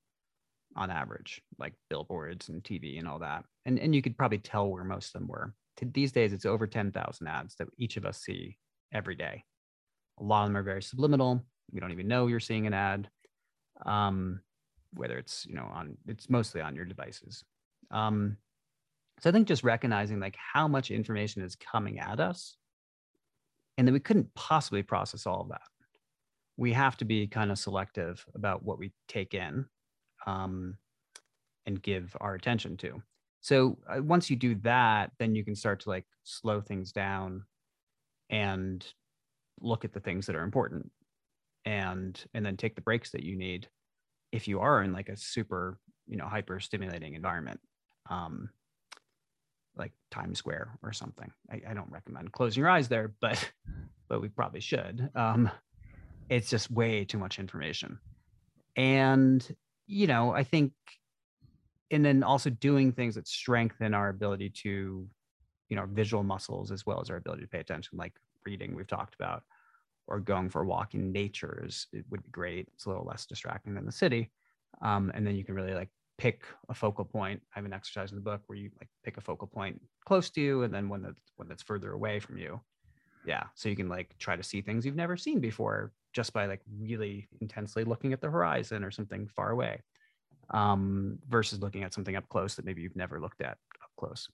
on 0.76 0.90
average, 0.90 1.40
like 1.58 1.74
billboards 1.88 2.48
and 2.48 2.62
TV 2.62 2.98
and 2.98 3.08
all 3.08 3.18
that. 3.20 3.44
And 3.66 3.78
and 3.78 3.94
you 3.94 4.02
could 4.02 4.16
probably 4.16 4.38
tell 4.38 4.68
where 4.68 4.84
most 4.84 5.08
of 5.08 5.20
them 5.20 5.28
were. 5.28 5.54
To 5.78 5.84
these 5.86 6.12
days, 6.12 6.32
it's 6.32 6.46
over 6.46 6.68
10,000 6.68 7.26
ads 7.26 7.56
that 7.56 7.66
each 7.78 7.96
of 7.96 8.04
us 8.04 8.18
see 8.18 8.58
every 8.92 9.16
day. 9.16 9.42
A 10.20 10.22
lot 10.22 10.42
of 10.42 10.48
them 10.48 10.56
are 10.56 10.62
very 10.62 10.82
subliminal. 10.82 11.44
We 11.72 11.80
don't 11.80 11.90
even 11.90 12.06
know 12.06 12.28
you're 12.28 12.38
seeing 12.38 12.66
an 12.66 12.74
ad. 12.74 13.08
Um, 13.84 14.40
whether 14.94 15.18
it's 15.18 15.44
you 15.46 15.54
know 15.54 15.68
on 15.72 15.96
it's 16.06 16.30
mostly 16.30 16.60
on 16.60 16.76
your 16.76 16.84
devices. 16.84 17.44
Um, 17.90 18.36
so 19.20 19.30
I 19.30 19.32
think 19.32 19.48
just 19.48 19.64
recognizing 19.64 20.20
like 20.20 20.36
how 20.36 20.66
much 20.68 20.90
information 20.90 21.42
is 21.42 21.56
coming 21.56 21.98
at 21.98 22.20
us 22.20 22.56
and 23.78 23.86
that 23.86 23.92
we 23.92 24.00
couldn't 24.00 24.34
possibly 24.34 24.82
process 24.82 25.26
all 25.26 25.40
of 25.40 25.48
that. 25.48 25.62
We 26.56 26.72
have 26.72 26.96
to 26.98 27.04
be 27.04 27.26
kind 27.26 27.50
of 27.50 27.58
selective 27.58 28.24
about 28.34 28.62
what 28.62 28.78
we 28.78 28.92
take 29.08 29.34
in 29.34 29.66
um, 30.26 30.76
and 31.66 31.82
give 31.82 32.16
our 32.20 32.34
attention 32.34 32.76
to. 32.78 33.02
So 33.40 33.78
uh, 33.88 34.02
once 34.02 34.30
you 34.30 34.36
do 34.36 34.54
that, 34.56 35.12
then 35.18 35.34
you 35.34 35.44
can 35.44 35.54
start 35.54 35.80
to 35.80 35.90
like 35.90 36.06
slow 36.22 36.60
things 36.60 36.92
down 36.92 37.44
and 38.30 38.84
look 39.60 39.84
at 39.84 39.92
the 39.92 40.00
things 40.00 40.26
that 40.26 40.36
are 40.36 40.42
important 40.42 40.90
and 41.64 42.22
and 42.34 42.44
then 42.44 42.56
take 42.56 42.74
the 42.74 42.82
breaks 42.82 43.10
that 43.10 43.22
you 43.22 43.36
need 43.36 43.68
if 44.32 44.48
you 44.48 44.60
are 44.60 44.82
in 44.82 44.92
like 44.92 45.08
a 45.08 45.16
super 45.16 45.78
you 46.06 46.16
know 46.16 46.26
hyper 46.26 46.60
stimulating 46.60 47.14
environment 47.14 47.60
um 48.10 48.50
like 49.76 49.92
Times 50.10 50.38
Square 50.38 50.78
or 50.82 50.92
something. 50.92 51.30
I, 51.50 51.60
I, 51.70 51.74
don't 51.74 51.90
recommend 51.90 52.32
closing 52.32 52.60
your 52.60 52.70
eyes 52.70 52.88
there, 52.88 53.12
but 53.20 53.50
but 54.08 54.20
we 54.20 54.28
probably 54.28 54.60
should. 54.60 55.10
Um, 55.14 55.50
it's 56.28 56.48
just 56.48 56.70
way 56.70 57.04
too 57.04 57.18
much 57.18 57.38
information, 57.38 57.98
and 58.76 59.46
you 59.86 60.06
know 60.06 60.32
I 60.32 60.44
think, 60.44 60.72
and 61.90 62.04
then 62.04 62.22
also 62.22 62.50
doing 62.50 62.92
things 62.92 63.14
that 63.14 63.28
strengthen 63.28 63.94
our 63.94 64.08
ability 64.08 64.50
to, 64.50 65.06
you 65.68 65.76
know, 65.76 65.86
visual 65.86 66.22
muscles 66.22 66.70
as 66.70 66.86
well 66.86 67.00
as 67.00 67.10
our 67.10 67.16
ability 67.16 67.42
to 67.42 67.48
pay 67.48 67.60
attention, 67.60 67.98
like 67.98 68.14
reading 68.46 68.74
we've 68.74 68.86
talked 68.86 69.14
about, 69.14 69.42
or 70.06 70.20
going 70.20 70.50
for 70.50 70.62
a 70.62 70.66
walk 70.66 70.94
in 70.94 71.12
nature 71.12 71.62
is 71.66 71.86
it 71.92 72.04
would 72.10 72.22
be 72.22 72.30
great. 72.30 72.68
It's 72.74 72.86
a 72.86 72.88
little 72.88 73.04
less 73.04 73.26
distracting 73.26 73.74
than 73.74 73.86
the 73.86 73.92
city, 73.92 74.30
um, 74.82 75.10
and 75.14 75.26
then 75.26 75.36
you 75.36 75.44
can 75.44 75.54
really 75.54 75.74
like 75.74 75.90
pick 76.18 76.44
a 76.68 76.74
focal 76.74 77.04
point. 77.04 77.42
I 77.54 77.58
have 77.58 77.64
an 77.64 77.72
exercise 77.72 78.10
in 78.10 78.16
the 78.16 78.22
book 78.22 78.42
where 78.46 78.58
you 78.58 78.70
like 78.80 78.88
pick 79.02 79.16
a 79.16 79.20
focal 79.20 79.48
point 79.48 79.80
close 80.06 80.30
to 80.30 80.40
you 80.40 80.62
and 80.62 80.72
then 80.72 80.88
one 80.88 81.02
that's 81.02 81.32
one 81.36 81.48
that's 81.48 81.62
further 81.62 81.92
away 81.92 82.20
from 82.20 82.38
you. 82.38 82.60
Yeah. 83.24 83.44
So 83.54 83.68
you 83.68 83.76
can 83.76 83.88
like 83.88 84.16
try 84.18 84.36
to 84.36 84.42
see 84.42 84.60
things 84.60 84.84
you've 84.84 84.96
never 84.96 85.16
seen 85.16 85.40
before 85.40 85.92
just 86.12 86.32
by 86.32 86.46
like 86.46 86.60
really 86.80 87.28
intensely 87.40 87.84
looking 87.84 88.12
at 88.12 88.20
the 88.20 88.30
horizon 88.30 88.84
or 88.84 88.90
something 88.90 89.28
far 89.28 89.50
away. 89.50 89.80
Um, 90.50 91.18
versus 91.28 91.60
looking 91.60 91.84
at 91.84 91.94
something 91.94 92.16
up 92.16 92.28
close 92.28 92.54
that 92.56 92.64
maybe 92.66 92.82
you've 92.82 92.96
never 92.96 93.18
looked 93.18 93.40
at 93.40 93.56
up 93.82 93.90
close. 93.96 94.28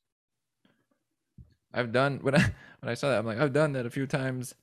I've 1.73 1.93
done 1.93 2.19
when 2.23 2.35
I 2.35 2.43
when 2.81 2.91
I 2.91 2.95
saw 2.95 3.11
that, 3.11 3.19
I'm 3.19 3.27
like, 3.27 3.39
I've 3.39 3.53
done 3.53 3.73
that 3.73 3.87
a 3.87 3.91
few 3.91 4.07
times. 4.07 4.55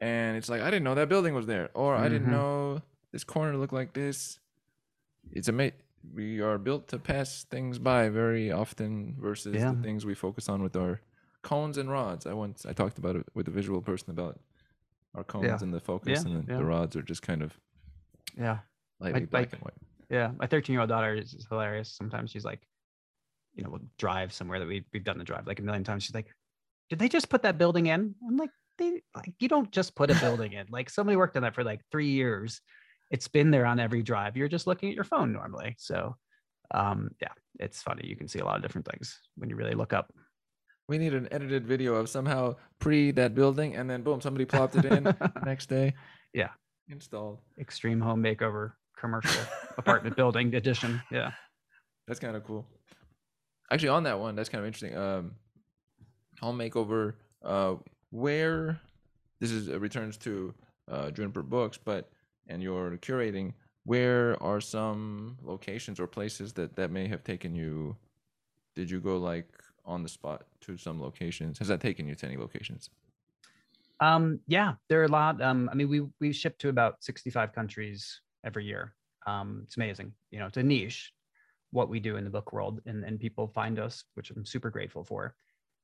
And 0.00 0.36
it's 0.36 0.48
like 0.48 0.60
I 0.60 0.66
didn't 0.70 0.84
know 0.84 0.94
that 0.94 1.08
building 1.08 1.34
was 1.34 1.46
there. 1.46 1.70
Or 1.74 1.96
I 1.96 2.08
didn't 2.08 2.28
Mhm. 2.28 2.32
know 2.32 2.82
this 3.12 3.24
corner 3.24 3.56
looked 3.56 3.72
like 3.72 3.94
this. 3.94 4.38
It's 5.32 5.48
amazing 5.48 5.78
we 6.14 6.40
are 6.40 6.56
built 6.56 6.86
to 6.86 7.00
pass 7.00 7.42
things 7.50 7.80
by 7.80 8.08
very 8.10 8.52
often 8.52 9.16
versus 9.18 9.56
Yeah. 9.56 9.72
the 9.72 9.82
things 9.82 10.06
we 10.06 10.14
focus 10.14 10.48
on 10.48 10.62
with 10.62 10.76
our 10.76 11.00
cones 11.46 11.78
and 11.78 11.90
rods. 11.90 12.26
I 12.26 12.32
once 12.32 12.66
I 12.66 12.72
talked 12.72 12.98
about 12.98 13.14
it 13.16 13.26
with 13.34 13.46
a 13.48 13.50
visual 13.50 13.80
person 13.80 14.10
about 14.10 14.38
our 15.14 15.24
cones 15.24 15.44
Yeah. 15.46 15.58
and 15.62 15.72
the 15.72 15.80
focus, 15.80 16.20
Yeah, 16.24 16.26
and 16.26 16.36
then 16.36 16.46
yeah. 16.48 16.58
the 16.58 16.64
rods 16.64 16.96
are 16.96 17.02
just 17.02 17.22
kind 17.22 17.42
of 17.42 17.58
Yeah. 18.36 18.58
lightly 19.00 19.20
like- 19.20 19.30
black 19.30 19.52
and 19.52 19.62
white. 19.62 19.74
Yeah. 20.10 20.32
My 20.38 20.46
13 20.46 20.72
year 20.74 20.80
old 20.80 20.88
daughter 20.90 21.14
is, 21.14 21.34
is 21.34 21.46
hilarious. 21.48 21.90
Sometimes 21.92 22.30
she's 22.30 22.44
like, 22.44 22.62
you 23.54 23.62
know, 23.64 23.70
we'll 23.70 23.88
drive 23.98 24.32
somewhere 24.32 24.58
that 24.60 24.68
we, 24.68 24.84
we've 24.92 25.04
done 25.04 25.18
the 25.18 25.24
drive 25.24 25.46
like 25.46 25.58
a 25.60 25.62
million 25.62 25.84
times. 25.84 26.02
She's 26.04 26.14
like, 26.14 26.28
did 26.90 26.98
they 26.98 27.08
just 27.08 27.28
put 27.28 27.42
that 27.42 27.58
building 27.58 27.86
in? 27.86 28.14
I'm 28.28 28.36
like, 28.36 28.50
they 28.78 29.00
like 29.14 29.32
you 29.40 29.48
don't 29.48 29.70
just 29.72 29.94
put 29.94 30.10
a 30.10 30.14
building 30.20 30.52
in. 30.52 30.66
Like 30.68 30.90
somebody 30.90 31.16
worked 31.16 31.36
on 31.36 31.42
that 31.44 31.54
for 31.54 31.64
like 31.64 31.80
three 31.90 32.10
years. 32.10 32.60
It's 33.10 33.26
been 33.28 33.50
there 33.50 33.64
on 33.66 33.80
every 33.80 34.02
drive. 34.02 34.36
You're 34.36 34.48
just 34.48 34.66
looking 34.66 34.88
at 34.90 34.94
your 34.94 35.04
phone 35.04 35.32
normally. 35.32 35.74
So 35.78 36.16
um 36.74 37.10
yeah, 37.22 37.32
it's 37.58 37.80
funny. 37.82 38.06
You 38.06 38.16
can 38.16 38.28
see 38.28 38.40
a 38.40 38.44
lot 38.44 38.56
of 38.56 38.62
different 38.62 38.86
things 38.86 39.18
when 39.36 39.48
you 39.48 39.56
really 39.56 39.74
look 39.74 39.92
up. 39.94 40.12
We 40.88 40.98
need 40.98 41.14
an 41.14 41.28
edited 41.32 41.66
video 41.66 41.94
of 41.96 42.08
somehow 42.08 42.56
pre 42.78 43.10
that 43.12 43.34
building, 43.34 43.74
and 43.74 43.90
then 43.90 44.02
boom, 44.02 44.20
somebody 44.20 44.44
plopped 44.44 44.76
it 44.76 44.84
in 44.84 45.14
next 45.44 45.68
day. 45.68 45.94
Yeah. 46.32 46.50
installed. 46.88 47.38
Extreme 47.58 48.00
home 48.00 48.22
makeover 48.22 48.72
commercial 48.96 49.42
apartment 49.78 50.16
building 50.16 50.54
edition. 50.54 51.00
Yeah. 51.10 51.32
That's 52.06 52.20
kind 52.20 52.36
of 52.36 52.44
cool. 52.44 52.66
Actually, 53.70 53.88
on 53.90 54.04
that 54.04 54.18
one, 54.18 54.36
that's 54.36 54.48
kind 54.48 54.60
of 54.60 54.66
interesting. 54.66 54.96
Um, 54.96 55.32
home 56.40 56.58
makeover. 56.58 57.14
Uh, 57.44 57.76
where 58.10 58.80
this 59.40 59.50
is 59.50 59.68
uh, 59.68 59.78
returns 59.78 60.16
to 60.16 60.54
uh, 60.90 61.10
Juniper 61.10 61.42
Books, 61.42 61.78
but 61.82 62.10
and 62.48 62.62
your 62.62 62.96
curating. 62.98 63.52
Where 63.84 64.40
are 64.42 64.60
some 64.60 65.36
locations 65.42 66.00
or 66.00 66.06
places 66.06 66.52
that 66.54 66.76
that 66.76 66.90
may 66.90 67.08
have 67.08 67.22
taken 67.24 67.54
you? 67.54 67.96
Did 68.74 68.90
you 68.90 69.00
go 69.00 69.16
like 69.16 69.48
on 69.84 70.02
the 70.02 70.08
spot 70.08 70.46
to 70.66 70.76
some 70.76 71.00
locations? 71.00 71.58
Has 71.58 71.68
that 71.68 71.80
taken 71.80 72.06
you 72.06 72.14
to 72.14 72.26
any 72.26 72.36
locations? 72.36 72.90
Um, 74.00 74.40
yeah, 74.46 74.74
there 74.88 75.00
are 75.00 75.04
a 75.04 75.08
lot. 75.08 75.40
Um, 75.40 75.68
I 75.72 75.74
mean, 75.74 75.88
we 75.88 76.02
we 76.20 76.32
ship 76.32 76.58
to 76.58 76.68
about 76.68 77.02
65 77.02 77.52
countries 77.52 78.20
every 78.44 78.64
year. 78.64 78.94
Um, 79.26 79.62
it's 79.64 79.76
amazing. 79.76 80.12
You 80.30 80.38
know, 80.38 80.46
it's 80.46 80.58
a 80.58 80.62
niche 80.62 81.12
what 81.72 81.88
we 81.88 81.98
do 81.98 82.16
in 82.16 82.24
the 82.24 82.30
book 82.30 82.52
world, 82.52 82.80
and 82.86 83.04
and 83.04 83.18
people 83.18 83.48
find 83.48 83.78
us, 83.78 84.04
which 84.14 84.30
I'm 84.30 84.44
super 84.44 84.70
grateful 84.70 85.04
for. 85.04 85.34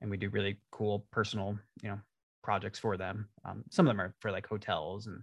And 0.01 0.11
we 0.11 0.17
do 0.17 0.29
really 0.31 0.59
cool 0.73 1.07
personal, 1.13 1.57
you 1.83 1.91
know, 1.91 2.01
projects 2.43 2.79
for 2.79 2.97
them. 2.97 3.29
Um, 3.45 3.65
some 3.71 3.87
of 3.87 3.91
them 3.91 4.01
are 4.01 4.15
for 4.21 4.33
like 4.33 4.47
hotels 4.47 5.07
and 5.07 5.23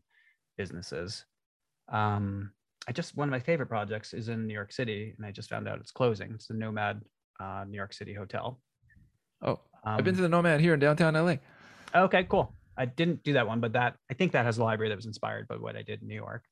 businesses. 0.58 1.26
Um, 1.90 2.52
I 2.88 2.92
just 2.92 3.16
one 3.16 3.28
of 3.28 3.32
my 3.32 3.40
favorite 3.40 3.68
projects 3.68 4.14
is 4.14 4.30
in 4.30 4.48
New 4.48 4.54
York 4.54 4.72
City, 4.72 5.14
and 5.18 5.26
I 5.26 5.32
just 5.32 5.50
found 5.50 5.68
out 5.68 5.80
it's 5.80 5.92
closing. 5.92 6.32
It's 6.34 6.48
the 6.48 6.54
Nomad 6.54 7.02
uh, 7.40 7.66
New 7.68 7.78
York 7.78 7.94
City 7.94 8.14
Hotel. 8.14 8.60
Oh, 9.42 9.60
I've 9.84 10.04
been 10.04 10.14
Um, 10.14 10.18
to 10.18 10.22
the 10.24 10.30
Nomad 10.30 10.62
here 10.62 10.74
in 10.74 10.80
downtown 10.80 11.14
LA. 11.14 11.36
Okay, 11.96 12.26
cool. 12.26 12.56
I 12.78 12.86
didn't 12.86 13.24
do 13.24 13.34
that 13.34 13.48
one, 13.48 13.60
but 13.60 13.74
that 13.74 13.98
I 14.10 14.14
think 14.14 14.32
that 14.34 14.46
has 14.46 14.58
a 14.58 14.64
library 14.64 14.90
that 14.90 14.96
was 14.96 15.06
inspired 15.06 15.48
by 15.48 15.56
what 15.56 15.76
I 15.76 15.82
did 15.82 16.02
in 16.02 16.08
New 16.08 16.16
York. 16.16 16.44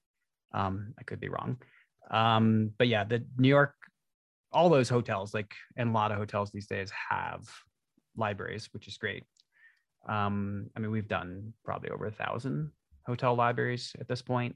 Um, 0.53 0.93
I 0.99 1.03
could 1.03 1.19
be 1.19 1.29
wrong. 1.29 1.57
Um, 2.11 2.71
but 2.77 2.87
yeah, 2.87 3.03
the 3.03 3.25
New 3.37 3.49
York, 3.49 3.73
all 4.51 4.69
those 4.69 4.89
hotels, 4.89 5.33
like 5.33 5.53
and 5.75 5.89
a 5.89 5.93
lot 5.93 6.11
of 6.11 6.17
hotels 6.17 6.51
these 6.51 6.67
days 6.67 6.91
have 7.09 7.47
libraries, 8.15 8.69
which 8.73 8.87
is 8.87 8.97
great. 8.97 9.23
Um, 10.07 10.69
I 10.75 10.79
mean, 10.79 10.91
we've 10.91 11.07
done 11.07 11.53
probably 11.65 11.89
over 11.89 12.05
a 12.05 12.11
thousand 12.11 12.71
hotel 13.05 13.35
libraries 13.35 13.95
at 13.99 14.07
this 14.07 14.21
point 14.21 14.55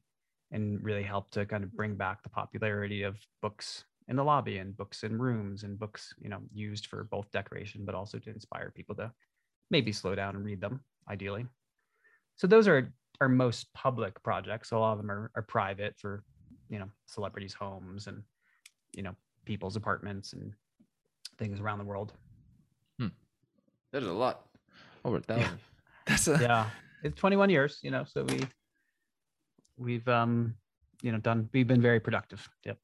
and 0.51 0.83
really 0.83 1.03
helped 1.03 1.33
to 1.33 1.45
kind 1.45 1.63
of 1.63 1.73
bring 1.73 1.95
back 1.95 2.23
the 2.23 2.29
popularity 2.29 3.03
of 3.03 3.17
books 3.41 3.85
in 4.07 4.15
the 4.15 4.23
lobby 4.23 4.57
and 4.57 4.75
books 4.75 5.03
in 5.03 5.17
rooms 5.17 5.63
and 5.63 5.79
books, 5.79 6.13
you 6.21 6.29
know, 6.29 6.39
used 6.53 6.87
for 6.87 7.03
both 7.05 7.31
decoration, 7.31 7.85
but 7.85 7.95
also 7.95 8.19
to 8.19 8.29
inspire 8.29 8.71
people 8.75 8.95
to 8.95 9.11
maybe 9.69 9.91
slow 9.91 10.15
down 10.15 10.35
and 10.35 10.43
read 10.43 10.59
them, 10.61 10.83
ideally. 11.09 11.45
So 12.35 12.47
those 12.47 12.67
are 12.67 12.91
our 13.21 13.29
most 13.29 13.71
public 13.73 14.21
projects. 14.23 14.71
A 14.71 14.77
lot 14.77 14.93
of 14.93 14.97
them 14.97 15.11
are, 15.11 15.31
are 15.35 15.43
private 15.43 15.95
for, 15.97 16.23
you 16.69 16.79
know, 16.79 16.89
celebrities' 17.05 17.53
homes 17.53 18.07
and, 18.07 18.23
you 18.95 19.03
know, 19.03 19.15
people's 19.45 19.75
apartments 19.75 20.33
and 20.33 20.51
things 21.37 21.59
around 21.59 21.77
the 21.77 21.85
world. 21.85 22.13
That 23.91 24.03
is 24.03 24.09
a 24.09 24.13
lot. 24.13 24.47
Over 25.03 25.17
a 25.17 25.21
thousand. 25.21 25.59
That's 26.07 26.27
a 26.27 26.37
Yeah. 26.41 26.69
It's 27.03 27.19
21 27.19 27.49
years, 27.49 27.79
you 27.81 27.91
know, 27.91 28.03
so 28.05 28.23
we 28.23 28.39
we've 29.77 30.07
um 30.07 30.53
you 31.01 31.11
know 31.11 31.17
done 31.17 31.49
we've 31.51 31.67
been 31.67 31.81
very 31.81 31.99
productive. 31.99 32.47
Yep. 32.65 32.77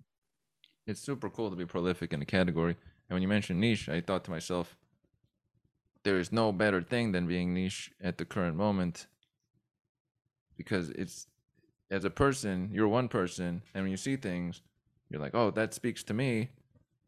It's 0.88 1.02
super 1.02 1.30
cool 1.30 1.50
to 1.50 1.56
be 1.56 1.66
prolific 1.66 2.14
in 2.14 2.22
a 2.22 2.26
category. 2.26 2.72
And 3.10 3.16
when 3.16 3.22
you 3.22 3.28
mentioned 3.28 3.60
niche, 3.60 3.88
I 3.90 4.02
thought 4.02 4.24
to 4.26 4.32
myself, 4.32 4.76
there 6.04 6.18
is 6.18 6.32
no 6.32 6.52
better 6.52 6.82
thing 6.82 7.12
than 7.12 7.28
being 7.28 7.54
niche 7.54 7.92
at 8.02 8.18
the 8.18 8.26
current 8.26 8.56
moment 8.56 9.08
because 10.58 10.90
it's 10.92 11.28
as 11.92 12.04
a 12.04 12.10
person, 12.10 12.70
you're 12.72 12.88
one 12.88 13.08
person, 13.08 13.62
and 13.74 13.84
when 13.84 13.92
you 13.92 13.98
see 13.98 14.16
things, 14.16 14.62
you're 15.10 15.22
like, 15.22 15.36
oh, 15.36 15.52
that 15.52 15.74
speaks 15.74 16.04
to 16.04 16.14
me. 16.14 16.50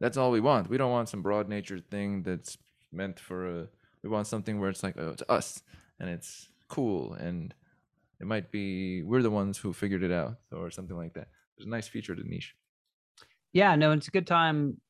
That's 0.00 0.16
all 0.16 0.30
we 0.30 0.40
want. 0.40 0.70
We 0.70 0.78
don't 0.78 0.90
want 0.90 1.10
some 1.10 1.20
broad 1.20 1.48
natured 1.48 1.90
thing 1.90 2.22
that's 2.22 2.56
meant 2.92 3.20
for 3.20 3.60
a. 3.60 3.68
We 4.02 4.08
want 4.08 4.26
something 4.26 4.58
where 4.58 4.70
it's 4.70 4.82
like, 4.82 4.96
oh, 4.98 5.10
it's 5.10 5.22
us, 5.28 5.62
and 5.98 6.08
it's 6.08 6.48
cool, 6.68 7.12
and 7.14 7.54
it 8.20 8.26
might 8.26 8.50
be 8.50 9.02
we're 9.02 9.22
the 9.22 9.30
ones 9.30 9.58
who 9.58 9.74
figured 9.74 10.02
it 10.02 10.12
out, 10.12 10.36
or 10.50 10.70
something 10.70 10.96
like 10.96 11.12
that. 11.14 11.28
There's 11.56 11.66
a 11.66 11.70
nice 11.70 11.88
feature 11.88 12.14
to 12.14 12.26
niche. 12.26 12.54
Yeah, 13.52 13.74
no, 13.76 13.92
it's 13.92 14.08
a 14.08 14.12
good 14.12 14.26
time 14.26 14.80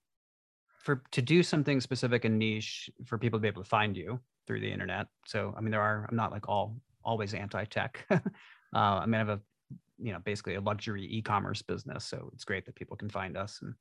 for 0.81 1.03
to 1.13 1.23
do 1.23 1.43
something 1.43 1.81
specific 1.81 2.25
and 2.25 2.39
niche 2.39 2.91
for 3.05 3.19
people 3.19 3.39
to 3.39 3.43
be 3.43 3.49
able 3.49 3.63
to 3.63 3.69
find 3.69 3.97
you 3.97 4.21
through 4.47 4.61
the 4.61 4.71
internet. 4.71 5.07
So 5.27 5.55
I 5.57 5.61
mean 5.61 5.71
there 5.71 5.81
are 5.81 6.07
I'm 6.09 6.17
not 6.17 6.33
like 6.33 6.49
all 6.49 6.77
always 7.05 7.35
anti-tech. 7.35 8.07
uh, 8.11 8.19
I 8.75 9.07
mean 9.07 9.15
I 9.15 9.19
have 9.19 9.29
a 9.29 9.41
you 9.99 10.13
know 10.13 10.19
basically 10.25 10.55
a 10.55 10.61
luxury 10.61 11.07
e-commerce 11.11 11.63
business, 11.63 12.05
so 12.05 12.31
it's 12.35 12.45
great 12.45 12.67
that 12.67 12.75
people 12.75 12.97
can 12.97 13.11
find 13.11 13.37
us 13.37 13.61
and 13.63 13.75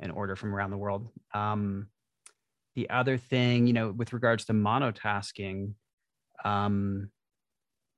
and 0.00 0.12
order 0.12 0.36
from 0.36 0.54
around 0.54 0.70
the 0.70 0.78
world. 0.78 1.08
Um, 1.32 1.88
the 2.74 2.88
other 2.90 3.18
thing, 3.18 3.66
you 3.66 3.72
know, 3.72 3.90
with 3.92 4.12
regards 4.12 4.46
to 4.46 4.54
monotasking, 4.54 5.74
um, 6.44 7.10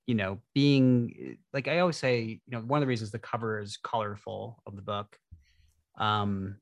you 0.06 0.14
know, 0.14 0.40
being 0.54 1.38
like 1.52 1.68
I 1.68 1.78
always 1.78 1.96
say, 1.96 2.22
you 2.22 2.40
know, 2.48 2.60
one 2.60 2.78
of 2.78 2.82
the 2.82 2.88
reasons 2.88 3.10
the 3.10 3.18
cover 3.18 3.60
is 3.60 3.78
colorful 3.78 4.62
of 4.66 4.76
the 4.76 4.82
book 4.82 5.18
um 5.98 6.56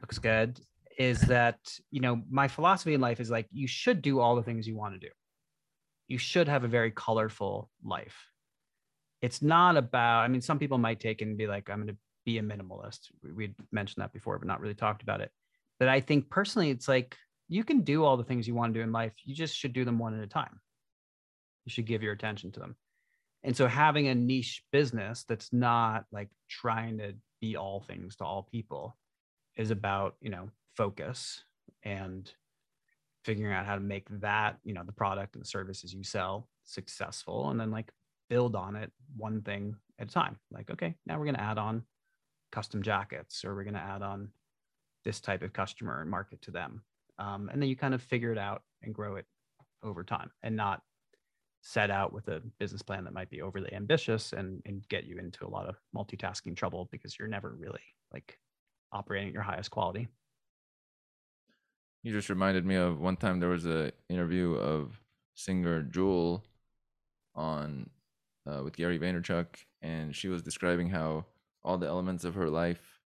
looks 0.00 0.18
good 0.18 0.60
is 0.98 1.20
that 1.22 1.58
you 1.90 2.00
know 2.00 2.22
my 2.30 2.48
philosophy 2.48 2.94
in 2.94 3.00
life 3.00 3.20
is 3.20 3.30
like 3.30 3.46
you 3.50 3.66
should 3.66 4.02
do 4.02 4.20
all 4.20 4.36
the 4.36 4.42
things 4.42 4.66
you 4.66 4.76
want 4.76 4.94
to 4.94 5.00
do. 5.00 5.12
You 6.08 6.18
should 6.18 6.48
have 6.48 6.64
a 6.64 6.68
very 6.68 6.90
colorful 6.90 7.70
life. 7.82 8.16
It's 9.22 9.42
not 9.42 9.76
about 9.76 10.20
i 10.24 10.28
mean 10.28 10.40
some 10.40 10.58
people 10.58 10.78
might 10.78 11.00
take 11.00 11.22
and 11.22 11.36
be 11.36 11.46
like 11.46 11.68
i'm 11.70 11.82
going 11.82 11.88
to 11.88 11.96
be 12.24 12.38
a 12.38 12.42
minimalist. 12.42 13.08
We 13.22 13.32
we'd 13.32 13.54
mentioned 13.72 14.02
that 14.02 14.12
before 14.12 14.38
but 14.38 14.48
not 14.48 14.60
really 14.60 14.74
talked 14.74 15.02
about 15.02 15.20
it. 15.20 15.30
But 15.78 15.88
i 15.88 16.00
think 16.00 16.30
personally 16.30 16.70
it's 16.70 16.88
like 16.88 17.16
you 17.48 17.64
can 17.64 17.80
do 17.80 18.04
all 18.04 18.16
the 18.16 18.24
things 18.24 18.46
you 18.46 18.54
want 18.54 18.72
to 18.72 18.78
do 18.78 18.84
in 18.84 18.92
life 18.92 19.12
you 19.24 19.34
just 19.34 19.56
should 19.56 19.72
do 19.72 19.84
them 19.84 19.98
one 19.98 20.16
at 20.16 20.24
a 20.24 20.26
time. 20.26 20.60
You 21.64 21.70
should 21.70 21.86
give 21.86 22.02
your 22.02 22.12
attention 22.12 22.52
to 22.52 22.60
them. 22.60 22.76
And 23.42 23.56
so 23.56 23.66
having 23.66 24.08
a 24.08 24.14
niche 24.14 24.62
business 24.70 25.24
that's 25.28 25.52
not 25.52 26.04
like 26.12 26.28
trying 26.48 26.98
to 26.98 27.14
be 27.40 27.56
all 27.56 27.80
things 27.80 28.16
to 28.16 28.24
all 28.24 28.42
people 28.42 28.96
is 29.56 29.70
about 29.70 30.16
you 30.20 30.30
know 30.30 30.48
focus 30.76 31.44
and 31.82 32.32
figuring 33.24 33.52
out 33.52 33.66
how 33.66 33.74
to 33.74 33.80
make 33.80 34.06
that 34.20 34.58
you 34.64 34.72
know 34.72 34.82
the 34.84 34.92
product 34.92 35.34
and 35.34 35.44
the 35.44 35.48
services 35.48 35.92
you 35.92 36.02
sell 36.02 36.48
successful 36.64 37.50
and 37.50 37.60
then 37.60 37.70
like 37.70 37.90
build 38.28 38.54
on 38.54 38.76
it 38.76 38.92
one 39.16 39.42
thing 39.42 39.74
at 39.98 40.08
a 40.08 40.12
time. 40.12 40.36
Like 40.50 40.70
okay 40.70 40.94
now 41.06 41.18
we're 41.18 41.24
going 41.24 41.34
to 41.34 41.42
add 41.42 41.58
on 41.58 41.82
custom 42.52 42.82
jackets 42.82 43.44
or 43.44 43.54
we're 43.54 43.64
going 43.64 43.74
to 43.74 43.80
add 43.80 44.02
on 44.02 44.28
this 45.04 45.20
type 45.20 45.42
of 45.42 45.52
customer 45.52 46.00
and 46.00 46.10
market 46.10 46.42
to 46.42 46.50
them. 46.50 46.82
Um, 47.18 47.48
and 47.52 47.60
then 47.60 47.68
you 47.68 47.76
kind 47.76 47.94
of 47.94 48.02
figure 48.02 48.32
it 48.32 48.38
out 48.38 48.62
and 48.82 48.94
grow 48.94 49.16
it 49.16 49.26
over 49.82 50.04
time 50.04 50.30
and 50.42 50.56
not 50.56 50.82
set 51.62 51.90
out 51.90 52.12
with 52.12 52.28
a 52.28 52.40
business 52.58 52.82
plan 52.82 53.04
that 53.04 53.12
might 53.12 53.30
be 53.30 53.42
overly 53.42 53.72
ambitious 53.74 54.32
and, 54.32 54.62
and 54.64 54.88
get 54.88 55.04
you 55.04 55.18
into 55.18 55.46
a 55.46 55.48
lot 55.48 55.68
of 55.68 55.76
multitasking 55.94 56.56
trouble 56.56 56.88
because 56.90 57.18
you're 57.18 57.28
never 57.28 57.54
really 57.54 57.82
like 58.12 58.38
operating 58.92 59.28
at 59.28 59.34
your 59.34 59.42
highest 59.42 59.70
quality. 59.70 60.08
You 62.02 62.12
just 62.12 62.30
reminded 62.30 62.64
me 62.64 62.76
of 62.76 62.98
one 63.00 63.16
time 63.16 63.40
there 63.40 63.50
was 63.50 63.66
an 63.66 63.92
interview 64.08 64.54
of 64.54 65.00
singer 65.34 65.82
Jewel 65.82 66.44
on 67.34 67.90
uh, 68.46 68.62
with 68.64 68.74
Gary 68.74 68.98
Vaynerchuk, 68.98 69.46
and 69.82 70.16
she 70.16 70.28
was 70.28 70.42
describing 70.42 70.88
how 70.88 71.26
all 71.62 71.76
the 71.76 71.86
elements 71.86 72.24
of 72.24 72.34
her 72.34 72.48
life 72.48 73.00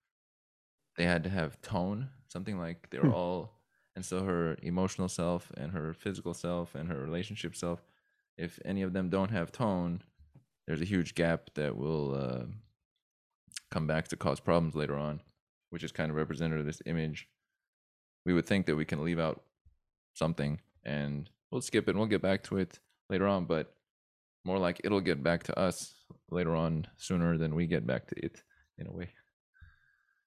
they 0.96 1.04
had 1.04 1.22
to 1.24 1.30
have 1.30 1.60
tone, 1.62 2.10
something 2.28 2.58
like 2.58 2.90
they 2.90 2.98
were 2.98 3.06
Hmm. 3.06 3.12
all, 3.12 3.52
and 3.94 4.04
so 4.04 4.24
her 4.24 4.56
emotional 4.62 5.08
self 5.08 5.52
and 5.56 5.72
her 5.72 5.94
physical 5.94 6.34
self 6.34 6.74
and 6.74 6.88
her 6.88 6.98
relationship 7.00 7.54
self, 7.54 7.80
if 8.40 8.58
any 8.64 8.82
of 8.82 8.92
them 8.92 9.10
don't 9.10 9.30
have 9.30 9.52
tone, 9.52 10.02
there's 10.66 10.80
a 10.80 10.86
huge 10.86 11.14
gap 11.14 11.50
that 11.54 11.76
will 11.76 12.14
uh, 12.14 12.44
come 13.70 13.86
back 13.86 14.08
to 14.08 14.16
cause 14.16 14.40
problems 14.40 14.74
later 14.74 14.96
on, 14.96 15.20
which 15.70 15.84
is 15.84 15.92
kind 15.92 16.10
of 16.10 16.16
representative 16.16 16.60
of 16.60 16.66
this 16.66 16.82
image 16.86 17.28
we 18.24 18.34
would 18.34 18.46
think 18.46 18.66
that 18.66 18.76
we 18.76 18.84
can 18.84 19.02
leave 19.04 19.18
out 19.18 19.42
something 20.14 20.60
and 20.84 21.30
we'll 21.50 21.60
skip 21.60 21.88
it 21.88 21.90
and 21.90 21.98
we'll 21.98 22.08
get 22.08 22.22
back 22.22 22.42
to 22.42 22.58
it 22.58 22.78
later 23.08 23.26
on 23.26 23.44
but 23.44 23.74
more 24.44 24.58
like 24.58 24.80
it'll 24.84 25.00
get 25.00 25.22
back 25.22 25.42
to 25.42 25.58
us 25.58 25.94
later 26.30 26.54
on 26.54 26.86
sooner 26.96 27.36
than 27.38 27.54
we 27.54 27.66
get 27.66 27.86
back 27.86 28.06
to 28.06 28.24
it 28.24 28.42
in 28.78 28.86
a 28.86 28.92
way 28.92 29.08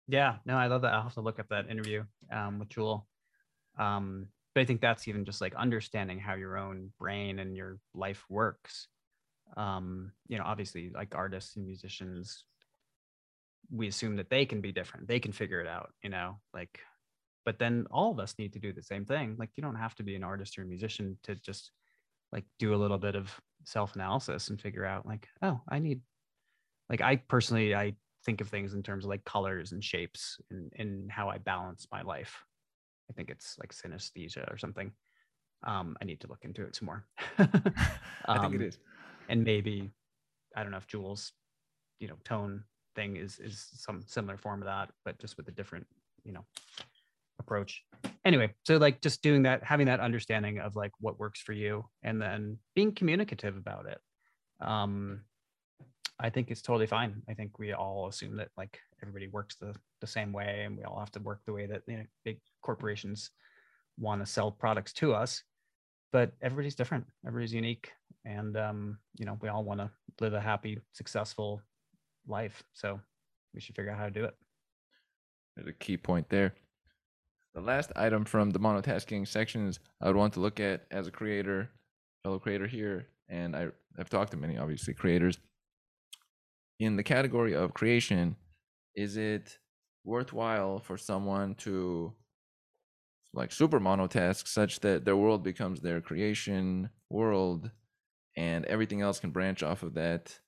Yeah, 0.08 0.36
no, 0.46 0.56
I 0.56 0.68
love 0.68 0.82
that. 0.82 0.94
I'll 0.94 1.04
have 1.04 1.14
to 1.14 1.22
look 1.22 1.40
up 1.40 1.48
that 1.50 1.70
interview 1.70 2.04
um, 2.30 2.60
with 2.60 2.68
Jewel. 2.68 3.08
Um, 3.80 4.28
but 4.54 4.62
I 4.62 4.66
think 4.66 4.82
that's 4.82 5.08
even 5.08 5.26
just 5.26 5.42
like 5.42 5.56
understanding 5.56 6.20
how 6.20 6.36
your 6.36 6.58
own 6.58 6.92
brain 7.00 7.40
and 7.40 7.56
your 7.56 7.78
life 7.94 8.24
works. 8.30 8.88
Um, 9.58 10.12
you 10.28 10.38
know, 10.38 10.44
obviously, 10.46 10.92
like 10.94 11.16
artists 11.16 11.56
and 11.56 11.66
musicians, 11.66 12.46
we 13.72 13.88
assume 13.88 14.18
that 14.18 14.30
they 14.30 14.46
can 14.46 14.62
be 14.62 14.72
different. 14.72 15.08
They 15.08 15.20
can 15.20 15.32
figure 15.32 15.62
it 15.62 15.68
out, 15.68 15.92
you 16.04 16.10
know, 16.10 16.40
like, 16.54 16.80
but 17.46 17.60
then 17.60 17.88
all 17.92 18.12
of 18.12 18.20
us 18.20 18.36
need 18.38 18.54
to 18.54 18.60
do 18.60 18.74
the 18.74 18.84
same 18.84 19.06
thing. 19.06 19.36
Like, 19.38 19.50
you 19.56 19.64
don't 19.64 19.76
have 19.76 19.96
to 19.96 20.04
be 20.04 20.16
an 20.16 20.24
artist 20.24 20.58
or 20.58 20.64
a 20.64 20.66
musician 20.66 21.18
to 21.24 21.36
just 21.36 21.72
like 22.32 22.46
do 22.60 22.74
a 22.74 22.78
little 22.78 22.98
bit 22.98 23.16
of 23.16 23.32
self 23.66 23.96
analysis 23.96 24.50
and 24.50 24.62
figure 24.62 24.86
out, 24.86 25.06
like, 25.06 25.28
oh, 25.42 25.62
I 25.68 25.80
need, 25.80 26.02
like, 26.90 27.02
I 27.02 27.18
personally, 27.18 27.76
I 27.76 27.96
think 28.26 28.42
of 28.42 28.48
things 28.48 28.74
in 28.74 28.84
terms 28.84 29.06
of 29.06 29.10
like 29.10 29.26
colors 29.26 29.72
and 29.72 29.84
shapes 29.84 30.40
and, 30.50 30.72
and 30.78 31.12
how 31.12 31.30
I 31.30 31.38
balance 31.38 31.88
my 31.92 32.02
life. 32.02 32.44
I 33.14 33.16
think 33.16 33.30
it's 33.30 33.58
like 33.60 33.72
synesthesia 33.72 34.52
or 34.52 34.58
something. 34.58 34.92
Um, 35.66 35.96
I 36.02 36.06
need 36.06 36.20
to 36.22 36.28
look 36.28 36.44
into 36.44 36.64
it 36.64 36.76
some 36.76 36.88
more. 36.88 37.06
i 37.38 38.40
think 38.40 38.56
it 38.56 38.62
Um, 38.62 38.62
And 39.30 39.44
maybe, 39.44 39.92
I 40.56 40.64
don't 40.64 40.72
know 40.72 40.78
if 40.78 40.88
Jewel's, 40.88 41.32
you 42.00 42.08
know, 42.08 42.16
tone 42.26 42.64
thing 42.96 43.18
is 43.18 43.40
is 43.40 43.70
some 43.76 44.02
similar 44.08 44.38
form 44.38 44.62
of 44.62 44.66
that, 44.66 44.90
but 45.06 45.20
just 45.20 45.38
with 45.38 45.48
a 45.48 45.52
different, 45.52 45.86
you 46.24 46.34
know, 46.34 46.46
approach. 47.40 47.84
Anyway, 48.26 48.52
so 48.64 48.78
like 48.78 49.00
just 49.02 49.22
doing 49.22 49.44
that, 49.44 49.64
having 49.64 49.86
that 49.86 50.00
understanding 50.00 50.60
of 50.60 50.76
like 50.76 50.92
what 51.00 51.20
works 51.20 51.40
for 51.40 51.54
you 51.54 51.86
and 52.02 52.20
then 52.20 52.58
being 52.76 52.94
communicative 52.94 53.56
about 53.56 53.86
it. 53.86 54.00
Um, 54.60 55.22
I 56.24 56.30
think 56.30 56.50
it's 56.50 56.62
totally 56.62 56.88
fine. 56.88 57.22
I 57.30 57.34
think 57.34 57.60
we 57.60 57.74
all 57.74 58.08
assume 58.08 58.38
that 58.38 58.50
like 58.58 58.80
everybody 59.02 59.28
works 59.28 59.56
the, 59.56 59.76
the 60.00 60.08
same 60.08 60.32
way 60.32 60.64
and 60.66 60.78
we 60.78 60.84
all 60.84 60.98
have 60.98 61.12
to 61.12 61.20
work 61.20 61.42
the 61.46 61.52
way 61.54 61.66
that 61.66 61.84
you 61.86 61.98
know, 61.98 62.06
big 62.24 62.40
corporations 62.62 63.32
want 64.00 64.22
to 64.22 64.26
sell 64.26 64.50
products 64.50 64.94
to 64.94 65.14
us. 65.14 65.44
But 66.14 66.32
everybody's 66.42 66.76
different. 66.76 67.06
Everybody's 67.28 67.54
unique. 67.54 67.92
And 68.24 68.56
um, 68.56 68.98
you 69.20 69.26
know, 69.26 69.38
we 69.42 69.50
all 69.50 69.66
want 69.66 69.82
to 69.82 69.92
live 70.22 70.34
a 70.34 70.40
happy, 70.40 70.80
successful 70.94 71.62
life. 72.26 72.64
So 72.72 73.00
we 73.54 73.60
should 73.60 73.76
figure 73.76 73.92
out 73.92 73.98
how 73.98 74.06
to 74.06 74.12
do 74.12 74.24
it. 74.24 74.36
there's 75.56 75.68
a 75.68 75.74
key 75.74 75.98
point 75.98 76.30
there 76.30 76.54
the 77.54 77.62
last 77.62 77.92
item 77.96 78.26
from 78.26 78.50
the 78.50 78.60
monotasking 78.60 79.28
sections 79.28 79.80
i 80.02 80.08
would 80.08 80.16
want 80.16 80.34
to 80.34 80.40
look 80.40 80.60
at 80.60 80.86
as 80.90 81.06
a 81.08 81.12
creator 81.12 81.70
fellow 82.24 82.40
creator 82.40 82.66
here 82.66 83.08
and 83.30 83.56
i 83.56 83.68
have 83.98 84.10
talked 84.10 84.32
to 84.32 84.38
many 84.38 84.58
obviously 84.58 84.94
creators 84.94 85.38
in 86.80 86.96
the 86.96 87.04
category 87.04 87.54
of 87.54 87.74
creation 87.74 88.36
is 88.96 89.18
it 89.18 89.58
worthwhile 90.04 90.80
for 90.80 90.98
someone 90.98 91.56
to 91.56 92.14
like 93.34 93.52
super 93.52 93.80
monotask 93.80 94.48
such 94.48 94.80
that 94.82 95.06
their 95.06 95.16
world 95.16 95.44
becomes 95.44 95.82
their 95.82 96.02
creation 96.02 96.90
world 97.10 97.72
and 98.38 98.66
everything 98.66 99.02
else 99.02 99.20
can 99.20 99.32
branch 99.32 99.64
off 99.64 99.84
of 99.84 99.96
that? 99.96 100.40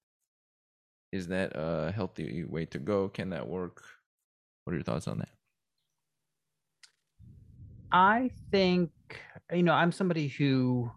Is 1.12 1.28
that 1.28 1.54
a 1.56 1.92
healthy 1.92 2.44
way 2.44 2.66
to 2.66 2.80
go? 2.80 3.10
Can 3.10 3.30
that 3.30 3.48
work? 3.48 3.84
What 4.64 4.74
are 4.74 4.76
your 4.76 4.84
thoughts 4.84 5.08
on 5.08 5.20
that? 5.20 5.30
I 7.92 8.32
think 8.52 8.92
you 9.52 9.64
know 9.64 9.74
I'm 9.74 9.92
somebody 9.92 10.28
who 10.28 10.92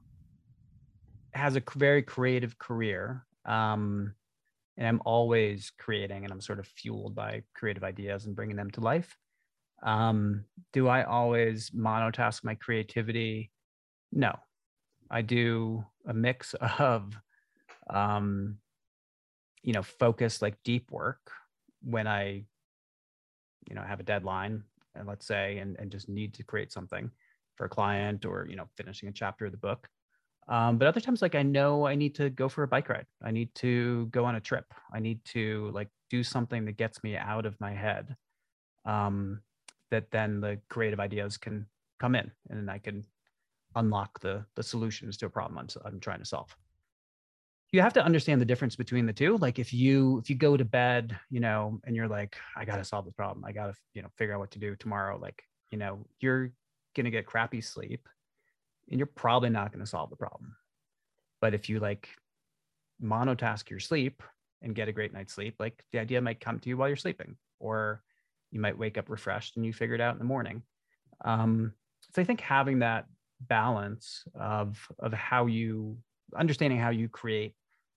has 1.34 1.56
a 1.56 1.62
very 1.76 2.02
creative 2.02 2.58
career, 2.58 3.24
um, 3.44 4.14
and 4.78 4.86
I'm 4.86 5.02
always 5.04 5.72
creating, 5.76 6.22
and 6.24 6.32
I'm 6.32 6.40
sort 6.40 6.60
of 6.60 6.66
fueled 6.66 7.14
by 7.14 7.42
creative 7.54 7.82
ideas 7.82 8.26
and 8.26 8.36
bringing 8.36 8.56
them 8.56 8.70
to 8.70 8.80
life. 8.80 9.18
Um, 9.82 10.44
do 10.72 10.86
I 10.86 11.02
always 11.02 11.70
monotask 11.70 12.44
my 12.44 12.54
creativity? 12.54 13.50
No, 14.12 14.38
I 15.10 15.22
do 15.22 15.84
a 16.06 16.14
mix 16.14 16.54
of, 16.78 17.12
um, 17.90 18.58
you 19.62 19.72
know, 19.72 19.82
focus 19.82 20.40
like 20.40 20.62
deep 20.62 20.92
work 20.92 21.32
when 21.82 22.06
I, 22.06 22.44
you 23.68 23.74
know, 23.74 23.82
have 23.82 24.00
a 24.00 24.04
deadline 24.04 24.62
and 24.94 25.08
let's 25.08 25.26
say, 25.26 25.58
and, 25.58 25.76
and 25.80 25.90
just 25.90 26.08
need 26.08 26.34
to 26.34 26.44
create 26.44 26.72
something 26.72 27.10
for 27.56 27.66
a 27.66 27.68
client 27.68 28.24
or, 28.24 28.46
you 28.48 28.54
know, 28.54 28.68
finishing 28.76 29.08
a 29.08 29.12
chapter 29.12 29.46
of 29.46 29.52
the 29.52 29.58
book. 29.58 29.88
Um, 30.48 30.78
but 30.78 30.88
other 30.88 31.00
times, 31.00 31.22
like 31.22 31.34
I 31.34 31.42
know 31.42 31.86
I 31.86 31.94
need 31.94 32.14
to 32.16 32.30
go 32.30 32.48
for 32.48 32.62
a 32.62 32.68
bike 32.68 32.88
ride. 32.88 33.06
I 33.22 33.30
need 33.30 33.54
to 33.56 34.06
go 34.06 34.24
on 34.24 34.36
a 34.36 34.40
trip. 34.40 34.64
I 34.92 35.00
need 35.00 35.24
to 35.26 35.70
like 35.74 35.88
do 36.08 36.22
something 36.22 36.64
that 36.64 36.76
gets 36.76 37.02
me 37.02 37.16
out 37.16 37.44
of 37.44 37.60
my 37.60 37.72
head. 37.72 38.16
Um, 38.84 39.40
that 39.90 40.10
then 40.10 40.40
the 40.40 40.58
creative 40.68 41.00
ideas 41.00 41.36
can 41.36 41.66
come 41.98 42.14
in, 42.14 42.30
and 42.50 42.60
then 42.60 42.68
I 42.68 42.78
can 42.78 43.04
unlock 43.76 44.20
the 44.20 44.44
the 44.54 44.62
solutions 44.62 45.16
to 45.18 45.26
a 45.26 45.30
problem 45.30 45.58
I'm 45.58 45.68
I'm 45.84 46.00
trying 46.00 46.20
to 46.20 46.24
solve 46.24 46.56
you 47.72 47.82
have 47.82 47.92
to 47.92 48.04
understand 48.04 48.40
the 48.40 48.46
difference 48.46 48.76
between 48.76 49.06
the 49.06 49.12
two 49.12 49.36
like 49.38 49.58
if 49.58 49.72
you 49.72 50.18
if 50.18 50.30
you 50.30 50.36
go 50.36 50.56
to 50.56 50.64
bed 50.64 51.18
you 51.30 51.40
know 51.40 51.78
and 51.84 51.94
you're 51.94 52.08
like 52.08 52.36
i 52.56 52.64
gotta 52.64 52.84
solve 52.84 53.04
this 53.04 53.14
problem 53.14 53.44
i 53.44 53.52
gotta 53.52 53.74
you 53.94 54.02
know 54.02 54.08
figure 54.16 54.34
out 54.34 54.40
what 54.40 54.50
to 54.50 54.58
do 54.58 54.74
tomorrow 54.76 55.18
like 55.18 55.42
you 55.70 55.78
know 55.78 56.04
you're 56.20 56.50
gonna 56.96 57.10
get 57.10 57.26
crappy 57.26 57.60
sleep 57.60 58.08
and 58.90 58.98
you're 58.98 59.06
probably 59.06 59.50
not 59.50 59.72
gonna 59.72 59.86
solve 59.86 60.10
the 60.10 60.16
problem 60.16 60.56
but 61.40 61.54
if 61.54 61.68
you 61.68 61.80
like 61.80 62.08
monotask 63.02 63.70
your 63.70 63.80
sleep 63.80 64.22
and 64.62 64.74
get 64.74 64.88
a 64.88 64.92
great 64.92 65.12
night's 65.12 65.34
sleep 65.34 65.54
like 65.58 65.84
the 65.92 65.98
idea 65.98 66.20
might 66.20 66.40
come 66.40 66.58
to 66.58 66.68
you 66.68 66.76
while 66.76 66.88
you're 66.88 66.96
sleeping 66.96 67.36
or 67.60 68.02
you 68.50 68.60
might 68.60 68.78
wake 68.78 68.98
up 68.98 69.08
refreshed 69.08 69.56
and 69.56 69.64
you 69.64 69.72
figure 69.72 69.94
it 69.94 70.00
out 70.00 70.14
in 70.14 70.18
the 70.18 70.24
morning 70.24 70.62
um, 71.24 71.72
so 72.12 72.20
i 72.20 72.24
think 72.24 72.40
having 72.40 72.80
that 72.80 73.06
balance 73.42 74.24
of 74.34 74.76
of 74.98 75.12
how 75.12 75.46
you 75.46 75.96
understanding 76.36 76.78
how 76.78 76.90
you 76.90 77.08
create 77.08 77.54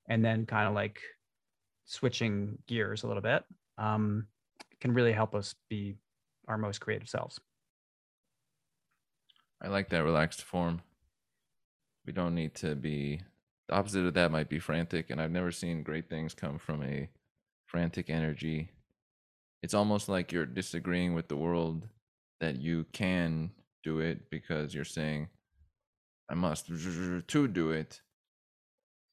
and 0.08 0.24
then 0.24 0.46
kind 0.46 0.68
of 0.68 0.74
like 0.74 1.02
switching 1.86 2.58
gears 2.68 3.04
a 3.04 3.08
little 3.08 3.22
bit 3.22 3.44
um, 3.78 4.28
can 4.80 4.94
really 4.94 5.12
help 5.12 5.36
us 5.36 5.56
be 5.70 5.96
our 6.48 6.58
most 6.58 6.80
creative 6.80 7.10
selves. 7.10 7.40
I 9.62 9.68
like 9.68 9.90
that 9.90 10.04
relaxed 10.04 10.42
form. 10.44 10.82
We 12.06 12.14
don't 12.14 12.36
need 12.36 12.56
to 12.56 12.76
be 12.76 13.22
the 13.68 13.76
opposite 13.76 14.06
of 14.06 14.16
that 14.16 14.32
might 14.32 14.50
be 14.50 14.60
frantic 14.60 15.10
and 15.10 15.22
I've 15.22 15.32
never 15.32 15.52
seen 15.52 15.84
great 15.84 16.10
things 16.10 16.34
come 16.34 16.58
from 16.58 16.84
a 16.84 17.10
frantic 17.68 18.10
energy. 18.10 18.72
It's 19.62 19.74
almost 19.74 20.10
like 20.10 20.32
you're 20.32 20.46
disagreeing 20.46 21.14
with 21.14 21.28
the 21.28 21.38
world 21.38 21.88
that 22.40 22.60
you 22.60 22.86
can 22.92 23.52
do 23.84 24.00
it 24.00 24.30
because 24.30 24.74
you're 24.74 24.84
saying 24.84 25.30
I 26.30 26.34
must 26.34 26.68
to 26.68 27.48
do 27.48 27.72
it 27.72 28.02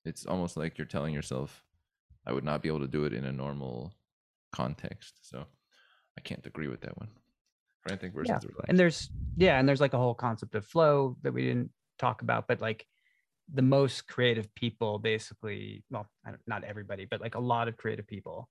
it's 0.08 0.26
almost 0.26 0.56
like 0.56 0.78
you're 0.78 0.86
telling 0.86 1.14
yourself 1.14 1.62
i 2.26 2.32
would 2.32 2.44
not 2.44 2.62
be 2.62 2.68
able 2.68 2.80
to 2.80 2.88
do 2.88 3.04
it 3.04 3.12
in 3.12 3.24
a 3.24 3.32
normal 3.32 3.92
context 4.52 5.18
so 5.22 5.44
i 6.16 6.20
can't 6.22 6.46
agree 6.46 6.68
with 6.68 6.80
that 6.80 6.96
one 6.98 7.08
frantic 7.88 8.12
versus 8.12 8.44
yeah. 8.44 8.64
and 8.68 8.78
there's 8.78 9.10
yeah 9.36 9.58
and 9.58 9.68
there's 9.68 9.80
like 9.80 9.94
a 9.94 9.98
whole 9.98 10.14
concept 10.14 10.54
of 10.54 10.64
flow 10.64 11.16
that 11.22 11.32
we 11.32 11.42
didn't 11.42 11.70
talk 11.98 12.22
about 12.22 12.46
but 12.46 12.60
like 12.60 12.86
the 13.54 13.62
most 13.62 14.06
creative 14.06 14.54
people 14.54 14.98
basically 14.98 15.82
well 15.90 16.06
not 16.46 16.64
everybody 16.64 17.06
but 17.10 17.20
like 17.20 17.34
a 17.34 17.40
lot 17.40 17.68
of 17.68 17.76
creative 17.76 18.06
people 18.06 18.48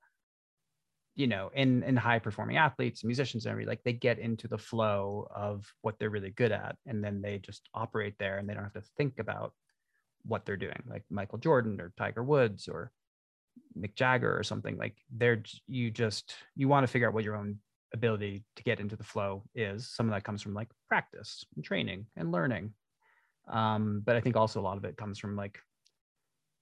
you 1.16 1.28
know 1.28 1.52
in 1.54 1.84
in 1.84 1.96
high 1.96 2.20
performing 2.20 2.58
athletes 2.58 3.04
musicians 3.04 3.46
and 3.46 3.52
everything 3.52 3.70
like 3.70 3.84
they 3.84 3.94
get 3.94 4.20
into 4.20 4.48
the 4.48 4.58
flow 4.58 5.28
of 5.36 5.66
what 5.82 5.96
they're 6.00 6.10
really 6.10 6.32
good 6.32 6.52
at 6.52 6.76
and 6.88 7.04
then 7.04 7.22
they 7.22 7.38
just 7.38 7.70
operate 7.74 8.16
there 8.20 8.38
and 8.38 8.50
they 8.50 8.54
don't 8.54 8.64
have 8.64 8.74
to 8.74 8.90
think 8.98 9.20
about 9.20 9.54
what 10.28 10.46
they're 10.46 10.58
doing, 10.58 10.84
like 10.88 11.04
Michael 11.10 11.38
Jordan 11.38 11.80
or 11.80 11.94
Tiger 11.98 12.24
Woods 12.24 12.68
or 12.68 12.92
Mick 13.78 13.96
Jagger 13.96 14.38
or 14.38 14.44
something. 14.44 14.78
Like 14.78 14.96
they're 15.16 15.44
you 15.68 15.90
just 15.90 16.36
you 16.56 16.68
want 16.68 16.86
to 16.86 16.92
figure 16.92 17.08
out 17.08 17.14
what 17.14 17.24
your 17.24 17.36
own 17.36 17.60
ability 17.94 18.44
to 18.56 18.64
get 18.64 18.80
into 18.80 18.96
the 18.96 19.04
flow 19.04 19.44
is. 19.56 19.90
Some 19.90 20.08
of 20.08 20.14
that 20.14 20.24
comes 20.24 20.42
from 20.42 20.54
like 20.54 20.70
practice 20.88 21.46
and 21.56 21.64
training 21.64 22.06
and 22.16 22.32
learning. 22.32 22.74
Um, 23.48 24.02
but 24.06 24.16
I 24.16 24.22
think 24.22 24.36
also 24.36 24.60
a 24.60 24.62
lot 24.62 24.78
of 24.78 24.86
it 24.86 24.98
comes 24.98 25.20
from 25.20 25.36
like 25.36 25.60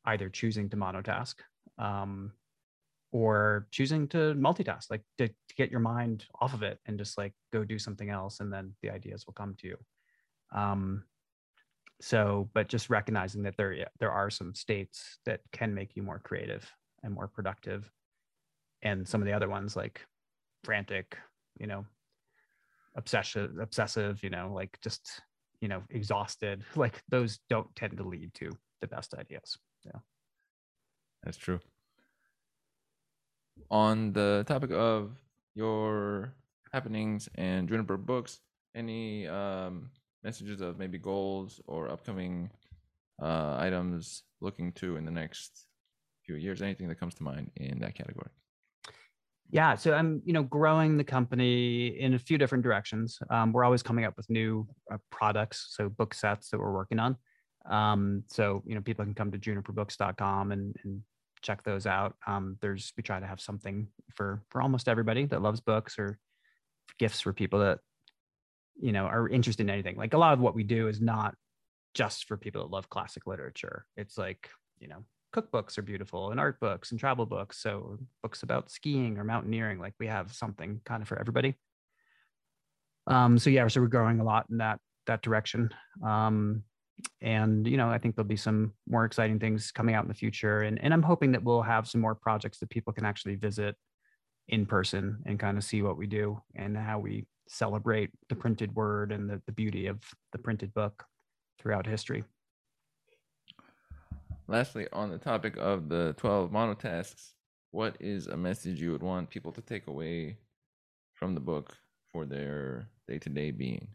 either 0.05 0.29
choosing 0.29 0.69
to 0.69 0.77
monotask 0.77 1.35
um, 1.79 2.31
or 3.11 3.67
choosing 3.71 4.07
to 4.09 4.35
multitask, 4.35 4.91
like 4.91 5.01
to, 5.17 5.27
to, 5.27 5.55
get 5.57 5.71
your 5.71 5.79
mind 5.79 6.25
off 6.41 6.53
of 6.53 6.63
it 6.63 6.79
and 6.85 6.97
just 6.99 7.17
like 7.17 7.33
go 7.51 7.63
do 7.63 7.79
something 7.79 8.09
else, 8.09 8.39
and 8.39 8.53
then 8.53 8.73
the 8.83 8.89
ideas 8.89 9.25
will 9.25 9.33
come 9.33 9.55
to 9.57 9.67
you. 9.67 9.77
Um, 10.53 11.03
so 12.01 12.49
but 12.53 12.67
just 12.67 12.89
recognizing 12.89 13.43
that 13.43 13.55
there 13.57 13.87
there 13.99 14.11
are 14.11 14.29
some 14.29 14.53
states 14.53 15.17
that 15.25 15.39
can 15.51 15.73
make 15.73 15.95
you 15.95 16.03
more 16.03 16.19
creative 16.19 16.69
and 17.03 17.13
more 17.13 17.27
productive 17.27 17.89
and 18.81 19.07
some 19.07 19.21
of 19.21 19.25
the 19.25 19.33
other 19.33 19.47
ones 19.47 19.75
like 19.75 20.05
frantic 20.65 21.17
you 21.59 21.67
know 21.67 21.85
obsessive 22.95 23.51
obsessive 23.59 24.23
you 24.23 24.29
know 24.29 24.51
like 24.53 24.77
just 24.81 25.21
you 25.61 25.67
know 25.67 25.81
exhausted 25.89 26.63
like 26.75 27.01
those 27.09 27.39
don't 27.49 27.73
tend 27.75 27.97
to 27.97 28.03
lead 28.03 28.33
to 28.33 28.51
the 28.81 28.87
best 28.87 29.13
ideas 29.13 29.57
yeah 29.85 29.99
that's 31.23 31.37
true 31.37 31.59
on 33.69 34.13
the 34.13 34.43
topic 34.47 34.71
of 34.71 35.11
your 35.55 36.33
happenings 36.73 37.29
and 37.35 37.69
juniper 37.69 37.97
books 37.97 38.39
any 38.75 39.27
um 39.27 39.89
messages 40.23 40.59
of 40.59 40.79
maybe 40.79 40.97
goals 40.97 41.61
or 41.67 41.89
upcoming 41.89 42.49
uh, 43.21 43.55
items 43.59 44.23
looking 44.41 44.71
to 44.73 44.97
in 44.97 45.05
the 45.05 45.11
next 45.11 45.67
few 46.25 46.35
years? 46.35 46.61
Anything 46.61 46.87
that 46.89 46.99
comes 46.99 47.13
to 47.15 47.23
mind 47.23 47.51
in 47.55 47.79
that 47.79 47.95
category? 47.95 48.31
Yeah, 49.51 49.75
so 49.75 49.93
I'm 49.93 50.21
you 50.25 50.33
know 50.33 50.43
growing 50.43 50.97
the 50.97 51.03
company 51.03 51.87
in 51.99 52.13
a 52.15 52.19
few 52.19 52.37
different 52.37 52.63
directions. 52.63 53.19
Um, 53.29 53.53
we're 53.53 53.63
always 53.63 53.83
coming 53.83 54.05
up 54.05 54.17
with 54.17 54.29
new 54.29 54.67
uh, 54.91 54.97
products, 55.11 55.67
so 55.69 55.89
book 55.89 56.13
sets 56.13 56.49
that 56.49 56.59
we're 56.59 56.73
working 56.73 56.99
on. 56.99 57.15
Um, 57.69 58.23
so 58.27 58.63
you 58.65 58.75
know 58.75 58.81
people 58.81 59.05
can 59.05 59.13
come 59.13 59.31
to 59.31 59.37
juniperbooks.com 59.37 60.51
and, 60.51 60.75
and 60.83 61.01
check 61.41 61.63
those 61.63 61.85
out. 61.85 62.15
Um, 62.25 62.57
there's 62.61 62.91
we 62.97 63.03
try 63.03 63.19
to 63.19 63.27
have 63.27 63.39
something 63.39 63.87
for 64.15 64.41
for 64.49 64.61
almost 64.61 64.87
everybody 64.87 65.25
that 65.27 65.41
loves 65.41 65.61
books 65.61 65.99
or 65.99 66.19
gifts 66.99 67.21
for 67.21 67.33
people 67.33 67.59
that 67.59 67.79
you 68.79 68.91
know 68.91 69.05
are 69.05 69.29
interested 69.29 69.63
in 69.63 69.69
anything 69.69 69.95
like 69.95 70.13
a 70.13 70.17
lot 70.17 70.33
of 70.33 70.39
what 70.39 70.55
we 70.55 70.63
do 70.63 70.87
is 70.87 71.01
not 71.01 71.35
just 71.93 72.25
for 72.25 72.37
people 72.37 72.61
that 72.61 72.71
love 72.71 72.89
classic 72.89 73.25
literature 73.25 73.85
it's 73.95 74.17
like 74.17 74.49
you 74.79 74.87
know 74.87 75.03
cookbooks 75.35 75.77
are 75.77 75.81
beautiful 75.81 76.31
and 76.31 76.39
art 76.39 76.59
books 76.59 76.91
and 76.91 76.99
travel 76.99 77.25
books 77.25 77.61
so 77.61 77.97
books 78.23 78.43
about 78.43 78.71
skiing 78.71 79.17
or 79.17 79.23
mountaineering 79.23 79.79
like 79.79 79.93
we 79.99 80.07
have 80.07 80.33
something 80.33 80.79
kind 80.85 81.01
of 81.01 81.07
for 81.07 81.19
everybody 81.19 81.55
um 83.07 83.37
so 83.37 83.49
yeah 83.49 83.67
so 83.67 83.81
we're 83.81 83.87
growing 83.87 84.19
a 84.19 84.23
lot 84.23 84.45
in 84.49 84.57
that 84.57 84.79
that 85.07 85.21
direction 85.21 85.69
um 86.05 86.63
and 87.21 87.67
you 87.67 87.75
know 87.75 87.89
i 87.89 87.97
think 87.97 88.15
there'll 88.15 88.27
be 88.27 88.37
some 88.37 88.73
more 88.87 89.03
exciting 89.03 89.37
things 89.37 89.71
coming 89.71 89.93
out 89.93 90.03
in 90.03 90.07
the 90.07 90.13
future 90.13 90.61
and, 90.61 90.81
and 90.81 90.93
i'm 90.93 91.03
hoping 91.03 91.31
that 91.31 91.43
we'll 91.43 91.61
have 91.61 91.87
some 91.87 91.99
more 91.99 92.15
projects 92.15 92.59
that 92.59 92.69
people 92.69 92.93
can 92.93 93.05
actually 93.05 93.35
visit 93.35 93.75
in 94.47 94.65
person 94.65 95.17
and 95.25 95.39
kind 95.39 95.57
of 95.57 95.63
see 95.63 95.81
what 95.81 95.97
we 95.97 96.07
do 96.07 96.39
and 96.55 96.77
how 96.77 96.99
we 96.99 97.25
celebrate 97.47 98.09
the 98.29 98.35
printed 98.35 98.73
word 98.75 99.11
and 99.11 99.29
the, 99.29 99.41
the 99.45 99.51
beauty 99.51 99.87
of 99.87 100.01
the 100.31 100.37
printed 100.37 100.73
book 100.73 101.03
throughout 101.59 101.85
history. 101.85 102.23
Lastly, 104.47 104.87
on 104.93 105.09
the 105.09 105.17
topic 105.17 105.55
of 105.57 105.89
the 105.89 106.13
12 106.17 106.51
monotasks, 106.51 107.31
what 107.71 107.97
is 107.99 108.27
a 108.27 108.37
message 108.37 108.79
you 108.79 108.91
would 108.91 109.03
want 109.03 109.29
people 109.29 109.51
to 109.51 109.61
take 109.61 109.87
away 109.87 110.37
from 111.13 111.33
the 111.33 111.41
book 111.41 111.75
for 112.11 112.25
their 112.25 112.87
day 113.07 113.19
to 113.19 113.29
day 113.29 113.51
being? 113.51 113.87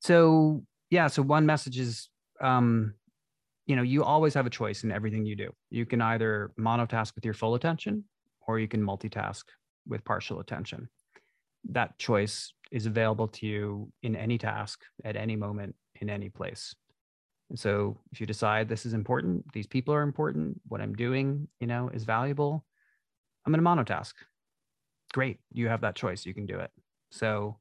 So, 0.00 0.64
yeah, 0.90 1.08
so 1.08 1.22
one 1.22 1.46
message 1.46 1.78
is 1.78 2.08
um, 2.40 2.94
you 3.66 3.74
know, 3.74 3.82
you 3.82 4.04
always 4.04 4.34
have 4.34 4.46
a 4.46 4.50
choice 4.50 4.84
in 4.84 4.92
everything 4.92 5.26
you 5.26 5.36
do. 5.36 5.50
You 5.70 5.86
can 5.86 6.00
either 6.00 6.52
monotask 6.58 7.14
with 7.14 7.24
your 7.24 7.34
full 7.34 7.54
attention 7.54 8.04
or 8.46 8.58
you 8.58 8.68
can 8.68 8.82
multitask 8.82 9.42
with 9.86 10.04
partial 10.04 10.40
attention 10.40 10.88
that 11.70 11.98
choice 11.98 12.52
is 12.70 12.86
available 12.86 13.28
to 13.28 13.46
you 13.46 13.92
in 14.02 14.16
any 14.16 14.38
task 14.38 14.80
at 15.04 15.16
any 15.16 15.36
moment 15.36 15.74
in 16.00 16.10
any 16.10 16.28
place. 16.28 16.74
And 17.50 17.58
so 17.58 17.98
if 18.12 18.20
you 18.20 18.26
decide 18.26 18.68
this 18.68 18.86
is 18.86 18.92
important, 18.92 19.44
these 19.52 19.66
people 19.66 19.94
are 19.94 20.02
important, 20.02 20.60
what 20.66 20.80
I'm 20.80 20.94
doing, 20.94 21.48
you 21.60 21.66
know, 21.66 21.88
is 21.88 22.04
valuable, 22.04 22.64
I'm 23.44 23.52
going 23.52 23.62
to 23.62 23.92
monotask. 23.92 24.14
Great. 25.12 25.38
You 25.52 25.68
have 25.68 25.82
that 25.82 25.94
choice. 25.94 26.26
You 26.26 26.34
can 26.34 26.46
do 26.46 26.58
it. 26.58 26.70
So 27.10 27.58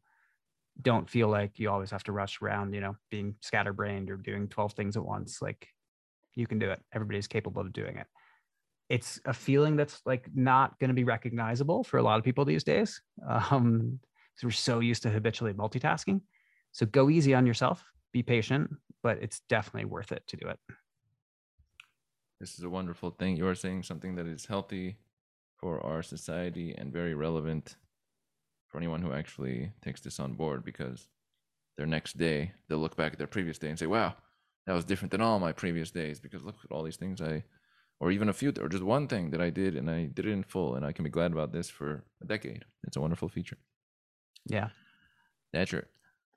don't 0.82 1.10
feel 1.10 1.28
like 1.28 1.60
you 1.60 1.70
always 1.70 1.92
have 1.92 2.04
to 2.04 2.12
rush 2.12 2.42
around, 2.42 2.74
you 2.74 2.82
know, 2.82 2.96
being 3.12 3.36
scatterbrained 3.42 4.10
or 4.10 4.18
doing 4.18 4.48
12 4.48 4.74
things 4.74 4.98
at 4.98 5.06
once. 5.06 5.42
Like 5.42 5.68
you 6.34 6.48
can 6.48 6.60
do 6.60 6.70
it. 6.72 6.82
Everybody's 6.94 7.28
capable 7.28 7.62
of 7.62 7.72
doing 7.72 7.98
it. 7.98 8.08
It's 8.90 9.20
a 9.26 9.34
feeling 9.34 9.76
that's 9.76 10.02
like 10.06 10.28
not 10.34 10.78
going 10.80 10.90
to 10.90 10.96
be 10.96 11.04
recognizable 11.04 11.84
for 11.84 11.98
a 11.98 12.04
lot 12.04 12.18
of 12.18 12.26
people 12.26 12.46
these 12.46 12.64
days. 12.64 13.02
Um, 13.52 14.00
because 14.36 14.44
we're 14.44 14.52
so 14.52 14.80
used 14.82 15.04
to 15.04 15.10
habitually 15.10 15.54
multitasking. 15.54 16.20
So 16.74 16.86
go 16.86 17.10
easy 17.10 17.34
on 17.34 17.46
yourself, 17.46 17.82
be 18.12 18.22
patient, 18.22 18.70
but 19.06 19.20
it's 19.22 19.42
definitely 19.42 19.86
worth 19.86 20.12
it 20.12 20.24
to 20.26 20.36
do 20.36 20.48
it. 20.48 20.58
This 22.40 22.58
is 22.58 22.64
a 22.64 22.70
wonderful 22.72 23.12
thing. 23.12 23.38
You 23.38 23.48
are 23.48 23.54
saying 23.54 23.84
something 23.84 24.16
that 24.16 24.26
is 24.26 24.48
healthy 24.48 24.98
for 25.58 25.80
our 25.86 26.02
society 26.02 26.74
and 26.76 26.92
very 26.92 27.14
relevant 27.14 27.76
for 28.68 28.80
anyone 28.80 29.04
who 29.04 29.14
actually 29.14 29.72
takes 29.84 30.02
this 30.02 30.20
on 30.20 30.34
board 30.34 30.66
because 30.66 31.08
their 31.78 31.86
next 31.86 32.18
day 32.18 32.54
they'll 32.68 32.80
look 32.80 32.98
back 32.98 33.12
at 33.12 33.20
their 33.20 33.28
previous 33.28 33.60
day 33.60 33.70
and 33.70 33.78
say, 33.78 33.86
wow, 33.86 34.16
that 34.66 34.74
was 34.74 34.86
different 34.86 35.12
than 35.12 35.22
all 35.22 35.38
my 35.38 35.52
previous 35.52 35.92
days 35.92 36.20
because 36.20 36.42
look 36.42 36.56
at 36.64 36.72
all 36.72 36.82
these 36.82 36.98
things 36.98 37.22
I, 37.22 37.44
or 38.00 38.10
even 38.10 38.30
a 38.30 38.34
few, 38.34 38.54
or 38.60 38.70
just 38.70 38.82
one 38.82 39.08
thing 39.08 39.30
that 39.30 39.40
I 39.40 39.52
did 39.52 39.76
and 39.76 39.88
I 39.88 40.06
did 40.06 40.26
it 40.26 40.32
in 40.32 40.42
full 40.42 40.74
and 40.74 40.84
I 40.84 40.92
can 40.92 41.04
be 41.04 41.12
glad 41.12 41.32
about 41.32 41.54
this 41.54 41.70
for 41.70 42.04
a 42.24 42.26
decade. 42.26 42.66
It's 42.88 42.98
a 42.98 43.02
wonderful 43.02 43.30
feature. 43.30 43.58
Yeah. 44.48 44.70
Thatcher, 45.54 45.90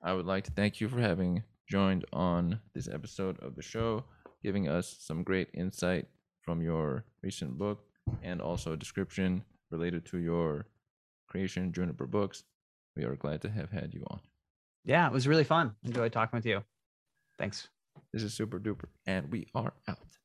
I 0.03 0.13
would 0.13 0.27
like 0.27 0.43
to 0.43 0.51
thank 0.51 0.79
you 0.79 0.87
for 0.87 0.99
having 0.99 1.41
joined 1.69 2.05
on 2.11 2.59
this 2.73 2.89
episode 2.91 3.39
of 3.39 3.55
the 3.55 3.61
show, 3.61 4.03
giving 4.43 4.67
us 4.67 4.97
some 4.99 5.23
great 5.23 5.49
insight 5.53 6.07
from 6.41 6.61
your 6.61 7.05
recent 7.21 7.57
book 7.57 7.85
and 8.23 8.41
also 8.41 8.73
a 8.73 8.77
description 8.77 9.43
related 9.69 10.05
to 10.07 10.17
your 10.17 10.65
creation, 11.27 11.71
Juniper 11.71 12.07
Books. 12.07 12.43
We 12.95 13.03
are 13.03 13.15
glad 13.15 13.41
to 13.43 13.49
have 13.49 13.69
had 13.69 13.93
you 13.93 14.03
on. 14.09 14.19
Yeah, 14.83 15.05
it 15.05 15.13
was 15.13 15.27
really 15.27 15.43
fun. 15.43 15.75
Enjoyed 15.83 16.11
talking 16.11 16.37
with 16.37 16.45
you. 16.45 16.63
Thanks. 17.37 17.67
This 18.11 18.23
is 18.23 18.33
super 18.33 18.59
duper, 18.59 18.85
and 19.05 19.31
we 19.31 19.47
are 19.53 19.73
out. 19.87 20.18